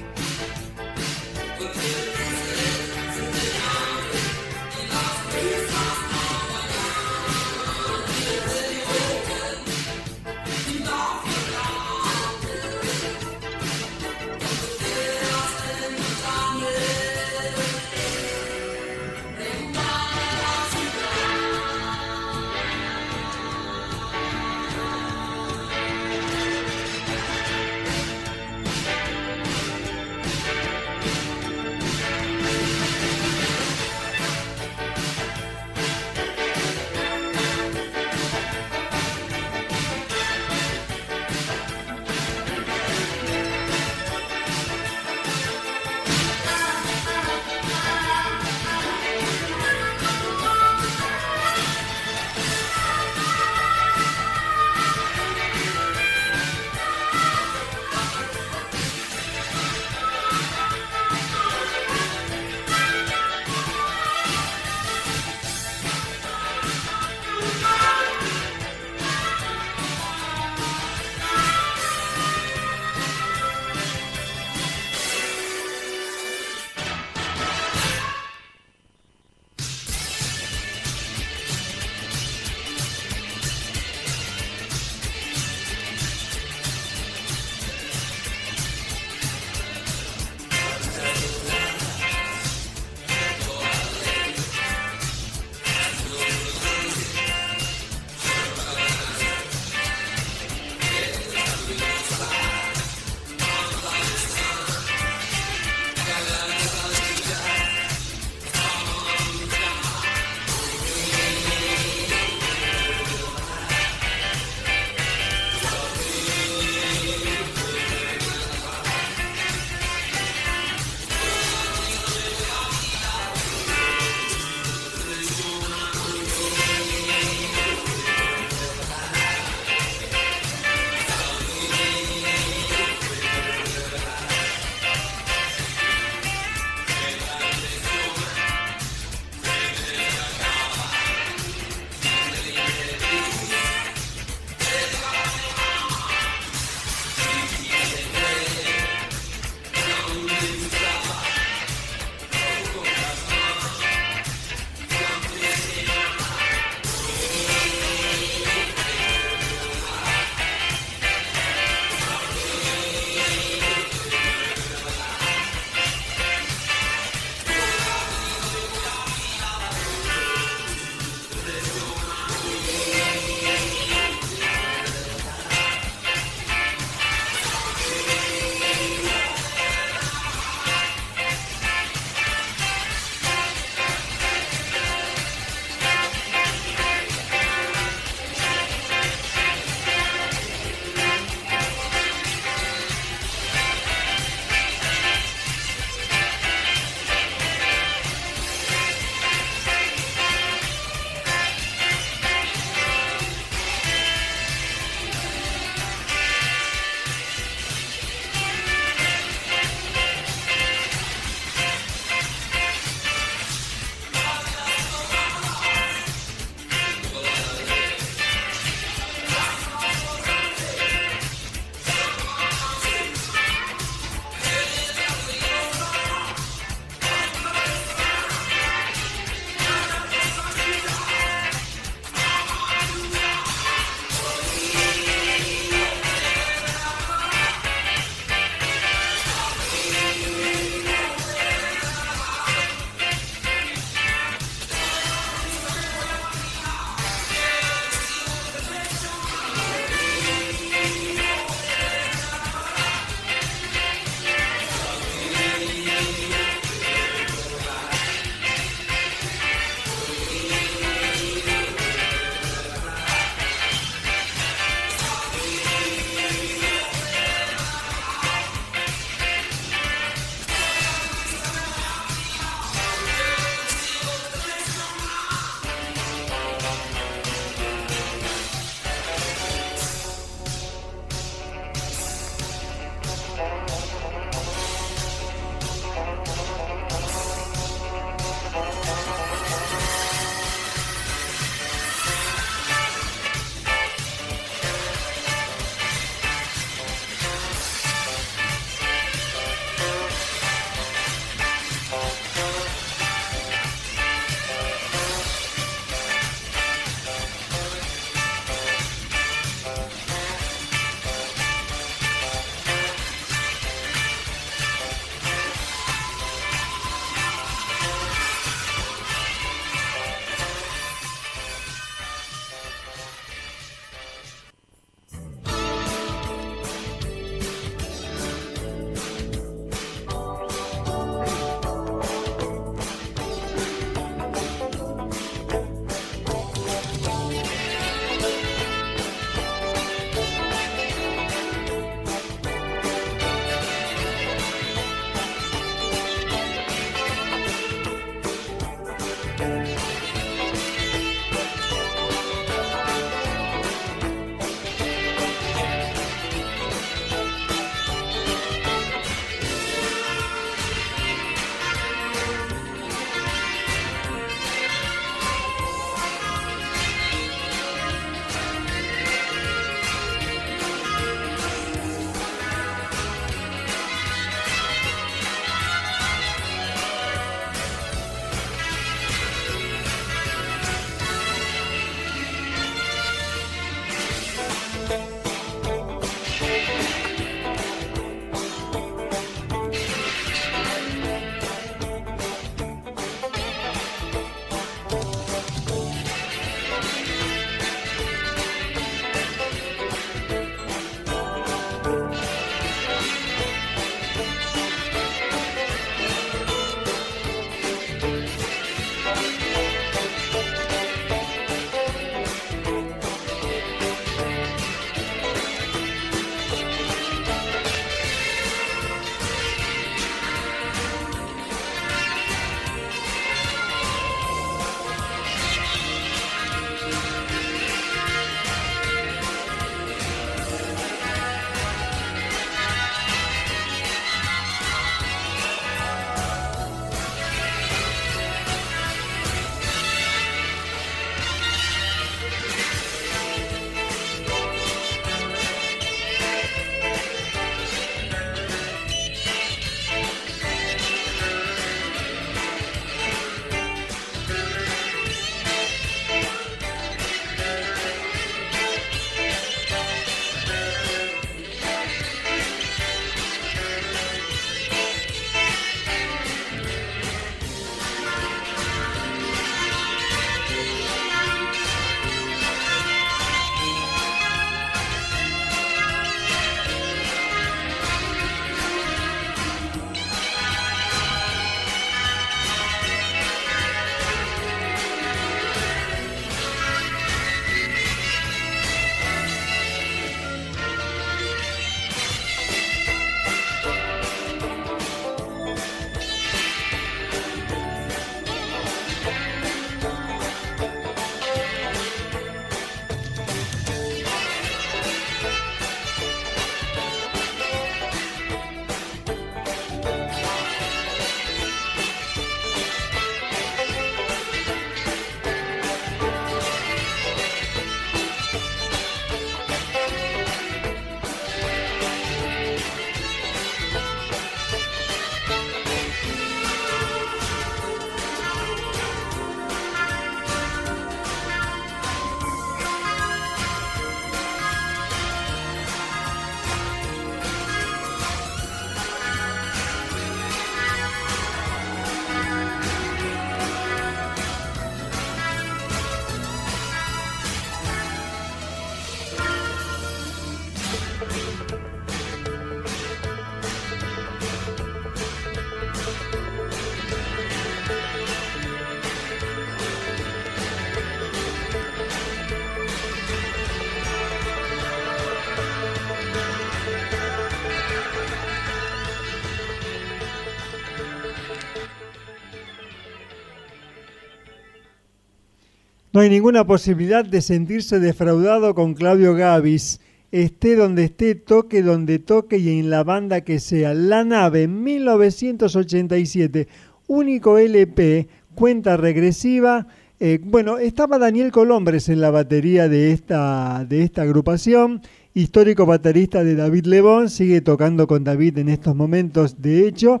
No 576.00 576.04
hay 576.04 576.08
ninguna 576.08 576.46
posibilidad 576.46 577.04
de 577.04 577.20
sentirse 577.20 577.78
defraudado 577.78 578.54
con 578.54 578.72
Claudio 578.72 579.12
Gavis. 579.12 579.80
Esté 580.10 580.56
donde 580.56 580.84
esté, 580.84 581.14
toque 581.14 581.62
donde 581.62 581.98
toque 581.98 582.38
y 582.38 582.58
en 582.58 582.70
la 582.70 582.84
banda 582.84 583.20
que 583.20 583.38
sea. 583.38 583.74
La 583.74 584.02
nave 584.02 584.48
1987, 584.48 586.48
único 586.86 587.36
LP, 587.36 588.08
cuenta 588.34 588.78
regresiva. 588.78 589.66
Eh, 589.98 590.18
bueno, 590.24 590.56
estaba 590.56 590.98
Daniel 590.98 591.30
Colombres 591.30 591.90
en 591.90 592.00
la 592.00 592.10
batería 592.10 592.70
de 592.70 592.92
esta, 592.92 593.66
de 593.68 593.82
esta 593.82 594.00
agrupación, 594.00 594.80
histórico 595.12 595.66
baterista 595.66 596.24
de 596.24 596.34
David 596.34 596.64
Lebón, 596.64 597.10
sigue 597.10 597.42
tocando 597.42 597.86
con 597.86 598.04
David 598.04 598.38
en 598.38 598.48
estos 598.48 598.74
momentos, 598.74 599.42
de 599.42 599.68
hecho. 599.68 600.00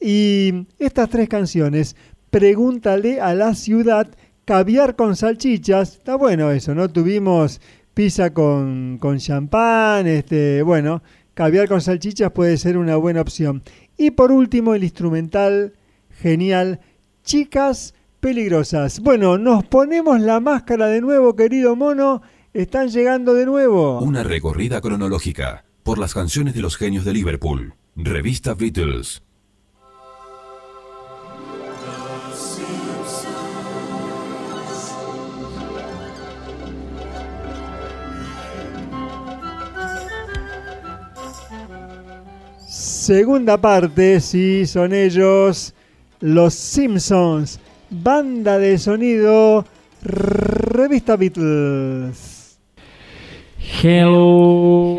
Y 0.00 0.66
estas 0.78 1.10
tres 1.10 1.28
canciones, 1.28 1.96
Pregúntale 2.34 3.20
a 3.20 3.32
la 3.32 3.54
ciudad, 3.54 4.08
Caviar 4.44 4.94
con 4.94 5.16
salchichas, 5.16 5.94
está 5.94 6.16
bueno 6.16 6.50
eso, 6.50 6.74
¿no? 6.74 6.90
Tuvimos 6.90 7.60
pizza 7.94 8.34
con, 8.34 8.98
con 8.98 9.18
champán, 9.18 10.06
este, 10.06 10.62
bueno, 10.62 11.02
caviar 11.32 11.68
con 11.68 11.80
salchichas 11.80 12.30
puede 12.32 12.56
ser 12.58 12.76
una 12.76 12.96
buena 12.96 13.20
opción. 13.20 13.62
Y 13.96 14.10
por 14.10 14.32
último, 14.32 14.74
el 14.74 14.84
instrumental 14.84 15.72
genial, 16.10 16.80
Chicas 17.24 17.94
Peligrosas. 18.20 19.00
Bueno, 19.00 19.38
nos 19.38 19.64
ponemos 19.64 20.20
la 20.20 20.40
máscara 20.40 20.86
de 20.88 21.00
nuevo, 21.00 21.36
querido 21.36 21.76
mono, 21.76 22.22
están 22.52 22.88
llegando 22.88 23.34
de 23.34 23.46
nuevo. 23.46 24.00
Una 24.00 24.22
recorrida 24.24 24.80
cronológica 24.80 25.64
por 25.82 25.98
las 25.98 26.14
canciones 26.14 26.54
de 26.54 26.60
los 26.60 26.76
genios 26.76 27.04
de 27.04 27.12
Liverpool. 27.12 27.74
Revista 27.96 28.54
Beatles. 28.54 29.22
Segunda 43.04 43.58
parte, 43.58 44.18
sí, 44.18 44.64
son 44.64 44.94
ellos, 44.94 45.74
los 46.20 46.54
Simpsons, 46.54 47.60
banda 47.90 48.58
de 48.58 48.78
sonido, 48.78 49.66
revista 50.00 51.14
Beatles. 51.14 52.58
Hello. 53.58 54.96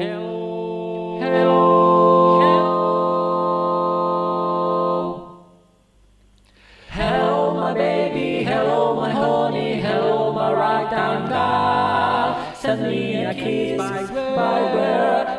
Hello, 6.92 7.56
my 7.56 7.74
baby. 7.74 8.44
Hello, 8.44 9.02
my 9.02 9.10
honey. 9.12 9.82
Hello, 9.82 10.32
my 10.32 10.54
right 10.54 10.94
hand 10.94 11.28
guy. 11.28 12.54
Send 12.54 12.84
me 12.84 13.26
a 13.26 13.34
kiss 13.34 13.82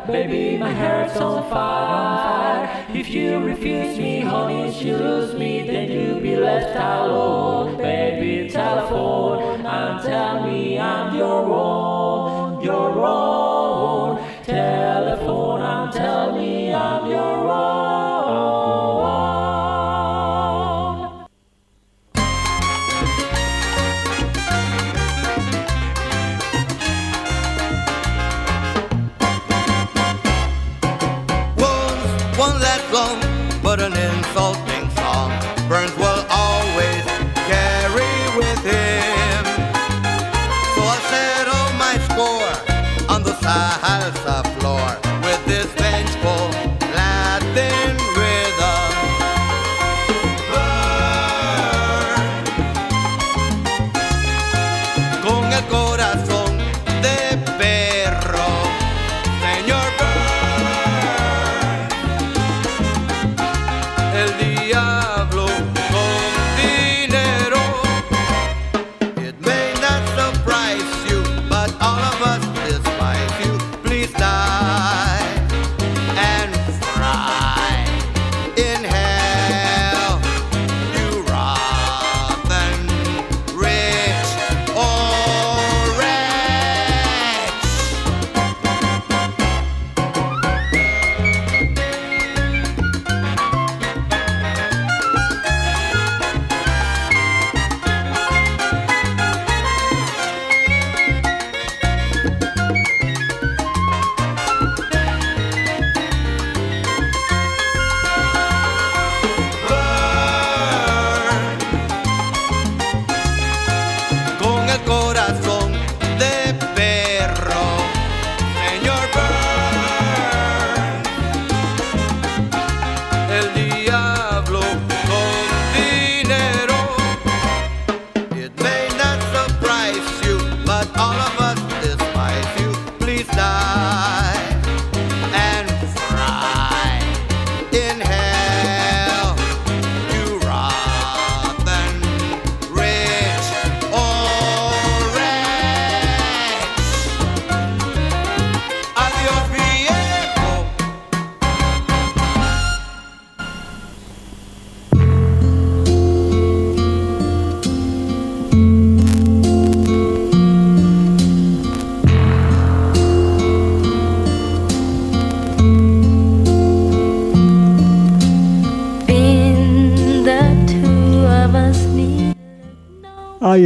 baby, 0.07 0.57
my 0.57 0.73
heart's 0.73 1.17
on 1.17 1.49
fire. 1.51 2.87
If 2.95 3.09
you 3.11 3.39
refuse 3.39 3.99
me, 3.99 4.21
honey, 4.21 4.69
if 4.69 4.83
you 4.83 4.97
lose 4.97 5.35
me, 5.35 5.67
then 5.67 5.91
you'll 5.91 6.21
be 6.21 6.37
left 6.37 6.77
alone. 6.77 7.77
Baby, 7.77 8.49
telephone 8.51 9.67
and 9.67 10.03
tell 10.05 10.47
me 10.47 10.79
I'm 10.79 11.17
your 11.17 11.45
own, 11.45 12.63
your 12.63 13.05
own. 13.05 13.56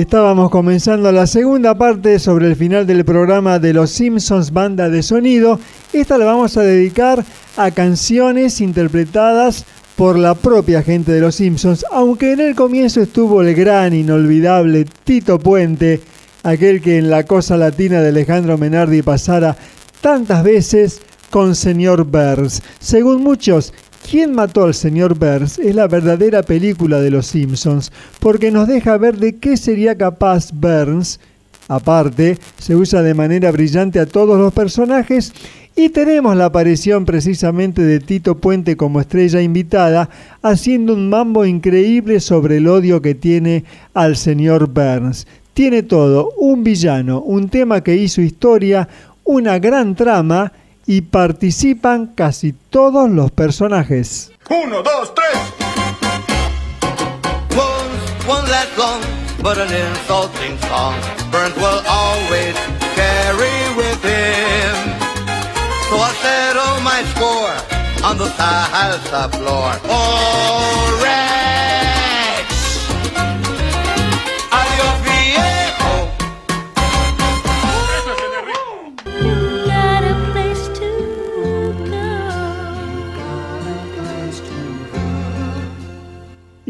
Estábamos 0.01 0.51
comenzando 0.51 1.13
la 1.13 1.27
segunda 1.27 1.75
parte 1.77 2.19
sobre 2.19 2.47
el 2.47 2.57
final 2.57 2.87
del 2.87 3.05
programa 3.05 3.59
de 3.59 3.75
Los 3.75 3.91
Simpsons 3.91 4.51
Banda 4.51 4.89
de 4.89 5.03
Sonido. 5.03 5.61
Esta 5.93 6.17
la 6.17 6.25
vamos 6.25 6.57
a 6.57 6.63
dedicar 6.63 7.25
a 7.57 7.71
canciones 7.71 8.63
interpretadas 8.63 9.67
por 9.97 10.19
la 10.19 10.35
propia 10.35 10.83
gente 10.83 11.13
de 11.13 11.21
Los 11.21 11.35
Simpsons, 11.35 11.85
aunque 11.91 12.33
en 12.33 12.41
el 12.41 12.55
comienzo 12.55 13.03
estuvo 13.03 13.43
el 13.43 13.55
gran, 13.55 13.93
inolvidable 13.93 14.87
Tito 15.05 15.39
Puente, 15.39 16.01
aquel 16.45 16.81
que 16.81 16.97
en 16.97 17.11
la 17.11 17.25
cosa 17.25 17.59
latina 17.59 18.01
de 18.01 18.09
Alejandro 18.09 18.57
Menardi 18.57 19.03
pasara 19.03 19.57
tantas 20.01 20.43
veces 20.43 21.03
con 21.29 21.55
señor 21.55 22.05
Burns. 22.05 22.63
Según 22.79 23.23
muchos, 23.23 23.75
¿Quién 24.11 24.35
mató 24.35 24.65
al 24.65 24.75
señor 24.75 25.17
Burns? 25.17 25.61
es 25.61 25.73
la 25.73 25.87
verdadera 25.87 26.43
película 26.43 27.01
de 27.01 27.13
los 27.13 27.27
Simpsons, 27.27 27.93
porque 28.19 28.51
nos 28.51 28.67
deja 28.67 28.99
ver 28.99 29.19
de 29.19 29.37
qué 29.37 29.57
sería 29.57 29.97
capaz 29.97 30.51
Burns. 30.53 31.21
Aparte, 31.69 32.37
se 32.59 32.75
usa 32.75 33.03
de 33.03 33.15
manera 33.15 33.53
brillante 33.53 34.01
a 34.01 34.07
todos 34.07 34.37
los 34.37 34.53
personajes 34.53 35.33
y 35.77 35.91
tenemos 35.91 36.35
la 36.35 36.47
aparición 36.47 37.05
precisamente 37.05 37.83
de 37.83 38.01
Tito 38.01 38.39
Puente 38.39 38.77
como 38.77 39.01
estrella 39.01 39.43
invitada, 39.43 40.11
haciendo 40.43 40.95
un 40.95 41.09
mambo 41.09 41.47
increíble 41.47 42.19
sobre 42.19 42.57
el 42.57 42.67
odio 42.67 43.01
que 43.01 43.15
tiene 43.15 43.63
al 43.95 44.17
señor 44.17 44.71
Burns. 44.71 45.29
Tiene 45.55 45.85
todo, 45.85 46.33
un 46.37 46.65
villano, 46.65 47.21
un 47.21 47.49
tema 47.49 47.85
que 47.85 47.95
hizo 47.95 48.21
historia, 48.23 48.89
una 49.23 49.61
gran 49.61 49.95
trama 49.95 50.53
y 50.91 51.03
participan 51.03 52.07
casi 52.17 52.53
todos 52.53 53.09
los 53.09 53.31
personajes. 53.31 54.33
Uno, 54.49 54.83
dos, 54.83 55.15
tres. 55.15 55.39
Wounds 57.55 58.27
won't 58.27 58.49
last 58.49 58.77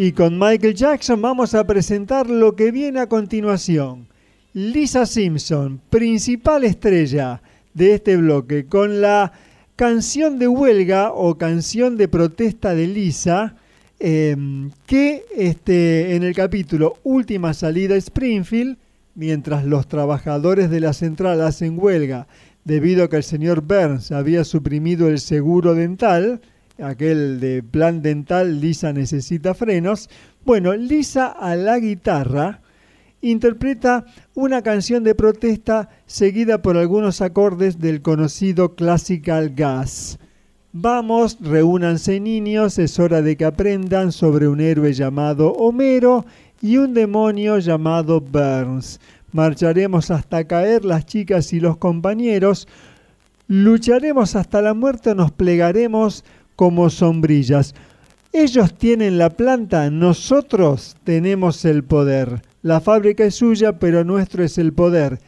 Y 0.03 0.13
con 0.13 0.39
Michael 0.39 0.75
Jackson 0.75 1.21
vamos 1.21 1.55
a 1.55 1.67
presentar 1.67 2.31
lo 2.31 2.57
que 2.57 2.71
viene 2.71 3.01
a 3.01 3.07
continuación. 3.07 4.07
Lisa 4.55 5.05
Simpson, 5.05 5.79
principal 5.91 6.65
estrella 6.65 7.43
de 7.75 7.97
este 7.97 8.17
bloque, 8.17 8.65
con 8.65 9.03
la 9.03 9.31
canción 9.77 10.39
de 10.39 10.49
huelga 10.49 11.13
o 11.13 11.37
canción 11.37 11.99
de 11.99 12.09
protesta 12.09 12.75
de 12.75 12.87
Lisa, 12.87 13.57
eh, 13.99 14.35
que 14.87 15.27
este, 15.37 16.17
en 16.17 16.23
el 16.23 16.35
capítulo 16.35 16.97
Última 17.03 17.53
salida 17.53 17.95
Springfield, 17.97 18.79
mientras 19.15 19.67
los 19.67 19.87
trabajadores 19.87 20.71
de 20.71 20.81
la 20.81 20.95
central 20.95 21.43
hacen 21.43 21.79
huelga 21.79 22.27
debido 22.65 23.05
a 23.05 23.11
que 23.11 23.17
el 23.17 23.23
señor 23.23 23.61
Burns 23.61 24.13
había 24.13 24.45
suprimido 24.45 25.09
el 25.09 25.19
seguro 25.19 25.75
dental, 25.75 26.41
aquel 26.83 27.41
de 27.41 27.63
plan 27.63 28.03
dental, 28.03 28.61
Lisa 28.61 28.93
necesita 28.93 29.55
frenos. 29.55 30.09
Bueno, 30.45 30.75
Lisa 30.75 31.27
a 31.27 31.57
la 31.57 31.79
guitarra 31.79 32.61
interpreta 33.23 34.07
una 34.35 34.63
canción 34.63 35.05
de 35.05 35.15
protesta 35.15 35.91
seguida 36.07 36.63
por 36.63 36.77
algunos 36.77 37.21
acordes 37.21 37.79
del 37.79 38.03
conocido 38.03 38.75
Classical 38.75 39.51
Gas. 39.51 40.19
Vamos, 40.73 41.39
reúnanse 41.41 42.21
niños, 42.21 42.79
es 42.79 42.99
hora 42.99 43.23
de 43.23 43.37
que 43.37 43.45
aprendan 43.45 44.13
sobre 44.13 44.47
un 44.49 44.61
héroe 44.61 44.93
llamado 44.93 45.53
Homero 45.53 46.25
y 46.63 46.77
un 46.77 46.95
demonio 46.95 47.59
llamado 47.59 48.21
Burns. 48.21 49.01
Marcharemos 49.33 50.11
hasta 50.11 50.45
caer 50.45 50.85
las 50.85 51.07
chicas 51.07 51.53
y 51.53 51.61
los 51.61 51.77
compañeros, 51.77 52.69
lucharemos 53.49 54.37
hasta 54.37 54.63
la 54.63 54.75
muerte, 54.75 55.15
nos 55.15 55.33
plegaremos 55.33 56.25
como 56.61 56.91
sombrillas. 56.91 57.75
Ellos 58.35 58.75
tienen 58.77 59.17
la 59.17 59.31
planta, 59.31 59.89
nosotros 59.89 60.95
tenemos 61.05 61.65
el 61.65 61.85
poder. 61.85 62.43
La 62.61 62.83
fábrica 62.83 63.25
es 63.25 63.37
suya, 63.37 63.79
pero 63.79 64.05
nuestro 64.05 64.45
es 64.45 64.59
el 64.59 64.75
poder. 64.75 65.21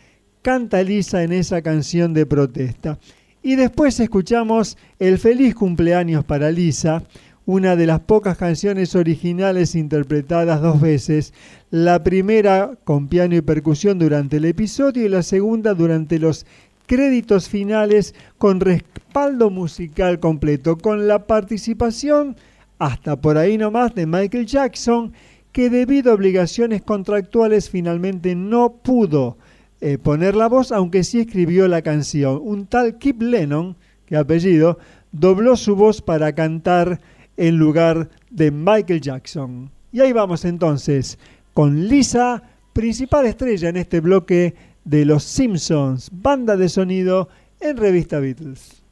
Canta 0.42 0.82
Lisa 0.82 1.22
en 1.22 1.32
esa 1.32 1.62
canción 1.62 2.12
de 2.12 2.26
protesta. 2.26 2.98
Y 3.42 3.56
después 3.56 3.98
escuchamos 3.98 4.76
El 4.98 5.16
feliz 5.18 5.54
cumpleaños 5.54 6.22
para 6.22 6.50
Lisa, 6.50 7.02
una 7.46 7.76
de 7.76 7.86
las 7.86 8.00
pocas 8.00 8.36
canciones 8.36 8.94
originales 8.94 9.74
interpretadas 9.74 10.60
dos 10.60 10.82
veces, 10.82 11.32
la 11.70 12.04
primera 12.04 12.72
con 12.84 13.08
piano 13.08 13.34
y 13.34 13.40
percusión 13.40 13.98
durante 13.98 14.36
el 14.36 14.44
episodio 14.44 15.06
y 15.06 15.08
la 15.08 15.22
segunda 15.22 15.72
durante 15.72 16.18
los 16.18 16.44
créditos 16.92 17.48
finales 17.48 18.14
con 18.36 18.60
respaldo 18.60 19.48
musical 19.48 20.20
completo, 20.20 20.76
con 20.76 21.08
la 21.08 21.26
participación 21.26 22.36
hasta 22.78 23.18
por 23.18 23.38
ahí 23.38 23.56
nomás 23.56 23.94
de 23.94 24.04
Michael 24.04 24.44
Jackson, 24.44 25.14
que 25.52 25.70
debido 25.70 26.12
a 26.12 26.16
obligaciones 26.16 26.82
contractuales 26.82 27.70
finalmente 27.70 28.34
no 28.34 28.74
pudo 28.74 29.38
eh, 29.80 29.96
poner 29.96 30.36
la 30.36 30.48
voz, 30.48 30.70
aunque 30.70 31.02
sí 31.02 31.20
escribió 31.20 31.66
la 31.66 31.80
canción. 31.80 32.38
Un 32.42 32.66
tal 32.66 32.98
Kip 32.98 33.22
Lennon, 33.22 33.74
que 34.04 34.18
apellido, 34.18 34.78
dobló 35.12 35.56
su 35.56 35.74
voz 35.74 36.02
para 36.02 36.34
cantar 36.34 37.00
en 37.38 37.56
lugar 37.56 38.10
de 38.28 38.50
Michael 38.50 39.00
Jackson. 39.00 39.70
Y 39.92 40.00
ahí 40.00 40.12
vamos 40.12 40.44
entonces 40.44 41.18
con 41.54 41.88
Lisa, 41.88 42.42
principal 42.74 43.24
estrella 43.24 43.70
en 43.70 43.78
este 43.78 44.00
bloque 44.00 44.71
de 44.84 45.04
Los 45.04 45.24
Simpsons, 45.24 46.08
banda 46.12 46.56
de 46.56 46.68
sonido 46.68 47.28
en 47.60 47.76
revista 47.76 48.20
Beatles. 48.20 48.82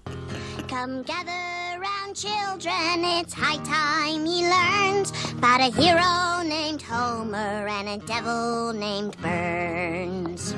Come 0.69 1.03
gather 1.03 1.81
round, 1.81 2.15
children, 2.15 3.05
it's 3.05 3.35
high 3.35 3.59
time 3.65 4.27
ye 4.27 4.49
learned 4.49 5.11
about 5.39 5.61
a 5.61 5.71
hero 5.71 6.43
named 6.49 6.83
Homer 6.83 7.69
and 7.69 7.89
a 7.89 7.99
devil 8.07 8.73
named 8.73 9.17
Burns. 9.21 10.55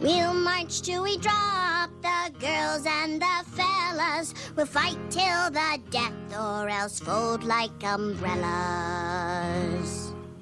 We'll 0.00 0.34
march 0.34 0.82
till 0.82 1.04
we 1.04 1.16
drop 1.18 1.90
the 2.02 2.32
girls 2.38 2.84
and 2.86 3.22
the 3.22 3.44
fellas. 3.52 4.34
We'll 4.56 4.66
fight 4.66 4.98
till 5.08 5.50
the 5.50 5.78
death 5.90 6.12
or 6.38 6.68
else 6.68 6.98
fold 7.00 7.44
like 7.44 7.70
umbrellas. 7.82 8.44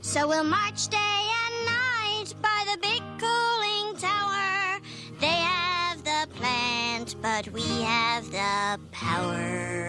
So 0.01 0.27
we'll 0.27 0.43
march 0.44 0.89
day 0.89 0.98
and 0.98 1.66
night 1.66 2.35
by 2.43 2.64
the 2.73 2.78
big 2.81 3.02
cooling 3.20 3.71
tower. 4.02 4.80
They 5.20 5.26
have 5.26 6.02
the 6.02 6.26
plant, 6.34 7.14
but 7.22 7.46
we 7.52 7.62
have 7.82 8.24
the 8.32 8.80
power. 8.90 9.82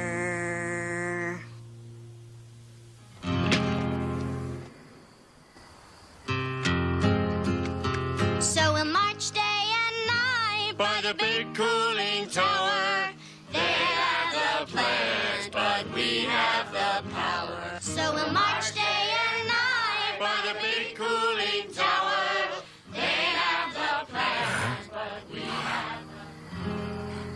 So 8.39 8.73
we'll 8.73 8.85
march 8.85 9.31
day 9.31 9.63
and 9.83 9.97
night 10.07 10.73
by 10.77 11.01
the 11.01 11.15
big 11.15 11.55
cooling 11.55 12.29
tower. 12.29 13.09
They 13.51 13.73
have 13.97 14.31
the 14.67 14.71
plant, 14.71 15.49
but 15.51 15.91
we 15.95 16.25
have 16.25 16.71
the 16.71 17.09
power. 17.09 17.79
So 17.81 18.13
we'll 18.13 18.31
march 18.31 18.62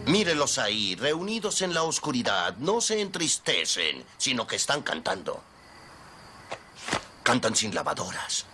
Mírelos 0.07 0.57
ahí, 0.57 0.95
reunidos 0.95 1.61
en 1.61 1.73
la 1.73 1.83
oscuridad. 1.83 2.55
No 2.57 2.79
se 2.79 3.01
entristecen, 3.01 4.05
sino 4.17 4.47
que 4.47 4.55
están 4.55 4.81
cantando. 4.81 5.43
Cantan 7.23 7.53
sin 7.53 7.75
lavadoras. 7.75 8.45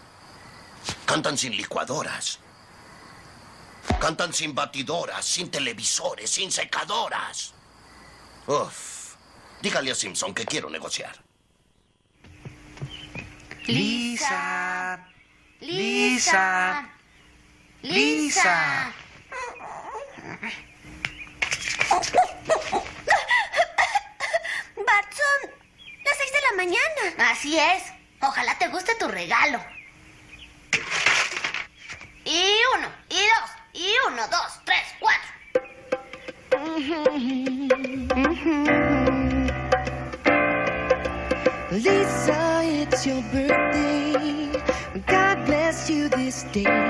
Cantan 1.05 1.37
sin 1.37 1.55
licuadoras. 1.55 2.39
Cantan 3.99 4.33
sin 4.33 4.55
batidoras, 4.55 5.23
sin 5.23 5.51
televisores, 5.51 6.31
sin 6.31 6.51
secadoras. 6.51 7.53
Uf. 8.47 9.13
Dígale 9.61 9.91
a 9.91 9.95
Simpson 9.95 10.33
que 10.33 10.45
quiero 10.45 10.71
negociar. 10.71 11.15
Lisa. 13.67 15.07
Lisa. 15.59 16.89
Lisa. 17.83 18.93
Batson, 24.85 25.39
las 26.03 26.17
seis 26.17 26.31
de 26.31 26.41
la 26.41 26.53
mañana. 26.57 27.31
Así 27.31 27.59
es. 27.59 27.83
Ojalá 28.21 28.57
te 28.57 28.67
guste 28.69 28.95
tu 28.95 29.07
regalo. 29.07 29.59
Y 32.25 32.55
uno, 32.77 32.87
y 33.09 33.15
dos, 33.15 33.51
y 33.73 33.93
uno, 34.07 34.27
dos, 34.27 34.59
tres, 34.65 34.81
cuatro. 34.99 35.29
Lisa, 41.71 42.63
it's 42.63 43.05
your 43.05 43.21
birthday. 43.31 44.49
God 45.05 45.45
bless 45.45 45.89
you 45.89 46.09
this 46.09 46.43
day. 46.53 46.82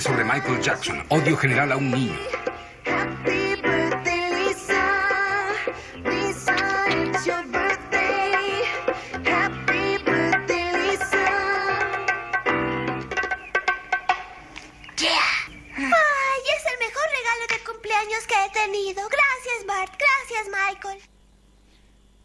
Sobre 0.00 0.24
Michael 0.24 0.60
Jackson. 0.62 1.04
Odio 1.10 1.36
general 1.36 1.70
a 1.70 1.76
un 1.76 1.90
niño. 1.90 2.14
Happy 2.86 3.54
birthday, 3.60 4.30
Lisa. 4.30 5.52
Lisa, 6.02 6.56
it's 6.88 7.26
your 7.26 7.44
birthday. 7.52 8.64
Happy 9.24 9.98
birthday, 10.02 10.72
Lisa. 10.72 11.28
Ay, 15.76 16.42
es 16.56 16.64
el 16.72 16.78
mejor 16.78 17.06
regalo 17.12 17.44
de 17.50 17.58
cumpleaños 17.70 18.26
que 18.26 18.34
he 18.34 18.50
tenido. 18.64 19.02
Gracias, 19.08 19.66
Bart. 19.66 19.92
Gracias, 19.98 20.48
Michael. 20.48 20.98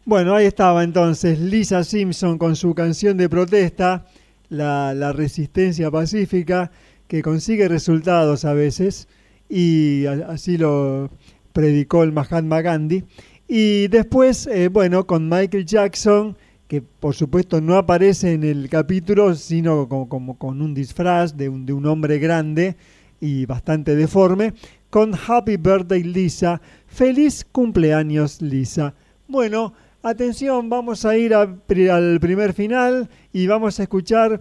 Bueno, 0.06 0.34
ahí 0.34 0.46
estaba 0.46 0.82
entonces 0.84 1.38
Lisa 1.38 1.84
Simpson 1.84 2.38
con 2.38 2.56
su 2.56 2.74
canción 2.74 3.18
de 3.18 3.28
protesta, 3.28 4.06
la, 4.48 4.94
la 4.94 5.12
resistencia 5.12 5.90
pacífica, 5.90 6.70
que 7.08 7.22
consigue 7.22 7.66
resultados 7.68 8.44
a 8.44 8.52
veces, 8.52 9.08
y 9.48 10.04
así 10.06 10.58
lo 10.58 11.10
predicó 11.52 12.02
el 12.02 12.12
Mahatma 12.12 12.60
Gandhi. 12.60 13.04
Y 13.48 13.88
después, 13.88 14.46
eh, 14.46 14.68
bueno, 14.68 15.06
con 15.06 15.28
Michael 15.28 15.64
Jackson, 15.64 16.36
que 16.68 16.82
por 16.82 17.14
supuesto 17.14 17.62
no 17.62 17.76
aparece 17.76 18.34
en 18.34 18.44
el 18.44 18.68
capítulo, 18.68 19.34
sino 19.34 19.88
como, 19.88 20.08
como 20.08 20.38
con 20.38 20.60
un 20.60 20.74
disfraz 20.74 21.34
de 21.36 21.48
un, 21.48 21.64
de 21.64 21.72
un 21.72 21.86
hombre 21.86 22.18
grande 22.18 22.76
y 23.20 23.46
bastante 23.46 23.96
deforme, 23.96 24.52
con 24.90 25.12
Happy 25.14 25.56
Birthday 25.56 26.02
Lisa, 26.02 26.60
feliz 26.86 27.46
cumpleaños 27.50 28.42
Lisa. 28.42 28.94
Bueno, 29.26 29.72
atención, 30.10 30.68
vamos 30.68 31.04
a 31.04 31.16
ir 31.16 31.34
al 31.34 31.60
primer 32.20 32.52
final 32.52 33.08
y 33.32 33.46
vamos 33.46 33.78
a 33.78 33.82
escuchar 33.82 34.40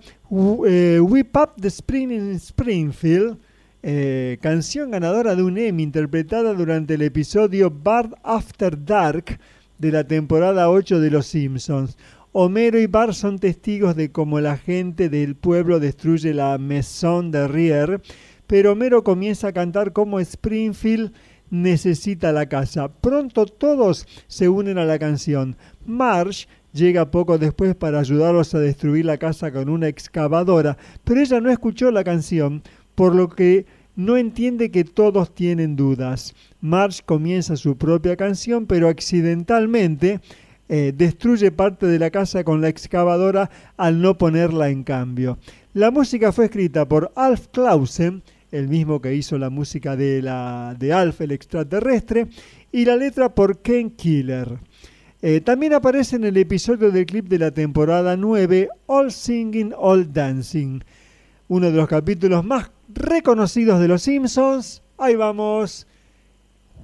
eh, 0.67 0.99
Whip 0.99 1.35
Up 1.35 1.51
the 1.59 1.67
Spring 1.67 2.11
in 2.11 2.31
Springfield, 2.35 3.37
eh, 3.83 4.37
canción 4.41 4.91
ganadora 4.91 5.35
de 5.35 5.43
un 5.43 5.57
Emmy 5.57 5.83
interpretada 5.83 6.53
durante 6.53 6.95
el 6.95 7.01
episodio 7.01 7.71
Bart 7.71 8.13
After 8.23 8.83
Dark 8.83 9.39
de 9.77 9.91
la 9.91 10.03
temporada 10.05 10.69
8 10.69 10.99
de 10.99 11.11
Los 11.11 11.27
Simpsons. 11.27 11.97
Homero 12.31 12.79
y 12.79 12.87
Bart 12.87 13.13
son 13.13 13.39
testigos 13.39 13.95
de 13.95 14.11
cómo 14.11 14.39
la 14.39 14.57
gente 14.57 15.09
del 15.09 15.35
pueblo 15.35 15.79
destruye 15.79 16.33
la 16.33 16.57
Maison 16.57 17.31
de 17.31 17.47
Rier, 17.47 18.01
pero 18.47 18.73
Homero 18.73 19.03
comienza 19.03 19.49
a 19.49 19.53
cantar 19.53 19.91
cómo 19.91 20.19
Springfield 20.19 21.13
necesita 21.49 22.31
la 22.31 22.47
casa. 22.47 22.89
Pronto 22.89 23.45
todos 23.45 24.07
se 24.27 24.49
unen 24.49 24.77
a 24.77 24.85
la 24.85 24.99
canción. 24.99 25.55
Marge 25.85 26.47
llega 26.73 27.11
poco 27.11 27.37
después 27.37 27.75
para 27.75 27.99
ayudarlos 27.99 28.53
a 28.53 28.59
destruir 28.59 29.05
la 29.05 29.17
casa 29.17 29.51
con 29.51 29.69
una 29.69 29.87
excavadora, 29.87 30.77
pero 31.03 31.21
ella 31.21 31.39
no 31.41 31.49
escuchó 31.49 31.91
la 31.91 32.03
canción, 32.03 32.61
por 32.95 33.15
lo 33.15 33.29
que 33.29 33.65
no 33.95 34.15
entiende 34.15 34.69
que 34.69 34.83
todos 34.83 35.33
tienen 35.33 35.75
dudas. 35.75 36.35
Marge 36.61 37.01
comienza 37.03 37.55
su 37.55 37.77
propia 37.77 38.15
canción, 38.15 38.67
pero 38.67 38.89
accidentalmente 38.89 40.21
eh, 40.69 40.93
destruye 40.95 41.51
parte 41.51 41.87
de 41.87 41.97
la 41.97 42.11
casa 42.11 42.43
con 42.43 42.61
la 42.61 42.67
excavadora 42.69 43.49
al 43.77 44.01
no 44.01 44.17
ponerla 44.17 44.69
en 44.69 44.83
cambio. 44.83 45.39
La 45.73 45.91
música 45.91 46.31
fue 46.31 46.45
escrita 46.45 46.87
por 46.87 47.11
Alf 47.15 47.47
Clausen, 47.51 48.21
el 48.57 48.67
mismo 48.67 49.01
que 49.01 49.13
hizo 49.13 49.37
la 49.37 49.49
música 49.49 49.95
de, 49.95 50.21
la, 50.21 50.75
de 50.77 50.93
Alf 50.93 51.21
el 51.21 51.31
extraterrestre, 51.31 52.27
y 52.71 52.85
la 52.85 52.95
letra 52.95 53.33
por 53.33 53.59
Ken 53.59 53.91
Killer. 53.91 54.59
Eh, 55.21 55.41
también 55.41 55.73
aparece 55.73 56.15
en 56.15 56.25
el 56.25 56.37
episodio 56.37 56.91
del 56.91 57.05
clip 57.05 57.27
de 57.27 57.39
la 57.39 57.51
temporada 57.51 58.15
9, 58.17 58.69
All 58.87 59.11
Singing, 59.11 59.73
All 59.77 60.11
Dancing, 60.11 60.81
uno 61.47 61.71
de 61.71 61.77
los 61.77 61.87
capítulos 61.87 62.43
más 62.45 62.71
reconocidos 62.93 63.79
de 63.79 63.87
Los 63.87 64.03
Simpsons. 64.03 64.81
Ahí 64.97 65.15
vamos. 65.15 65.87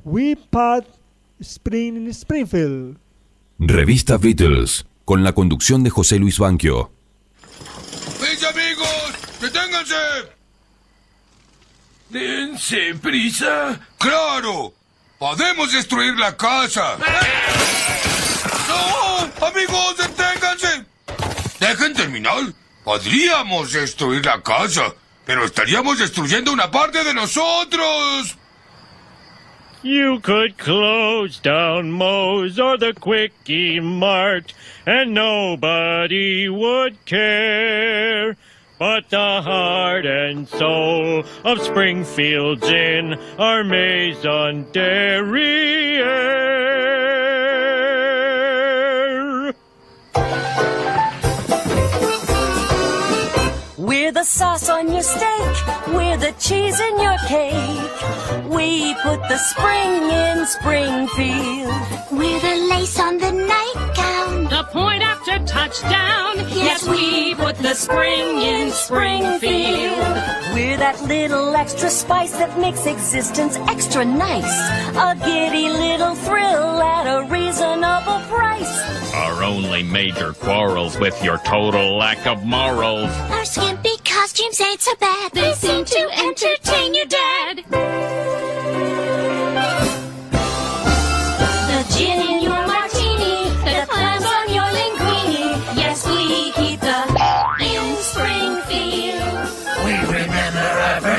We 0.04 0.38
Pat 0.50 0.86
Spring 1.40 1.96
in 1.96 2.08
Springfield. 2.08 2.98
Revista 3.60 4.18
Beatles, 4.18 4.86
con 5.06 5.24
la 5.24 5.34
conducción 5.34 5.84
de 5.84 5.90
José 5.90 6.18
Luis 6.18 6.40
Banquio. 6.40 6.92
¡Mis 8.20 8.44
amigos! 8.44 9.14
¡Deténganse! 9.42 10.43
¡Dense 12.14 12.94
prisa! 13.02 13.80
¡Claro! 13.98 14.72
¡Podemos 15.18 15.72
destruir 15.72 16.14
la 16.20 16.38
casa! 16.38 17.00
¡No! 18.68 19.48
¡Amigos, 19.48 19.98
deténganse! 19.98 20.86
¡Dejen 21.60 21.96
terminar! 21.96 22.54
Podríamos 22.84 23.74
destruir 23.74 24.24
la 24.24 24.40
casa, 24.44 24.94
pero 25.26 25.44
estaríamos 25.44 25.98
destruyendo 25.98 26.52
una 26.54 26.70
parte 26.70 27.04
de 27.04 27.16
nosotros. 27.16 28.38
You 29.82 30.20
could 30.20 30.56
close 30.60 31.40
down 31.42 31.92
Moe's 31.92 32.60
or 32.60 32.78
the 32.78 32.94
Quickie 32.94 33.80
Mart, 33.80 34.54
and 34.86 35.16
nobody 35.16 36.48
would 36.48 36.96
care. 37.06 38.38
But 38.84 39.10
the 39.10 39.42
heart 39.42 40.06
and 40.06 40.46
soul 40.46 41.24
of 41.46 41.62
Springfield's 41.62 42.68
Inn 42.68 43.18
are 43.40 43.64
Maison 43.64 44.70
Derriere. 44.74 46.04
We're 53.78 54.12
the 54.12 54.26
sauce 54.26 54.68
on 54.68 54.92
your 54.92 55.02
steak. 55.02 55.56
We're 55.88 56.18
the 56.18 56.34
cheese 56.38 56.78
in 56.82 57.00
your 57.00 57.18
cake. 57.30 58.50
We 58.50 58.94
put 58.96 59.22
the 59.30 59.38
spring 59.38 60.12
in 60.12 60.46
Springfield. 60.46 61.72
We're 62.12 62.42
the 62.42 62.68
lace 62.70 63.00
on 63.00 63.18
the 63.18 63.32
touchdown. 65.68 66.36
Yes, 66.50 66.88
we 66.88 67.36
put 67.36 67.58
the 67.58 67.74
spring 67.74 68.42
in 68.42 68.72
Springfield. 68.72 69.98
We're 70.54 70.78
that 70.78 71.02
little 71.08 71.56
extra 71.56 71.90
spice 71.90 72.34
that 72.34 72.60
makes 72.60 72.86
existence 72.86 73.56
extra 73.70 74.04
nice. 74.04 74.54
A 74.96 75.16
giddy 75.26 75.70
little 75.70 76.16
thrill 76.16 76.82
at 76.82 77.06
a 77.08 77.28
reasonable 77.30 78.20
price. 78.28 79.14
Our 79.14 79.44
only 79.44 79.84
major 79.84 80.34
quarrels 80.34 80.98
with 81.00 81.24
your 81.24 81.38
total 81.40 81.98
lack 81.98 82.28
of 82.28 82.44
morals. 82.44 83.10
Our 83.32 83.46
skimpy 83.46 83.98
costumes 84.04 84.60
ain't 84.60 84.82
so 84.82 84.96
bad. 85.00 85.32
They 85.32 85.54
seem 85.54 85.86
to 85.86 86.10
entertain 86.20 86.94
your 86.94 87.06
dad. 87.06 88.53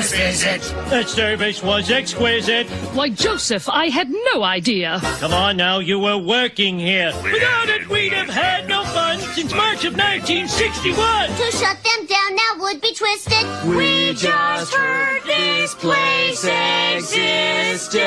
Our 0.05 0.19
visit. 0.19 0.63
That 0.91 1.09
service 1.09 1.63
was 1.63 1.91
exquisite. 1.91 2.67
Why, 2.95 3.09
Joseph, 3.11 3.69
I 3.69 3.89
had 3.89 4.11
no 4.33 4.43
idea. 4.43 4.99
Come 5.21 5.33
on 5.33 5.57
now, 5.57 5.79
you 5.79 5.99
were 5.99 6.19
working 6.19 6.79
here. 6.79 7.13
Without 7.23 7.69
it, 7.69 7.89
we'd 7.89 8.13
have 8.13 8.29
had 8.29 8.69
no 8.69 8.85
fun 8.85 9.19
since 9.19 9.55
March 9.55 9.85
of 9.85 9.97
1961. 9.97 11.29
To 11.29 11.57
shut 11.57 11.79
them 11.83 12.07
down 12.07 12.37
now 12.37 12.65
would 12.65 12.81
be 12.81 12.95
twisted. 12.95 13.45
We 13.77 14.15
just 14.15 14.75
heard 14.75 15.23
this 15.25 15.75
place 15.75 16.45
existed. 16.45 18.01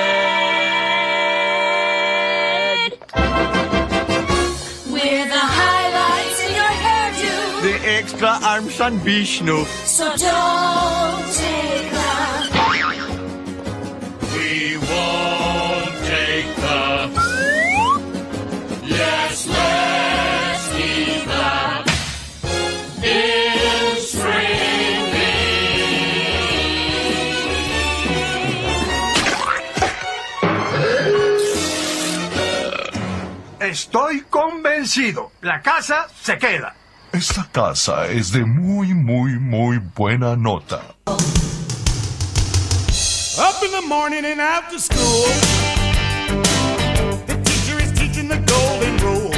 We're 4.91 5.27
the 5.27 5.45
highlights 5.59 6.39
in 6.45 6.55
your 6.55 6.73
hairdo. 6.83 7.61
The 7.61 7.89
extra 7.89 8.39
arms 8.43 8.79
on 8.81 8.97
Vishnu. 8.99 9.65
So 9.65 10.15
don't 10.17 11.36
Estoy 33.67 34.21
convencido. 34.29 35.33
La 35.41 35.61
casa 35.61 36.07
se 36.21 36.37
queda. 36.37 36.73
Esta 37.11 37.49
casa 37.51 38.07
es 38.07 38.31
de 38.31 38.45
muy, 38.45 38.93
muy, 38.93 39.37
muy 39.37 39.77
buena 39.93 40.37
nota. 40.37 40.95
Happy 43.37 43.65
in 43.65 43.71
the 43.73 43.85
morning 43.85 44.23
and 44.23 44.39
to 44.71 44.79
school. 44.79 45.27
The 47.25 47.35
teacher 47.43 47.77
is 47.83 47.91
teaching 47.93 48.29
the 48.29 48.39
golden 48.45 48.97
rule. 48.99 49.31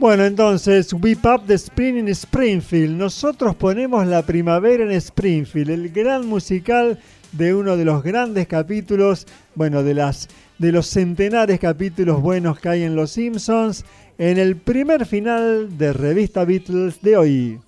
Bueno, 0.00 0.24
entonces, 0.24 0.92
Whip 0.92 1.24
Up 1.24 1.46
the 1.46 1.54
Spring 1.54 1.96
in 1.96 2.08
Springfield. 2.08 2.98
Nosotros 2.98 3.54
ponemos 3.54 4.04
la 4.04 4.22
primavera 4.22 4.82
en 4.82 4.90
Springfield, 4.90 5.70
el 5.70 5.90
gran 5.90 6.26
musical 6.26 6.98
de 7.36 7.54
uno 7.54 7.76
de 7.76 7.84
los 7.84 8.02
grandes 8.02 8.46
capítulos, 8.46 9.26
bueno, 9.54 9.82
de 9.82 9.94
las 9.94 10.28
de 10.58 10.72
los 10.72 10.86
centenares 10.86 11.60
capítulos 11.60 12.22
buenos 12.22 12.58
que 12.58 12.68
hay 12.68 12.82
en 12.82 12.96
Los 12.96 13.10
Simpsons, 13.10 13.84
en 14.18 14.38
el 14.38 14.56
primer 14.56 15.04
final 15.04 15.76
de 15.76 15.92
Revista 15.92 16.44
Beatles 16.44 17.02
de 17.02 17.16
hoy. 17.16 17.60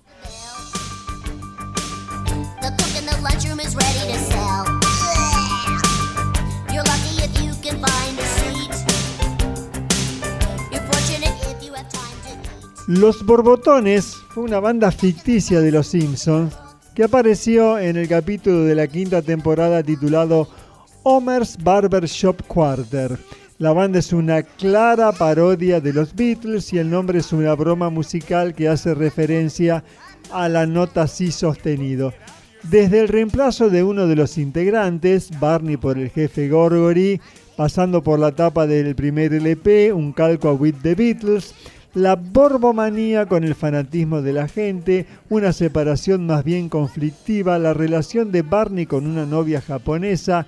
Los 12.87 13.23
Borbotones 13.23 14.15
fue 14.29 14.43
una 14.43 14.59
banda 14.59 14.91
ficticia 14.91 15.61
de 15.61 15.71
Los 15.71 15.85
Simpsons 15.85 16.55
que 16.99 17.05
apareció 17.05 17.79
en 17.79 17.95
el 17.95 18.09
capítulo 18.09 18.65
de 18.65 18.75
la 18.75 18.85
quinta 18.85 19.21
temporada 19.21 19.81
titulado 19.81 20.49
Homer's 21.03 21.57
Barbershop 21.63 22.45
Quarter. 22.45 23.17
La 23.57 23.71
banda 23.71 23.99
es 23.99 24.11
una 24.11 24.43
clara 24.43 25.13
parodia 25.13 25.79
de 25.79 25.93
los 25.93 26.13
Beatles 26.13 26.73
y 26.73 26.77
el 26.77 26.89
nombre 26.89 27.19
es 27.19 27.31
una 27.31 27.55
broma 27.55 27.89
musical 27.89 28.53
que 28.53 28.67
hace 28.67 28.93
referencia 28.93 29.81
a 30.29 30.49
la 30.49 30.65
nota 30.65 31.07
si 31.07 31.31
sostenido. 31.31 32.13
Desde 32.63 32.99
el 32.99 33.07
reemplazo 33.07 33.69
de 33.69 33.81
uno 33.81 34.05
de 34.05 34.17
los 34.17 34.37
integrantes, 34.37 35.29
Barney 35.39 35.77
por 35.77 35.97
el 35.97 36.09
jefe 36.09 36.49
Gorgory, 36.49 37.21
pasando 37.55 38.03
por 38.03 38.19
la 38.19 38.33
tapa 38.33 38.67
del 38.67 38.93
primer 38.93 39.33
LP, 39.33 39.93
un 39.93 40.11
calco 40.11 40.49
a 40.49 40.53
With 40.53 40.75
the 40.83 40.95
Beatles, 40.95 41.55
la 41.93 42.15
borbomanía 42.15 43.25
con 43.25 43.43
el 43.43 43.55
fanatismo 43.55 44.21
de 44.21 44.33
la 44.33 44.47
gente, 44.47 45.05
una 45.29 45.53
separación 45.53 46.27
más 46.27 46.43
bien 46.43 46.69
conflictiva, 46.69 47.57
la 47.57 47.73
relación 47.73 48.31
de 48.31 48.43
Barney 48.43 48.85
con 48.85 49.07
una 49.07 49.25
novia 49.25 49.61
japonesa, 49.61 50.45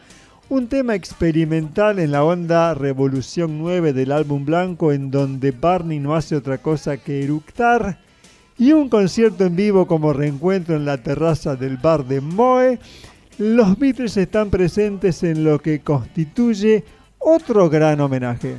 un 0.50 0.68
tema 0.68 0.96
experimental 0.96 1.98
en 2.00 2.12
la 2.12 2.24
onda 2.24 2.74
Revolución 2.74 3.58
9 3.60 3.94
del 3.94 4.12
álbum 4.12 4.46
blanco 4.46 4.92
en 4.92 5.10
donde 5.10 5.52
Barney 5.52 6.00
no 6.00 6.14
hace 6.16 6.36
otra 6.36 6.58
cosa 6.60 6.98
que 6.98 7.24
eructar, 7.24 8.00
y 8.58 8.74
un 8.74 8.90
concierto 8.90 9.46
en 9.46 9.56
vivo 9.56 9.88
como 9.88 10.14
reencuentro 10.14 10.76
en 10.76 10.86
la 10.86 10.98
terraza 10.98 11.56
del 11.56 11.78
bar 11.78 12.06
de 12.06 12.22
Moe, 12.22 12.80
los 13.40 13.80
Beatles 13.80 14.18
están 14.18 14.52
presentes 14.52 15.24
en 15.24 15.44
lo 15.44 15.60
que 15.60 15.80
constituye 15.80 16.84
otro 17.18 17.70
gran 17.70 18.00
homenaje. 18.02 18.58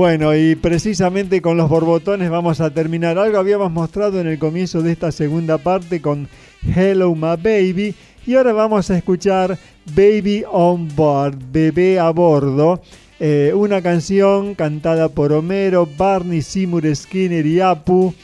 Bueno, 0.00 0.34
y 0.34 0.54
precisamente 0.54 1.42
con 1.42 1.58
los 1.58 1.68
borbotones 1.68 2.30
vamos 2.30 2.62
a 2.62 2.70
terminar. 2.70 3.18
Algo 3.18 3.36
habíamos 3.36 3.70
mostrado 3.70 4.18
en 4.18 4.28
el 4.28 4.38
comienzo 4.38 4.80
de 4.80 4.92
esta 4.92 5.12
segunda 5.12 5.58
parte 5.58 6.00
con 6.00 6.26
Hello 6.74 7.14
My 7.14 7.36
Baby. 7.36 7.94
Y 8.26 8.34
ahora 8.34 8.54
vamos 8.54 8.90
a 8.90 8.96
escuchar 8.96 9.58
Baby 9.94 10.42
on 10.50 10.88
Board, 10.96 11.36
Bebé 11.52 11.98
a 11.98 12.08
Bordo. 12.12 12.80
eh, 13.18 13.52
una 13.54 13.82
canción 13.82 14.54
cantada 14.54 15.10
por 15.10 15.34
Homero, 15.34 15.86
Barney, 15.98 16.40
Seymour 16.40 16.96
Skinner 16.96 17.44
y 17.44 17.60
Apu. 17.60 18.14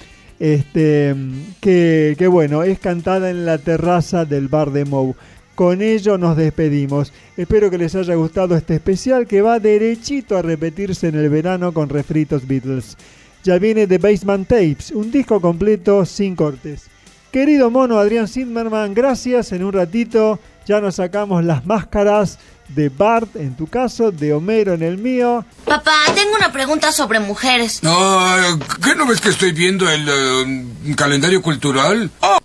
Este, 0.41 1.15
que, 1.61 2.27
bueno, 2.31 2.63
es 2.63 2.79
cantada 2.79 3.29
en 3.29 3.45
la 3.45 3.59
terraza 3.59 4.25
del 4.25 4.49
bar 4.49 4.71
de 4.71 4.87
Moe. 4.87 5.15
Con 5.57 5.81
ello 5.81 6.19
nos 6.19 6.37
despedimos. 6.37 7.15
Espero 7.35 7.71
que 7.71 7.79
les 7.79 7.95
haya 7.95 8.15
gustado 8.15 8.55
este 8.55 8.75
especial 8.75 9.27
que 9.27 9.41
va 9.41 9.59
derechito 9.59 10.37
a 10.37 10.43
repetirse 10.43 11.09
en 11.09 11.15
el 11.15 11.31
verano 11.31 11.73
con 11.73 11.89
refritos 11.89 12.47
Beatles. 12.47 12.99
Ya 13.43 13.59
viene 13.59 13.87
The 13.87 13.97
Basement 13.97 14.47
Tapes, 14.47 14.91
un 14.91 15.11
disco 15.11 15.41
completo 15.41 16.05
sin 16.05 16.37
cortes. 16.37 16.89
Querido 17.33 17.71
mono 17.71 17.99
Adrián 17.99 18.29
Zimmerman, 18.29 18.93
gracias. 18.93 19.51
En 19.53 19.65
un 19.65 19.73
ratito 19.73 20.39
ya 20.67 20.83
nos 20.83 20.97
sacamos 20.97 21.43
las 21.43 21.65
máscaras 21.65 22.39
de 22.69 22.91
Bart 22.91 23.35
en 23.37 23.57
tu 23.57 23.67
caso, 23.67 24.11
de 24.11 24.35
Homero 24.35 24.75
en 24.75 24.83
el 24.83 24.99
mío. 24.99 25.43
Papá, 25.65 25.95
tengo 26.15 26.37
una 26.37 26.53
pregunta 26.53 26.93
sobre 26.93 27.19
mujeres. 27.19 27.81
Ah, 27.83 28.59
¿Qué 28.85 28.95
no 28.95 29.07
ves 29.07 29.23
que 29.23 29.31
estoy 29.31 29.53
viendo 29.53 29.89
el 29.89 30.07
eh, 30.07 30.95
calendario 30.97 31.41
cultural? 31.41 32.11
¡Oh! 32.21 32.37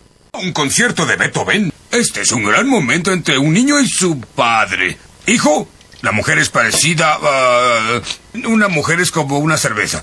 Un 0.42 0.54
concierto 0.54 1.06
de 1.06 1.18
Beethoven. 1.18 1.74
Este 1.92 2.22
es 2.22 2.32
un 2.32 2.46
gran 2.46 2.70
momento 2.70 3.12
entre 3.12 3.38
un 3.38 3.54
niño 3.54 3.78
y 3.80 3.88
su 3.88 4.18
padre. 4.22 4.98
Hijo, 5.28 5.68
la 6.02 6.14
mujer 6.14 6.38
es 6.38 6.50
parecida 6.50 7.18
a... 7.22 8.02
una 8.46 8.70
mujer 8.70 9.02
es 9.02 9.12
como 9.12 9.40
una 9.40 9.58
cerveza. 9.58 10.02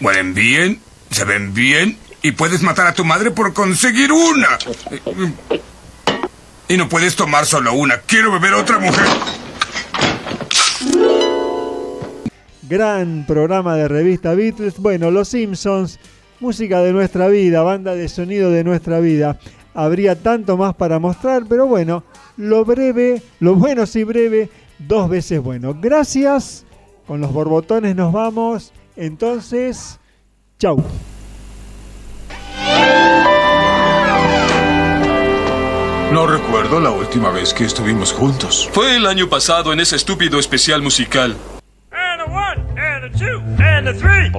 Huelen 0.00 0.34
bien, 0.34 0.80
se 1.12 1.24
ven 1.24 1.54
bien 1.54 1.98
y 2.20 2.32
puedes 2.32 2.62
matar 2.62 2.88
a 2.88 2.94
tu 2.94 3.04
madre 3.04 3.30
por 3.30 3.54
conseguir 3.54 4.10
una. 4.10 4.58
Y 6.66 6.76
no 6.76 6.88
puedes 6.88 7.14
tomar 7.14 7.46
solo 7.46 7.74
una. 7.74 7.98
Quiero 7.98 8.32
beber 8.32 8.54
otra 8.54 8.80
mujer. 8.80 9.06
Gran 12.62 13.24
programa 13.24 13.76
de 13.76 13.86
revista 13.86 14.34
Beatles. 14.34 14.78
Bueno, 14.78 15.12
Los 15.12 15.28
Simpsons, 15.28 16.00
música 16.40 16.80
de 16.80 16.92
nuestra 16.92 17.28
vida, 17.28 17.62
banda 17.62 17.94
de 17.94 18.08
sonido 18.08 18.50
de 18.50 18.64
nuestra 18.64 18.98
vida. 18.98 19.38
Habría 19.74 20.14
tanto 20.14 20.56
más 20.56 20.74
para 20.74 20.98
mostrar, 20.98 21.42
pero 21.48 21.66
bueno, 21.66 22.04
lo 22.36 22.64
breve, 22.64 23.22
lo 23.40 23.54
bueno 23.54 23.86
sí 23.86 24.04
breve, 24.04 24.48
dos 24.78 25.08
veces 25.08 25.42
bueno. 25.42 25.76
Gracias. 25.80 26.64
Con 27.06 27.20
los 27.20 27.32
borbotones 27.32 27.94
nos 27.96 28.12
vamos. 28.12 28.72
Entonces, 28.96 29.98
chau. 30.58 30.82
No 36.12 36.28
recuerdo 36.28 36.78
la 36.78 36.90
última 36.90 37.32
vez 37.32 37.52
que 37.52 37.64
estuvimos 37.64 38.12
juntos. 38.12 38.70
Fue 38.72 38.96
el 38.96 39.06
año 39.06 39.28
pasado 39.28 39.72
en 39.72 39.80
ese 39.80 39.96
estúpido 39.96 40.38
especial 40.38 40.80
musical. 40.80 41.36
And 41.90 42.20
a 42.20 42.26
one, 42.26 42.60
and 42.78 43.04
a 43.04 43.10
two, 43.18 43.42
and 43.60 43.88
a 43.88 43.94
three. 43.94 44.30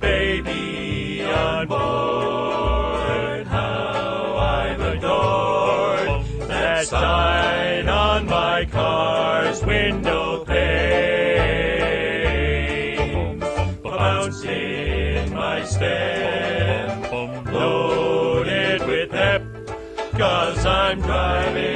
Baby 0.00 1.22
on 1.24 1.66
board, 1.66 2.77
that 6.78 6.86
sign 6.86 7.88
on 7.88 8.26
my 8.26 8.64
car's 8.66 9.64
window 9.64 10.44
pane. 10.44 10.68
Bounce 13.82 14.44
in 14.44 15.34
my 15.34 15.64
step, 15.64 17.10
loaded 17.52 18.86
with 18.86 19.10
pep, 19.10 19.42
cause 20.12 20.64
I'm 20.64 21.00
driving 21.00 21.67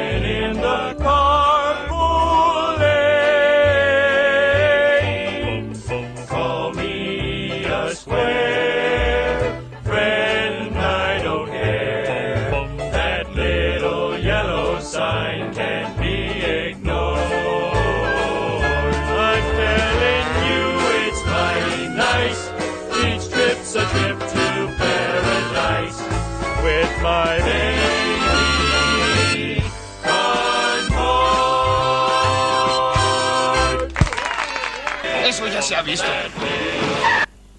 Eso 35.26 35.46
ya 35.46 35.62
se 35.62 35.74
ha 35.74 35.82
visto. 35.82 36.06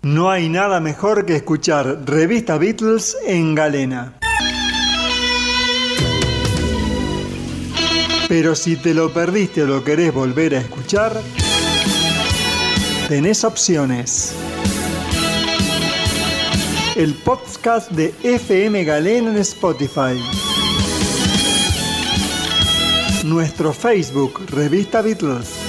No 0.03 0.29
hay 0.29 0.49
nada 0.49 0.79
mejor 0.79 1.25
que 1.25 1.35
escuchar 1.35 2.01
revista 2.05 2.57
Beatles 2.57 3.17
en 3.25 3.55
galena. 3.55 4.13
Pero 8.27 8.53
si 8.55 8.75
te 8.75 8.93
lo 8.93 9.13
perdiste 9.13 9.63
o 9.63 9.65
lo 9.65 9.83
querés 9.83 10.13
volver 10.13 10.55
a 10.55 10.59
escuchar, 10.59 11.19
tenés 13.07 13.43
opciones. 13.43 14.35
El 16.95 17.15
podcast 17.15 17.89
de 17.91 18.13
FM 18.21 18.83
Galena 18.83 19.31
en 19.31 19.37
Spotify. 19.37 20.21
Nuestro 23.23 23.73
Facebook, 23.73 24.41
Revista 24.47 25.01
Beatles. 25.01 25.63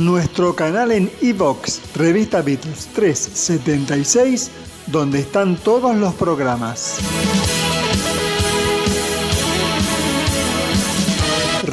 nuestro 0.00 0.54
canal 0.54 0.92
en 0.92 1.10
iVox, 1.22 1.80
Revista 1.94 2.42
Beatles 2.42 2.88
376, 2.94 4.50
donde 4.86 5.20
están 5.20 5.56
todos 5.56 5.96
los 5.96 6.12
programas. 6.14 6.98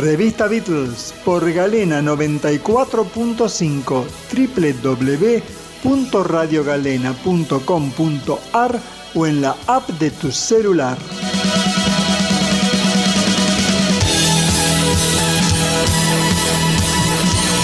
Revista 0.02 0.48
Beatles 0.48 1.14
por 1.24 1.54
Galena 1.54 2.02
94.5 2.02 4.04
www.radiogalena.com.ar 5.84 8.80
o 9.14 9.28
en 9.28 9.42
la 9.42 9.56
app 9.68 9.88
de 9.90 10.10
tu 10.10 10.32
celular. 10.32 10.98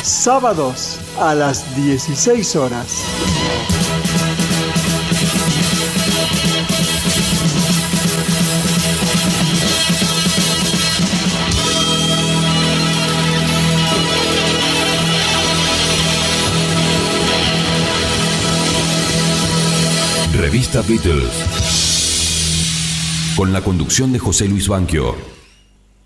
Sábados 0.03 0.99
a 1.19 1.33
las 1.33 1.75
16 1.75 2.55
horas. 2.55 3.01
Con 23.35 23.53
la 23.53 23.61
conducción 23.61 24.11
de 24.11 24.19
José 24.19 24.47
Luis 24.47 24.67
Banquio. 24.67 25.36